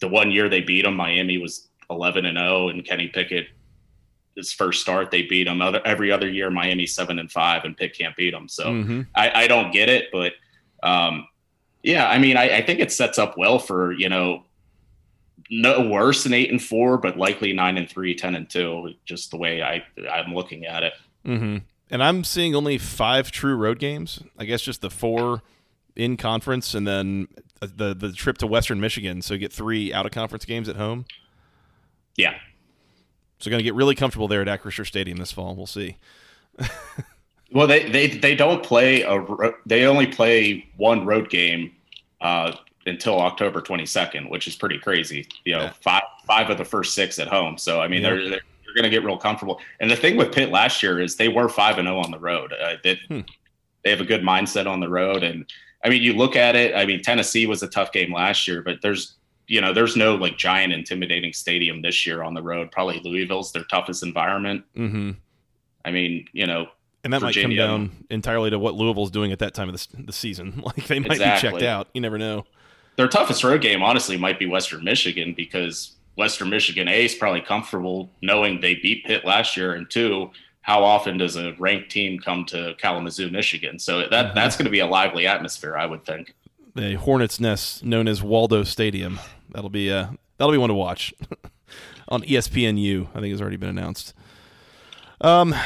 the 0.00 0.08
one 0.08 0.30
year 0.30 0.48
they 0.48 0.60
beat 0.60 0.82
them, 0.82 0.96
Miami 0.96 1.38
was 1.38 1.68
11 1.90 2.24
and 2.24 2.38
0, 2.38 2.68
and 2.68 2.84
Kenny 2.84 3.08
Pickett 3.08 3.48
his 4.36 4.52
first 4.52 4.80
start, 4.80 5.10
they 5.10 5.22
beat 5.22 5.44
them. 5.44 5.60
Other, 5.60 5.80
every 5.84 6.10
other 6.10 6.28
year, 6.28 6.50
Miami 6.50 6.86
seven 6.86 7.18
and 7.18 7.30
five, 7.30 7.64
and 7.64 7.76
Pitt 7.76 7.96
can't 7.96 8.16
beat 8.16 8.32
them. 8.32 8.48
So 8.48 8.66
mm-hmm. 8.66 9.02
I, 9.14 9.42
I, 9.42 9.46
don't 9.46 9.72
get 9.72 9.88
it, 9.88 10.06
but 10.12 10.32
um, 10.82 11.26
yeah, 11.82 12.08
I 12.08 12.18
mean, 12.18 12.36
I, 12.36 12.58
I, 12.58 12.62
think 12.62 12.80
it 12.80 12.92
sets 12.92 13.18
up 13.18 13.36
well 13.36 13.58
for 13.58 13.92
you 13.92 14.08
know 14.08 14.44
no 15.50 15.88
worse 15.88 16.22
than 16.24 16.32
eight 16.32 16.50
and 16.50 16.62
four, 16.62 16.96
but 16.98 17.18
likely 17.18 17.52
nine 17.52 17.76
and 17.76 17.88
three, 17.88 18.14
10 18.14 18.34
and 18.34 18.48
two, 18.48 18.94
just 19.04 19.30
the 19.30 19.36
way 19.36 19.62
I 19.62 19.82
I'm 20.10 20.34
looking 20.34 20.64
at 20.64 20.82
it. 20.82 20.92
Mm-hmm. 21.26 21.58
And 21.90 22.02
I'm 22.02 22.22
seeing 22.22 22.54
only 22.54 22.78
five 22.78 23.32
true 23.32 23.56
road 23.56 23.78
games. 23.78 24.22
I 24.38 24.44
guess 24.44 24.62
just 24.62 24.80
the 24.80 24.90
four 24.90 25.42
in 25.96 26.16
conference, 26.16 26.74
and 26.74 26.86
then 26.86 27.28
the 27.60 27.94
the 27.94 28.12
trip 28.12 28.38
to 28.38 28.46
Western 28.46 28.80
Michigan. 28.80 29.22
So 29.22 29.34
you 29.34 29.40
get 29.40 29.52
three 29.52 29.92
out 29.92 30.06
of 30.06 30.12
conference 30.12 30.44
games 30.44 30.68
at 30.68 30.76
home. 30.76 31.06
Yeah, 32.16 32.34
so 33.40 33.50
going 33.50 33.58
to 33.58 33.64
get 33.64 33.74
really 33.74 33.94
comfortable 33.94 34.28
there 34.28 34.42
at 34.42 34.48
Acrisure 34.48 34.86
Stadium 34.86 35.16
this 35.16 35.32
fall. 35.32 35.56
We'll 35.56 35.66
see. 35.66 35.96
well, 37.52 37.66
they, 37.66 37.90
they 37.90 38.06
they 38.08 38.36
don't 38.36 38.62
play 38.62 39.02
a 39.02 39.24
they 39.64 39.86
only 39.86 40.06
play 40.06 40.68
one 40.76 41.06
road 41.06 41.30
game 41.30 41.72
uh, 42.20 42.52
until 42.84 43.18
October 43.18 43.62
22nd, 43.62 44.28
which 44.28 44.46
is 44.46 44.56
pretty 44.56 44.78
crazy. 44.78 45.26
You 45.44 45.54
know, 45.54 45.62
yeah. 45.62 45.72
five 45.80 46.02
five 46.26 46.50
of 46.50 46.58
the 46.58 46.66
first 46.66 46.94
six 46.94 47.18
at 47.18 47.28
home. 47.28 47.56
So 47.56 47.80
I 47.80 47.88
mean, 47.88 48.02
yeah. 48.02 48.10
they're, 48.10 48.28
they're 48.28 48.40
you're 48.64 48.74
going 48.74 48.84
to 48.84 48.90
get 48.90 49.04
real 49.04 49.16
comfortable. 49.16 49.58
And 49.80 49.90
the 49.90 49.96
thing 49.96 50.16
with 50.16 50.32
Pitt 50.32 50.50
last 50.50 50.82
year 50.82 51.00
is 51.00 51.16
they 51.16 51.28
were 51.28 51.48
five 51.48 51.78
and 51.78 51.88
zero 51.88 51.98
oh 51.98 52.02
on 52.02 52.10
the 52.10 52.18
road. 52.18 52.52
Uh, 52.52 52.74
they, 52.84 53.00
hmm. 53.08 53.20
they 53.82 53.90
have 53.90 54.00
a 54.00 54.04
good 54.04 54.20
mindset 54.20 54.66
on 54.66 54.80
the 54.80 54.88
road, 54.88 55.22
and 55.22 55.50
I 55.84 55.88
mean, 55.88 56.02
you 56.02 56.12
look 56.12 56.36
at 56.36 56.56
it. 56.56 56.74
I 56.74 56.84
mean, 56.84 57.02
Tennessee 57.02 57.46
was 57.46 57.62
a 57.62 57.68
tough 57.68 57.92
game 57.92 58.12
last 58.12 58.46
year, 58.46 58.62
but 58.62 58.82
there's 58.82 59.16
you 59.50 59.60
know, 59.60 59.72
there's 59.72 59.96
no 59.96 60.14
like 60.14 60.38
giant 60.38 60.72
intimidating 60.72 61.32
stadium 61.32 61.82
this 61.82 62.06
year 62.06 62.22
on 62.22 62.34
the 62.34 62.42
road. 62.42 62.70
Probably 62.70 63.00
Louisville's 63.02 63.50
their 63.50 63.64
toughest 63.64 64.04
environment. 64.04 64.64
Mm-hmm. 64.76 65.10
I 65.84 65.90
mean, 65.90 66.26
you 66.32 66.46
know, 66.46 66.68
and 67.02 67.12
that 67.12 67.20
Virginia, 67.20 67.48
might 67.48 67.66
come 67.66 67.86
down 67.88 68.06
entirely 68.10 68.50
to 68.50 68.60
what 68.60 68.74
Louisville's 68.74 69.10
doing 69.10 69.32
at 69.32 69.40
that 69.40 69.54
time 69.54 69.68
of 69.68 69.74
the, 69.74 70.02
the 70.04 70.12
season. 70.12 70.62
Like 70.64 70.86
they 70.86 71.00
might 71.00 71.12
exactly. 71.12 71.48
be 71.48 71.52
checked 71.52 71.64
out. 71.64 71.88
You 71.94 72.00
never 72.00 72.16
know. 72.16 72.44
Their 72.94 73.08
toughest 73.08 73.42
road 73.42 73.60
game, 73.60 73.82
honestly, 73.82 74.16
might 74.16 74.38
be 74.38 74.46
Western 74.46 74.84
Michigan 74.84 75.34
because 75.36 75.96
Western 76.16 76.48
Michigan 76.48 76.86
A 76.86 77.06
is 77.06 77.14
probably 77.14 77.40
comfortable 77.40 78.10
knowing 78.22 78.60
they 78.60 78.74
beat 78.76 79.04
Pitt 79.04 79.24
last 79.24 79.56
year, 79.56 79.74
and 79.74 79.90
two, 79.90 80.30
how 80.70 80.84
often 80.84 81.18
does 81.18 81.34
a 81.34 81.52
ranked 81.58 81.90
team 81.90 82.20
come 82.20 82.44
to 82.44 82.76
Kalamazoo, 82.78 83.28
Michigan? 83.28 83.80
So 83.80 84.02
that 84.02 84.10
mm-hmm. 84.10 84.34
that's 84.36 84.56
going 84.56 84.66
to 84.66 84.70
be 84.70 84.78
a 84.78 84.86
lively 84.86 85.26
atmosphere, 85.26 85.76
I 85.76 85.84
would 85.84 86.04
think. 86.04 86.32
The 86.76 86.94
Hornets' 86.94 87.40
nest, 87.40 87.84
known 87.84 88.06
as 88.06 88.22
Waldo 88.22 88.62
Stadium. 88.62 89.18
That'll 89.48 89.68
be 89.68 89.90
uh 89.90 90.06
that'll 90.38 90.52
be 90.52 90.58
one 90.58 90.68
to 90.68 90.74
watch 90.74 91.12
on 92.08 92.22
ESPNU. 92.22 93.08
I 93.12 93.20
think 93.20 93.32
has 93.32 93.40
already 93.40 93.56
been 93.56 93.68
announced. 93.68 94.14
Um. 95.20 95.56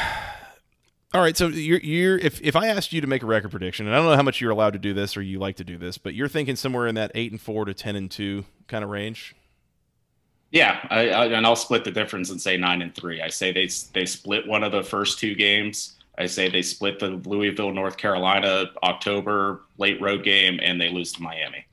All 1.13 1.21
right, 1.21 1.37
so 1.37 1.47
you're, 1.47 1.79
you're 1.79 2.17
if 2.17 2.41
if 2.41 2.55
I 2.55 2.67
asked 2.67 2.91
you 2.91 2.99
to 2.99 3.07
make 3.07 3.21
a 3.21 3.27
record 3.27 3.51
prediction, 3.51 3.85
and 3.85 3.95
I 3.95 3.99
don't 3.99 4.07
know 4.07 4.15
how 4.15 4.23
much 4.23 4.41
you're 4.41 4.51
allowed 4.51 4.73
to 4.73 4.79
do 4.79 4.93
this 4.95 5.15
or 5.15 5.21
you 5.21 5.37
like 5.37 5.57
to 5.57 5.63
do 5.63 5.77
this, 5.77 5.99
but 5.99 6.15
you're 6.15 6.27
thinking 6.27 6.55
somewhere 6.55 6.87
in 6.87 6.95
that 6.95 7.11
eight 7.13 7.31
and 7.31 7.39
four 7.39 7.65
to 7.65 7.75
ten 7.75 7.95
and 7.95 8.09
two 8.09 8.43
kind 8.67 8.83
of 8.83 8.89
range. 8.89 9.35
Yeah, 10.55 10.79
I, 10.89 11.09
I, 11.09 11.25
and 11.25 11.45
I'll 11.45 11.57
split 11.57 11.83
the 11.83 11.91
difference 11.91 12.29
and 12.29 12.39
say 12.39 12.55
nine 12.55 12.81
and 12.81 12.95
three. 12.95 13.21
I 13.21 13.27
say 13.27 13.51
they 13.51 13.67
they 13.91 14.05
split 14.05 14.47
one 14.47 14.63
of 14.63 14.71
the 14.71 14.83
first 14.83 15.19
two 15.19 15.35
games. 15.35 15.97
I 16.17 16.27
say 16.27 16.47
they 16.47 16.61
split 16.61 16.97
the 16.97 17.21
Louisville, 17.25 17.73
North 17.73 17.97
Carolina 17.97 18.71
October 18.81 19.63
late 19.77 19.99
road 19.99 20.23
game, 20.23 20.61
and 20.63 20.79
they 20.79 20.87
lose 20.87 21.11
to 21.11 21.21
Miami. 21.21 21.65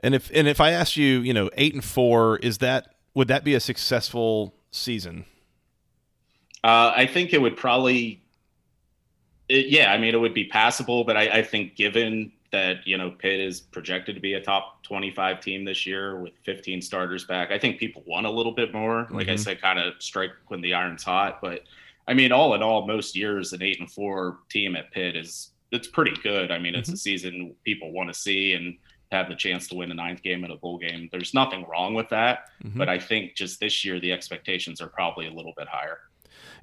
And 0.00 0.14
if 0.14 0.30
and 0.32 0.48
if 0.48 0.62
I 0.62 0.70
asked 0.70 0.96
you, 0.96 1.20
you 1.20 1.34
know, 1.34 1.50
eight 1.58 1.74
and 1.74 1.84
four, 1.84 2.38
is 2.38 2.56
that 2.58 2.94
would 3.12 3.28
that 3.28 3.44
be 3.44 3.52
a 3.52 3.60
successful 3.60 4.54
season? 4.70 5.26
Uh, 6.64 6.94
I 6.96 7.04
think 7.04 7.34
it 7.34 7.42
would 7.42 7.58
probably. 7.58 8.22
It, 9.50 9.66
yeah, 9.66 9.92
I 9.92 9.98
mean, 9.98 10.14
it 10.14 10.18
would 10.18 10.32
be 10.32 10.44
passable, 10.44 11.04
but 11.04 11.18
I, 11.18 11.28
I 11.28 11.42
think 11.42 11.76
given 11.76 12.32
that 12.54 12.86
you 12.86 12.96
know 12.96 13.10
Pitt 13.10 13.40
is 13.40 13.60
projected 13.60 14.14
to 14.14 14.20
be 14.20 14.34
a 14.34 14.40
top 14.40 14.80
25 14.84 15.40
team 15.40 15.64
this 15.64 15.84
year 15.84 16.20
with 16.20 16.34
15 16.44 16.80
starters 16.80 17.24
back. 17.24 17.50
I 17.50 17.58
think 17.58 17.80
people 17.80 18.04
want 18.06 18.26
a 18.26 18.30
little 18.30 18.52
bit 18.52 18.72
more. 18.72 19.08
Like 19.10 19.26
mm-hmm. 19.26 19.32
I 19.32 19.36
said, 19.36 19.60
kind 19.60 19.80
of 19.80 19.94
strike 19.98 20.30
when 20.46 20.60
the 20.60 20.72
iron's 20.72 21.02
hot. 21.02 21.40
But 21.42 21.62
I 22.06 22.14
mean, 22.14 22.30
all 22.30 22.54
in 22.54 22.62
all, 22.62 22.86
most 22.86 23.16
years 23.16 23.52
an 23.52 23.60
eight 23.60 23.80
and 23.80 23.90
four 23.90 24.38
team 24.48 24.76
at 24.76 24.92
Pitt 24.92 25.16
is 25.16 25.50
it's 25.72 25.88
pretty 25.88 26.14
good. 26.22 26.52
I 26.52 26.60
mean, 26.60 26.76
it's 26.76 26.88
mm-hmm. 26.88 26.94
a 26.94 26.98
season 26.98 27.56
people 27.64 27.90
want 27.90 28.08
to 28.12 28.14
see, 28.14 28.52
and 28.52 28.76
have 29.10 29.28
the 29.28 29.34
chance 29.34 29.68
to 29.68 29.74
win 29.74 29.90
a 29.90 29.94
ninth 29.94 30.22
game 30.22 30.44
in 30.44 30.50
a 30.50 30.56
bowl 30.56 30.78
game. 30.78 31.08
There's 31.10 31.34
nothing 31.34 31.64
wrong 31.66 31.94
with 31.94 32.08
that, 32.10 32.50
mm-hmm. 32.62 32.78
but 32.78 32.88
I 32.88 32.98
think 32.98 33.34
just 33.34 33.60
this 33.60 33.84
year 33.84 33.98
the 33.98 34.12
expectations 34.12 34.80
are 34.80 34.88
probably 34.88 35.26
a 35.26 35.32
little 35.32 35.54
bit 35.56 35.68
higher. 35.68 35.98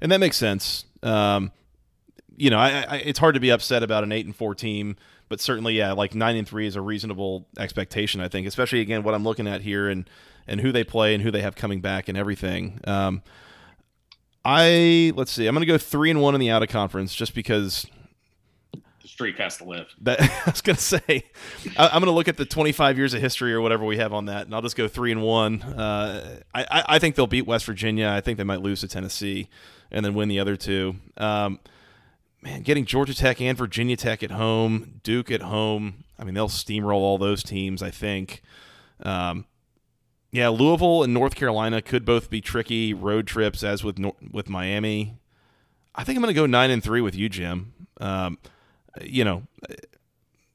And 0.00 0.10
that 0.10 0.18
makes 0.18 0.36
sense. 0.36 0.84
Um, 1.02 1.52
you 2.36 2.50
know, 2.50 2.58
I, 2.58 2.84
I, 2.88 2.96
it's 2.96 3.18
hard 3.18 3.34
to 3.34 3.40
be 3.40 3.50
upset 3.50 3.82
about 3.82 4.04
an 4.04 4.12
eight 4.12 4.26
and 4.26 4.34
four 4.34 4.54
team, 4.54 4.96
but 5.32 5.40
certainly, 5.40 5.72
yeah, 5.72 5.92
like 5.92 6.14
nine 6.14 6.36
and 6.36 6.46
three 6.46 6.66
is 6.66 6.76
a 6.76 6.82
reasonable 6.82 7.48
expectation. 7.58 8.20
I 8.20 8.28
think, 8.28 8.46
especially 8.46 8.80
again, 8.80 9.02
what 9.02 9.14
I'm 9.14 9.24
looking 9.24 9.48
at 9.48 9.62
here 9.62 9.88
and 9.88 10.06
and 10.46 10.60
who 10.60 10.72
they 10.72 10.84
play 10.84 11.14
and 11.14 11.22
who 11.22 11.30
they 11.30 11.40
have 11.40 11.56
coming 11.56 11.80
back 11.80 12.10
and 12.10 12.18
everything. 12.18 12.78
Um, 12.86 13.22
I 14.44 15.10
let's 15.16 15.32
see. 15.32 15.46
I'm 15.46 15.54
going 15.54 15.62
to 15.62 15.72
go 15.72 15.78
three 15.78 16.10
and 16.10 16.20
one 16.20 16.34
in 16.34 16.40
the 16.42 16.50
out 16.50 16.62
of 16.62 16.68
conference 16.68 17.14
just 17.14 17.34
because 17.34 17.86
the 18.74 19.08
streak 19.08 19.38
has 19.38 19.56
to 19.56 19.64
live. 19.64 19.86
That, 20.02 20.20
I 20.46 20.50
was 20.50 20.60
going 20.60 20.76
to 20.76 20.82
say, 20.82 21.24
I, 21.78 21.86
am 21.86 22.02
going 22.02 22.04
to 22.04 22.10
look 22.10 22.28
at 22.28 22.36
the 22.36 22.44
25 22.44 22.98
years 22.98 23.14
of 23.14 23.22
history 23.22 23.54
or 23.54 23.62
whatever 23.62 23.86
we 23.86 23.96
have 23.96 24.12
on 24.12 24.26
that, 24.26 24.44
and 24.44 24.54
I'll 24.54 24.60
just 24.60 24.76
go 24.76 24.86
three 24.86 25.12
and 25.12 25.22
one. 25.22 25.62
Uh, 25.62 26.40
I, 26.54 26.84
I 26.86 26.98
think 26.98 27.14
they'll 27.14 27.26
beat 27.26 27.46
West 27.46 27.64
Virginia. 27.64 28.08
I 28.10 28.20
think 28.20 28.36
they 28.36 28.44
might 28.44 28.60
lose 28.60 28.82
to 28.82 28.88
Tennessee, 28.88 29.48
and 29.90 30.04
then 30.04 30.12
win 30.12 30.28
the 30.28 30.40
other 30.40 30.56
two. 30.56 30.96
Um, 31.16 31.58
man, 32.42 32.62
getting 32.62 32.84
Georgia 32.84 33.14
Tech 33.14 33.40
and 33.40 33.56
Virginia 33.56 33.96
Tech 33.96 34.22
at 34.22 34.32
home, 34.32 35.00
Duke 35.02 35.30
at 35.30 35.42
home. 35.42 36.04
I 36.18 36.24
mean, 36.24 36.34
they'll 36.34 36.48
steamroll 36.48 37.00
all 37.00 37.18
those 37.18 37.42
teams. 37.42 37.82
I 37.82 37.90
think. 37.90 38.42
Um, 39.02 39.46
Yeah, 40.30 40.48
Louisville 40.48 41.02
and 41.02 41.12
North 41.12 41.34
Carolina 41.34 41.82
could 41.82 42.04
both 42.04 42.30
be 42.30 42.40
tricky 42.40 42.94
road 42.94 43.26
trips, 43.26 43.62
as 43.62 43.84
with 43.84 43.98
with 44.30 44.48
Miami. 44.48 45.18
I 45.94 46.04
think 46.04 46.16
I'm 46.16 46.22
going 46.22 46.34
to 46.34 46.40
go 46.40 46.46
nine 46.46 46.70
and 46.70 46.82
three 46.82 47.02
with 47.02 47.14
you, 47.14 47.28
Jim. 47.28 47.74
Um, 48.00 48.38
you 49.02 49.24
know, 49.24 49.42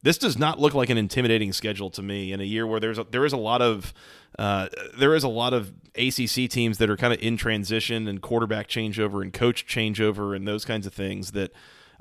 this 0.01 0.17
does 0.17 0.37
not 0.37 0.59
look 0.59 0.73
like 0.73 0.89
an 0.89 0.97
intimidating 0.97 1.53
schedule 1.53 1.89
to 1.91 2.01
me 2.01 2.31
in 2.31 2.41
a 2.41 2.43
year 2.43 2.65
where 2.65 2.79
there's 2.79 2.97
a, 2.97 3.03
there 3.03 3.23
is 3.23 3.33
a 3.33 3.37
lot 3.37 3.61
of 3.61 3.93
uh, 4.39 4.67
there 4.97 5.13
is 5.13 5.23
a 5.23 5.27
lot 5.27 5.53
of 5.53 5.73
ACC 5.95 6.49
teams 6.49 6.79
that 6.79 6.89
are 6.89 6.97
kind 6.97 7.13
of 7.13 7.21
in 7.21 7.37
transition 7.37 8.07
and 8.07 8.21
quarterback 8.21 8.67
changeover 8.67 9.21
and 9.21 9.31
coach 9.31 9.67
changeover 9.67 10.35
and 10.35 10.47
those 10.47 10.65
kinds 10.65 10.87
of 10.87 10.93
things 10.93 11.31
that 11.33 11.51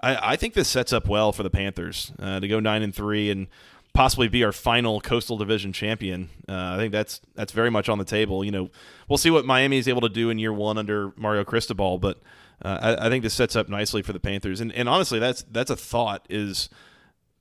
I, 0.02 0.32
I 0.32 0.36
think 0.36 0.54
this 0.54 0.68
sets 0.68 0.92
up 0.92 1.08
well 1.08 1.32
for 1.32 1.42
the 1.42 1.50
Panthers 1.50 2.12
uh, 2.18 2.40
to 2.40 2.48
go 2.48 2.60
nine 2.60 2.82
and 2.82 2.94
three 2.94 3.30
and 3.30 3.48
possibly 3.94 4.28
be 4.28 4.44
our 4.44 4.52
final 4.52 5.00
Coastal 5.00 5.38
Division 5.38 5.72
champion. 5.72 6.28
Uh, 6.48 6.74
I 6.74 6.76
think 6.76 6.92
that's 6.92 7.20
that's 7.34 7.52
very 7.52 7.70
much 7.70 7.88
on 7.88 7.98
the 7.98 8.04
table. 8.04 8.44
You 8.44 8.50
know, 8.50 8.70
we'll 9.08 9.18
see 9.18 9.30
what 9.30 9.44
Miami 9.44 9.78
is 9.78 9.88
able 9.88 10.02
to 10.02 10.08
do 10.08 10.30
in 10.30 10.38
year 10.38 10.52
one 10.52 10.78
under 10.78 11.12
Mario 11.16 11.44
Cristobal, 11.44 11.98
but 11.98 12.20
uh, 12.62 12.96
I, 13.00 13.06
I, 13.06 13.08
think 13.08 13.22
this 13.22 13.34
sets 13.34 13.56
up 13.56 13.68
nicely 13.68 14.02
for 14.02 14.12
the 14.12 14.20
Panthers. 14.20 14.60
And, 14.60 14.72
and 14.72 14.88
honestly, 14.88 15.18
that's 15.18 15.42
that's 15.50 15.70
a 15.70 15.76
thought 15.76 16.26
is 16.28 16.68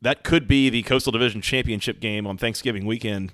that 0.01 0.23
could 0.23 0.47
be 0.47 0.69
the 0.69 0.83
Coastal 0.83 1.11
Division 1.11 1.41
championship 1.41 1.99
game 1.99 2.25
on 2.25 2.37
Thanksgiving 2.37 2.85
weekend 2.85 3.33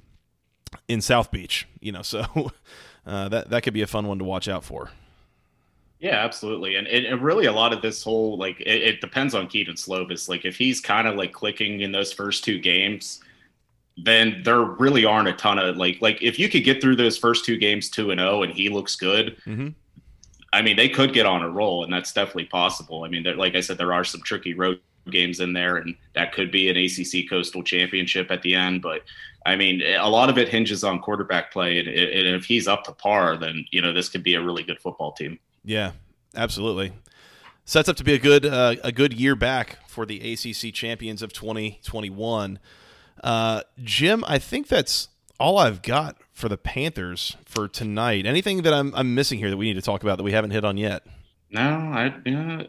in 0.87 1.01
South 1.01 1.31
Beach. 1.31 1.67
You 1.79 1.91
know, 1.91 2.01
so 2.01 2.25
uh, 3.05 3.29
that 3.29 3.49
that 3.49 3.63
could 3.63 3.73
be 3.73 3.81
a 3.81 3.87
fun 3.87 4.07
one 4.07 4.17
to 4.17 4.25
watch 4.25 4.47
out 4.47 4.63
for. 4.63 4.91
Yeah, 6.01 6.15
absolutely, 6.15 6.77
and, 6.77 6.87
and 6.87 7.21
really 7.21 7.45
a 7.45 7.51
lot 7.51 7.73
of 7.73 7.83
this 7.83 8.03
whole 8.03 8.35
like 8.35 8.59
it, 8.59 8.81
it 8.81 9.01
depends 9.01 9.35
on 9.35 9.47
Kedon 9.47 9.75
Slovis. 9.75 10.27
Like 10.27 10.45
if 10.45 10.57
he's 10.57 10.81
kind 10.81 11.07
of 11.07 11.15
like 11.15 11.31
clicking 11.31 11.81
in 11.81 11.91
those 11.91 12.11
first 12.11 12.43
two 12.43 12.57
games, 12.57 13.21
then 13.97 14.41
there 14.43 14.61
really 14.61 15.05
aren't 15.05 15.27
a 15.27 15.33
ton 15.33 15.59
of 15.59 15.77
like 15.77 16.01
like 16.01 16.19
if 16.19 16.39
you 16.39 16.49
could 16.49 16.63
get 16.63 16.81
through 16.81 16.95
those 16.95 17.19
first 17.19 17.45
two 17.45 17.55
games 17.55 17.87
two 17.87 18.09
and 18.09 18.19
zero 18.19 18.39
oh 18.39 18.43
and 18.43 18.51
he 18.51 18.67
looks 18.67 18.95
good. 18.95 19.37
Mm-hmm. 19.45 19.69
I 20.53 20.63
mean, 20.63 20.75
they 20.75 20.89
could 20.89 21.13
get 21.13 21.27
on 21.27 21.43
a 21.43 21.49
roll, 21.49 21.83
and 21.83 21.93
that's 21.93 22.11
definitely 22.11 22.45
possible. 22.45 23.03
I 23.03 23.07
mean, 23.07 23.23
like 23.37 23.55
I 23.55 23.61
said, 23.61 23.77
there 23.77 23.93
are 23.93 24.03
some 24.03 24.21
tricky 24.21 24.55
road 24.55 24.79
games 25.09 25.39
in 25.39 25.53
there, 25.53 25.77
and 25.77 25.95
that 26.15 26.33
could 26.33 26.51
be 26.51 26.67
an 26.67 26.77
ACC 26.77 27.29
Coastal 27.29 27.63
Championship 27.63 28.31
at 28.31 28.41
the 28.41 28.55
end. 28.55 28.81
But 28.81 29.03
I 29.45 29.55
mean, 29.55 29.81
a 29.81 30.09
lot 30.09 30.31
of 30.31 30.39
it 30.39 30.49
hinges 30.49 30.83
on 30.83 30.99
quarterback 30.99 31.51
play, 31.51 31.77
and, 31.77 31.87
and 31.87 32.35
if 32.35 32.43
he's 32.43 32.67
up 32.67 32.85
to 32.85 32.91
par, 32.91 33.37
then 33.37 33.65
you 33.69 33.83
know 33.83 33.93
this 33.93 34.09
could 34.09 34.23
be 34.23 34.33
a 34.33 34.41
really 34.41 34.63
good 34.63 34.79
football 34.81 35.11
team. 35.11 35.37
Yeah, 35.63 35.91
absolutely. 36.35 36.93
Sets 37.65 37.87
up 37.87 37.95
to 37.97 38.03
be 38.03 38.13
a 38.13 38.19
good 38.19 38.45
uh, 38.45 38.75
a 38.83 38.91
good 38.91 39.13
year 39.13 39.35
back 39.35 39.77
for 39.87 40.05
the 40.05 40.33
ACC 40.33 40.73
champions 40.73 41.21
of 41.21 41.31
2021. 41.33 42.59
Uh, 43.23 43.61
Jim, 43.83 44.23
I 44.27 44.39
think 44.39 44.67
that's 44.67 45.09
all 45.39 45.57
I've 45.57 45.81
got 45.81 46.17
for 46.33 46.49
the 46.49 46.57
Panthers 46.57 47.37
for 47.45 47.67
tonight. 47.67 48.25
Anything 48.25 48.63
that 48.63 48.73
I'm, 48.73 48.93
I'm 48.95 49.13
missing 49.13 49.39
here 49.39 49.49
that 49.49 49.57
we 49.57 49.65
need 49.65 49.75
to 49.75 49.81
talk 49.81 50.01
about 50.03 50.17
that 50.17 50.23
we 50.23 50.31
haven't 50.31 50.51
hit 50.51 50.65
on 50.65 50.77
yet? 50.77 51.03
No, 51.51 51.61
I 51.61 52.13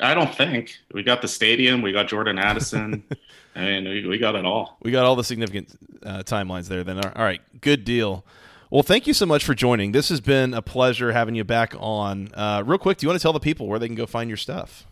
I 0.01 0.13
don't 0.15 0.35
think 0.35 0.77
we 0.93 1.03
got 1.05 1.23
the 1.23 1.29
stadium. 1.29 1.83
We 1.83 1.93
got 1.93 2.09
Jordan 2.09 2.39
Addison. 2.39 3.05
I 3.55 3.61
mean, 3.61 3.85
we, 3.85 4.07
we 4.09 4.19
got 4.19 4.35
it 4.35 4.45
all. 4.45 4.79
We 4.83 4.91
got 4.91 5.05
all 5.05 5.15
the 5.15 5.25
significant 5.25 5.69
uh, 6.03 6.23
timelines 6.25 6.69
there. 6.69 6.83
Then, 6.83 6.99
all 6.99 7.25
right, 7.25 7.41
good 7.61 7.85
deal. 7.85 8.25
Well, 8.73 8.83
thank 8.83 9.07
you 9.07 9.13
so 9.13 9.27
much 9.27 9.45
for 9.45 9.55
joining. 9.55 9.93
This 9.93 10.09
has 10.09 10.23
been 10.23 10.55
a 10.55 10.63
pleasure 10.63 11.13
having 11.13 11.35
you 11.35 11.45
back 11.45 11.75
on. 11.79 12.31
Uh, 12.33 12.63
real 12.65 12.79
quick, 12.79 12.97
do 12.97 13.05
you 13.05 13.09
want 13.11 13.21
to 13.21 13.23
tell 13.23 13.35
the 13.35 13.39
people 13.39 13.67
where 13.67 13.79
they 13.79 13.87
can 13.87 13.95
go 13.95 14.07
find 14.07 14.31
your 14.31 14.39
stuff? 14.39 14.87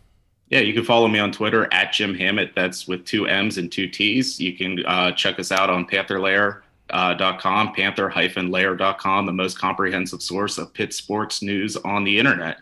Yeah, 0.51 0.59
you 0.59 0.75
can 0.75 0.85
follow 0.85 1.09
me 1.09 1.19
on 1.19 1.33
Twitter 1.33 1.67
at 1.73 1.91
Jim 1.91 2.15
Hammett. 2.15 2.53
That's 2.55 2.87
with 2.87 3.07
two 3.07 3.27
M's 3.27 3.57
and 3.57 3.73
two 3.73 3.89
T's. 3.89 4.39
You 4.39 4.55
can 4.55 4.85
uh, 4.85 5.13
check 5.13 5.39
us 5.39 5.51
out 5.51 5.71
on 5.71 5.87
pantherlair.com, 5.87 6.59
uh, 6.91 7.73
panther-lair.com, 7.73 9.25
the 9.25 9.33
most 9.33 9.59
comprehensive 9.59 10.21
source 10.21 10.59
of 10.59 10.75
Pitt 10.75 10.93
sports 10.93 11.41
news 11.41 11.79
on 11.79 12.05
the 12.05 12.19
internet. 12.19 12.59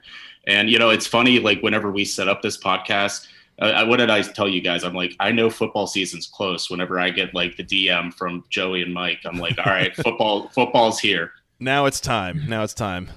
And, 0.46 0.70
you 0.70 0.78
know, 0.78 0.90
it's 0.90 1.08
funny, 1.08 1.40
like, 1.40 1.60
whenever 1.62 1.90
we 1.90 2.04
set 2.04 2.28
up 2.28 2.42
this 2.42 2.56
podcast, 2.56 3.26
uh, 3.60 3.84
what 3.86 3.96
did 3.96 4.10
I 4.10 4.22
tell 4.22 4.48
you 4.48 4.60
guys? 4.60 4.84
I'm 4.84 4.94
like, 4.94 5.14
I 5.18 5.32
know 5.32 5.50
football 5.50 5.86
season's 5.86 6.26
close. 6.26 6.70
Whenever 6.70 6.98
I 6.98 7.10
get 7.10 7.34
like 7.34 7.56
the 7.56 7.64
DM 7.64 8.14
from 8.14 8.44
Joey 8.50 8.82
and 8.82 8.94
Mike, 8.94 9.20
I'm 9.24 9.38
like, 9.38 9.58
all 9.58 9.72
right, 9.72 9.94
football, 10.04 10.48
football's 10.48 11.00
here. 11.00 11.32
Now 11.58 11.86
it's 11.86 12.00
time. 12.00 12.44
Now 12.48 12.62
it's 12.62 12.74
time. 12.74 13.10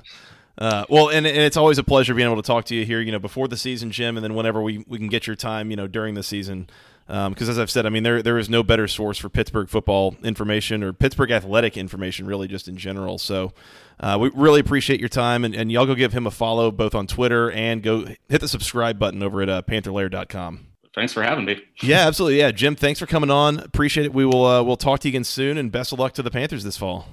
Uh, 0.58 0.86
well, 0.90 1.10
and, 1.10 1.26
and 1.26 1.38
it's 1.38 1.58
always 1.58 1.78
a 1.78 1.84
pleasure 1.84 2.14
being 2.14 2.28
able 2.28 2.42
to 2.42 2.46
talk 2.46 2.66
to 2.66 2.76
you 2.76 2.86
here, 2.86 3.02
you 3.02 3.12
know, 3.12 3.20
before 3.20 3.48
the 3.48 3.58
season, 3.58 3.92
Jim, 3.92 4.18
and 4.18 4.24
then 4.24 4.34
whenever 4.34 4.62
we, 4.62 4.84
we 4.88 4.98
can 4.98 5.08
get 5.08 5.26
your 5.26 5.36
time, 5.36 5.70
you 5.72 5.78
know, 5.78 5.88
during 5.88 6.14
the 6.14 6.24
season. 6.24 6.70
Because 7.12 7.50
um, 7.50 7.50
as 7.50 7.60
I've 7.60 7.70
said, 7.70 7.86
I 7.86 7.90
mean, 7.90 8.04
there 8.04 8.24
there 8.24 8.38
is 8.38 8.50
no 8.50 8.64
better 8.64 8.88
source 8.88 9.18
for 9.18 9.28
Pittsburgh 9.28 9.68
football 9.68 10.16
information 10.24 10.82
or 10.82 10.94
Pittsburgh 10.94 11.30
athletic 11.32 11.76
information, 11.76 12.26
really, 12.26 12.48
just 12.48 12.70
in 12.70 12.78
general. 12.78 13.18
So 13.18 13.52
uh, 14.00 14.18
we 14.18 14.32
really 14.34 14.62
appreciate 14.62 15.02
your 15.02 15.10
time, 15.10 15.44
and, 15.44 15.54
and 15.54 15.70
y'all 15.70 15.86
go 15.86 15.94
give 15.94 16.14
him 16.14 16.26
a 16.26 16.32
follow 16.32 16.72
both 16.72 16.96
on 16.96 17.08
Twitter 17.08 17.52
and 17.52 17.84
go 17.84 18.06
hit 18.30 18.40
the 18.40 18.48
subscribe 18.48 18.98
button 18.98 19.22
over 19.22 19.42
at 19.42 19.50
uh, 19.50 19.62
pantherlair.com. 19.62 20.68
Thanks 20.96 21.12
for 21.12 21.22
having 21.22 21.44
me. 21.44 21.62
yeah, 21.82 22.08
absolutely. 22.08 22.40
Yeah, 22.40 22.52
Jim, 22.52 22.78
thanks 22.78 23.02
for 23.02 23.08
coming 23.08 23.30
on. 23.30 23.60
Appreciate 23.60 24.06
it. 24.06 24.14
We 24.14 24.26
will 24.26 24.46
uh, 24.46 24.64
we'll 24.64 24.78
talk 24.78 25.02
to 25.02 25.10
you 25.10 25.12
again 25.12 25.26
soon, 25.26 25.58
and 25.58 25.70
best 25.70 25.92
of 25.92 26.00
luck 26.00 26.14
to 26.14 26.24
the 26.24 26.32
Panthers 26.32 26.64
this 26.64 26.78
fall. 26.78 27.10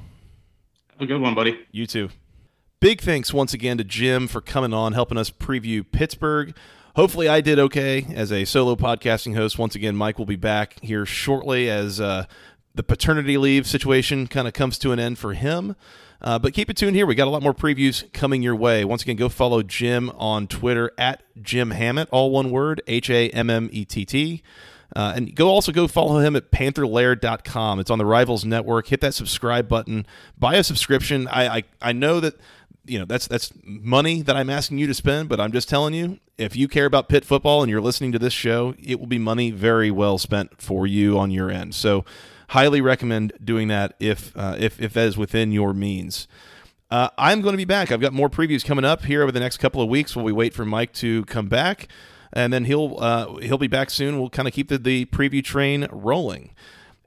Have 0.93 1.01
a 1.01 1.07
good 1.07 1.21
one, 1.21 1.35
buddy. 1.35 1.59
You 1.73 1.89
too. 1.89 2.11
Big 2.79 3.01
thanks 3.01 3.35
once 3.35 3.53
again 3.53 3.79
to 3.79 3.85
Jim 3.85 4.29
for 4.29 4.41
coming 4.41 4.73
on, 4.73 4.93
helping 4.93 5.19
us 5.19 5.29
preview 5.29 5.85
Pittsburgh. 5.91 6.55
Hopefully, 6.99 7.29
I 7.29 7.41
did 7.41 7.61
okay 7.61 8.09
as 8.13 8.33
a 8.33 8.45
solo 8.45 8.75
podcasting 8.75 9.37
host. 9.37 9.57
Once 9.57 9.77
again, 9.77 9.95
Mike 9.95 10.19
will 10.19 10.27
be 10.27 10.35
back 10.35 10.81
here 10.83 11.07
shortly 11.07 11.71
as 11.71 12.01
uh, 12.01 12.25
the 12.75 12.83
paternity 12.83 13.39
leave 13.39 13.69
situation 13.69 14.27
kind 14.27 14.49
of 14.49 14.53
comes 14.53 14.79
to 14.79 14.91
an 14.91 14.99
end 14.99 15.17
for 15.17 15.33
him. 15.33 15.77
Uh, 16.21 16.41
but 16.41 16.53
keep 16.53 16.69
it 16.69 16.77
tuned 16.77 16.97
here. 16.97 17.07
We 17.07 17.15
got 17.15 17.29
a 17.29 17.31
lot 17.31 17.41
more 17.41 17.55
previews 17.55 18.13
coming 18.13 18.43
your 18.43 18.57
way. 18.57 18.85
Once 18.85 19.03
again, 19.03 19.15
go 19.15 19.29
follow 19.29 19.63
Jim 19.63 20.11
on 20.17 20.49
Twitter 20.49 20.91
at 20.99 21.23
Jim 21.41 21.71
Hammett, 21.71 22.09
all 22.11 22.33
one 22.33 22.51
word, 22.51 22.83
H 22.89 23.11
A 23.11 23.31
M 23.31 23.49
M 23.49 23.69
E 23.71 23.85
T 23.85 24.05
T. 24.05 24.43
Uh, 24.97 25.13
and 25.15 25.37
go 25.37 25.47
also 25.51 25.71
go 25.71 25.87
follow 25.87 26.19
him 26.19 26.35
at 26.35 26.51
pantherlair.com. 26.51 27.79
It's 27.79 27.93
on 27.93 27.99
the 27.99 28.07
Rivals 28.07 28.45
Network. 28.45 28.89
Hit 28.89 29.03
that 29.03 29.15
subscribe 29.15 29.69
button. 29.69 30.05
Buy 30.37 30.57
a 30.57 30.65
subscription. 30.65 31.29
I, 31.29 31.59
I, 31.59 31.63
I 31.81 31.93
know 31.93 32.19
that 32.19 32.35
you 32.89 32.99
know 32.99 33.05
that's 33.05 33.27
that's 33.27 33.53
money 33.65 34.23
that 34.23 34.37
I'm 34.37 34.51
asking 34.51 34.79
you 34.79 34.87
to 34.87 34.95
spend, 34.95 35.29
but 35.29 35.41
I'm 35.41 35.53
just 35.53 35.69
telling 35.69 35.95
you, 35.95 36.19
if 36.37 36.57
you 36.57 36.69
care 36.69 36.87
about 36.87 37.09
Pitt 37.09 37.25
football 37.25 37.63
and 37.63 37.71
you're 37.71 37.81
listening 37.81 38.13
to 38.13 38.19
this 38.19 38.33
show, 38.33 38.75
it 38.83 38.99
will 38.99 39.07
be 39.07 39.19
money 39.19 39.51
very 39.51 39.91
well 39.91 40.19
spent 40.19 40.61
for 40.61 40.87
you 40.87 41.19
on 41.19 41.31
your 41.31 41.51
end. 41.51 41.75
So, 41.75 42.05
highly 42.49 42.81
recommend 42.81 43.33
doing 43.43 43.69
that 43.69 43.95
if 44.01 44.37
uh, 44.37 44.57
if 44.59 44.81
if 44.81 44.93
that 44.95 45.07
is 45.07 45.17
within 45.17 45.53
your 45.53 45.73
means. 45.75 46.27
Uh, 46.91 47.11
I'm 47.19 47.43
going 47.43 47.53
to 47.53 47.59
be 47.59 47.67
back. 47.67 47.93
I've 47.93 48.01
got 48.01 48.15
more 48.15 48.31
previews 48.31 48.65
coming 48.65 48.85
up 48.85 49.05
here 49.05 49.23
over 49.23 49.31
the 49.31 49.41
next 49.41 49.59
couple 49.59 49.83
of 49.83 49.91
weeks 49.91 50.17
while 50.17 50.25
we 50.25 50.33
wait 50.33 50.55
for 50.55 50.65
Mike 50.65 50.95
to 50.95 51.25
come 51.27 51.47
back, 51.47 51.89
and 52.33 52.51
then 52.53 52.65
he'll 52.65 52.97
uh, 52.99 53.37
he'll 53.41 53.59
be 53.59 53.67
back 53.67 53.91
soon. 53.91 54.19
We'll 54.19 54.31
kind 54.31 54.49
of 54.49 54.55
keep 54.55 54.69
the, 54.69 54.79
the 54.79 55.05
preview 55.07 55.45
train 55.45 55.87
rolling. 55.93 56.55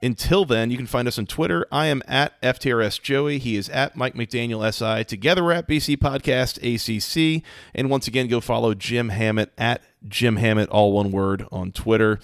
Until 0.02 0.44
then, 0.44 0.70
you 0.70 0.76
can 0.76 0.86
find 0.86 1.06
us 1.06 1.18
on 1.18 1.26
Twitter. 1.26 1.64
I 1.70 1.86
am 1.86 2.02
at 2.08 2.40
FTRS 2.42 3.00
Joey. 3.00 3.38
He 3.38 3.56
is 3.56 3.68
at 3.68 3.94
Mike 3.96 4.14
McDaniel 4.14 4.62
SI. 4.72 5.04
Together 5.04 5.44
we're 5.44 5.52
at 5.52 5.68
BC 5.68 5.96
Podcast 5.98 6.58
ACC. 6.58 7.44
And 7.74 7.88
once 7.88 8.08
again, 8.08 8.26
go 8.26 8.40
follow 8.40 8.74
Jim 8.74 9.10
Hammett 9.10 9.52
at 9.56 9.80
Jim 10.08 10.36
Hammett, 10.36 10.68
all 10.70 10.92
one 10.92 11.12
word, 11.12 11.46
on 11.52 11.70
Twitter. 11.70 12.18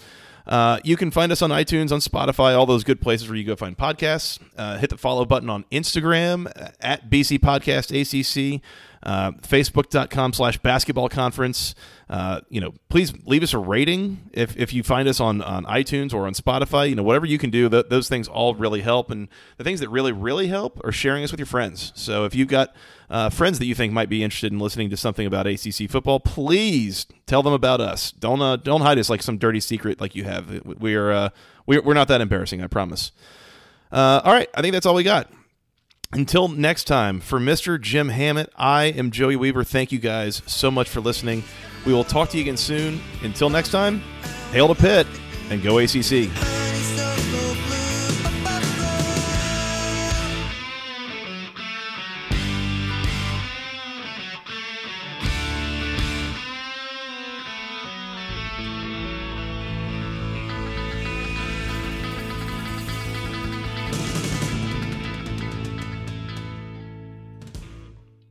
Uh, 0.44 0.80
you 0.82 0.96
can 0.96 1.10
find 1.10 1.30
us 1.30 1.42
on 1.42 1.50
iTunes, 1.50 1.92
on 1.92 2.00
Spotify, 2.00 2.56
all 2.56 2.66
those 2.66 2.82
good 2.82 3.00
places 3.00 3.28
where 3.28 3.36
you 3.36 3.44
go 3.44 3.54
find 3.54 3.76
podcasts. 3.76 4.40
Uh, 4.56 4.78
hit 4.78 4.90
the 4.90 4.96
follow 4.96 5.24
button 5.24 5.50
on 5.50 5.64
Instagram 5.70 6.50
at 6.80 7.10
BC 7.10 7.38
Podcast 7.38 7.92
ACC 7.92 8.62
uh, 9.02 9.32
facebook.com 9.32 10.32
slash 10.32 10.58
basketball 10.58 11.08
conference. 11.08 11.74
Uh, 12.08 12.40
you 12.48 12.60
know, 12.60 12.74
please 12.88 13.12
leave 13.26 13.42
us 13.42 13.52
a 13.52 13.58
rating 13.58 14.30
if, 14.32 14.56
if 14.56 14.72
you 14.72 14.82
find 14.82 15.08
us 15.08 15.20
on, 15.20 15.42
on 15.42 15.64
iTunes 15.64 16.12
or 16.12 16.26
on 16.26 16.32
Spotify. 16.34 16.88
You 16.88 16.96
know, 16.96 17.02
whatever 17.02 17.26
you 17.26 17.38
can 17.38 17.50
do, 17.50 17.68
th- 17.68 17.86
those 17.88 18.08
things 18.08 18.28
all 18.28 18.54
really 18.54 18.80
help. 18.80 19.10
And 19.10 19.28
the 19.56 19.64
things 19.64 19.80
that 19.80 19.88
really, 19.88 20.12
really 20.12 20.48
help 20.48 20.80
are 20.84 20.92
sharing 20.92 21.22
us 21.22 21.30
with 21.30 21.38
your 21.38 21.46
friends. 21.46 21.92
So 21.94 22.24
if 22.24 22.34
you've 22.34 22.48
got 22.48 22.74
uh, 23.10 23.30
friends 23.30 23.58
that 23.58 23.66
you 23.66 23.74
think 23.74 23.92
might 23.92 24.08
be 24.08 24.22
interested 24.22 24.52
in 24.52 24.58
listening 24.58 24.90
to 24.90 24.96
something 24.96 25.26
about 25.26 25.46
ACC 25.46 25.88
football, 25.90 26.20
please 26.20 27.06
tell 27.26 27.42
them 27.42 27.52
about 27.52 27.80
us. 27.80 28.12
Don't 28.12 28.40
uh, 28.40 28.56
don't 28.56 28.80
hide 28.82 28.98
us 28.98 29.08
like 29.08 29.22
some 29.22 29.38
dirty 29.38 29.60
secret 29.60 30.00
like 30.00 30.14
you 30.14 30.24
have. 30.24 30.62
We 30.64 30.94
are 30.94 31.12
uh, 31.12 31.28
we're, 31.66 31.82
we're 31.82 31.94
not 31.94 32.08
that 32.08 32.20
embarrassing, 32.20 32.62
I 32.62 32.66
promise. 32.66 33.12
Uh, 33.90 34.20
all 34.24 34.32
right, 34.32 34.48
I 34.54 34.60
think 34.60 34.72
that's 34.72 34.86
all 34.86 34.94
we 34.94 35.04
got. 35.04 35.30
Until 36.12 36.48
next 36.48 36.84
time, 36.84 37.20
for 37.20 37.38
Mr. 37.38 37.78
Jim 37.78 38.08
Hammett, 38.08 38.50
I 38.56 38.84
am 38.84 39.10
Joey 39.10 39.36
Weaver. 39.36 39.62
Thank 39.62 39.92
you 39.92 39.98
guys 39.98 40.40
so 40.46 40.70
much 40.70 40.88
for 40.88 41.00
listening. 41.00 41.44
We 41.84 41.92
will 41.92 42.04
talk 42.04 42.30
to 42.30 42.38
you 42.38 42.42
again 42.42 42.56
soon. 42.56 43.00
Until 43.22 43.50
next 43.50 43.70
time, 43.70 44.00
hail 44.50 44.68
to 44.68 44.74
Pitt 44.74 45.06
and 45.50 45.62
go 45.62 45.78
ACC. 45.78 46.30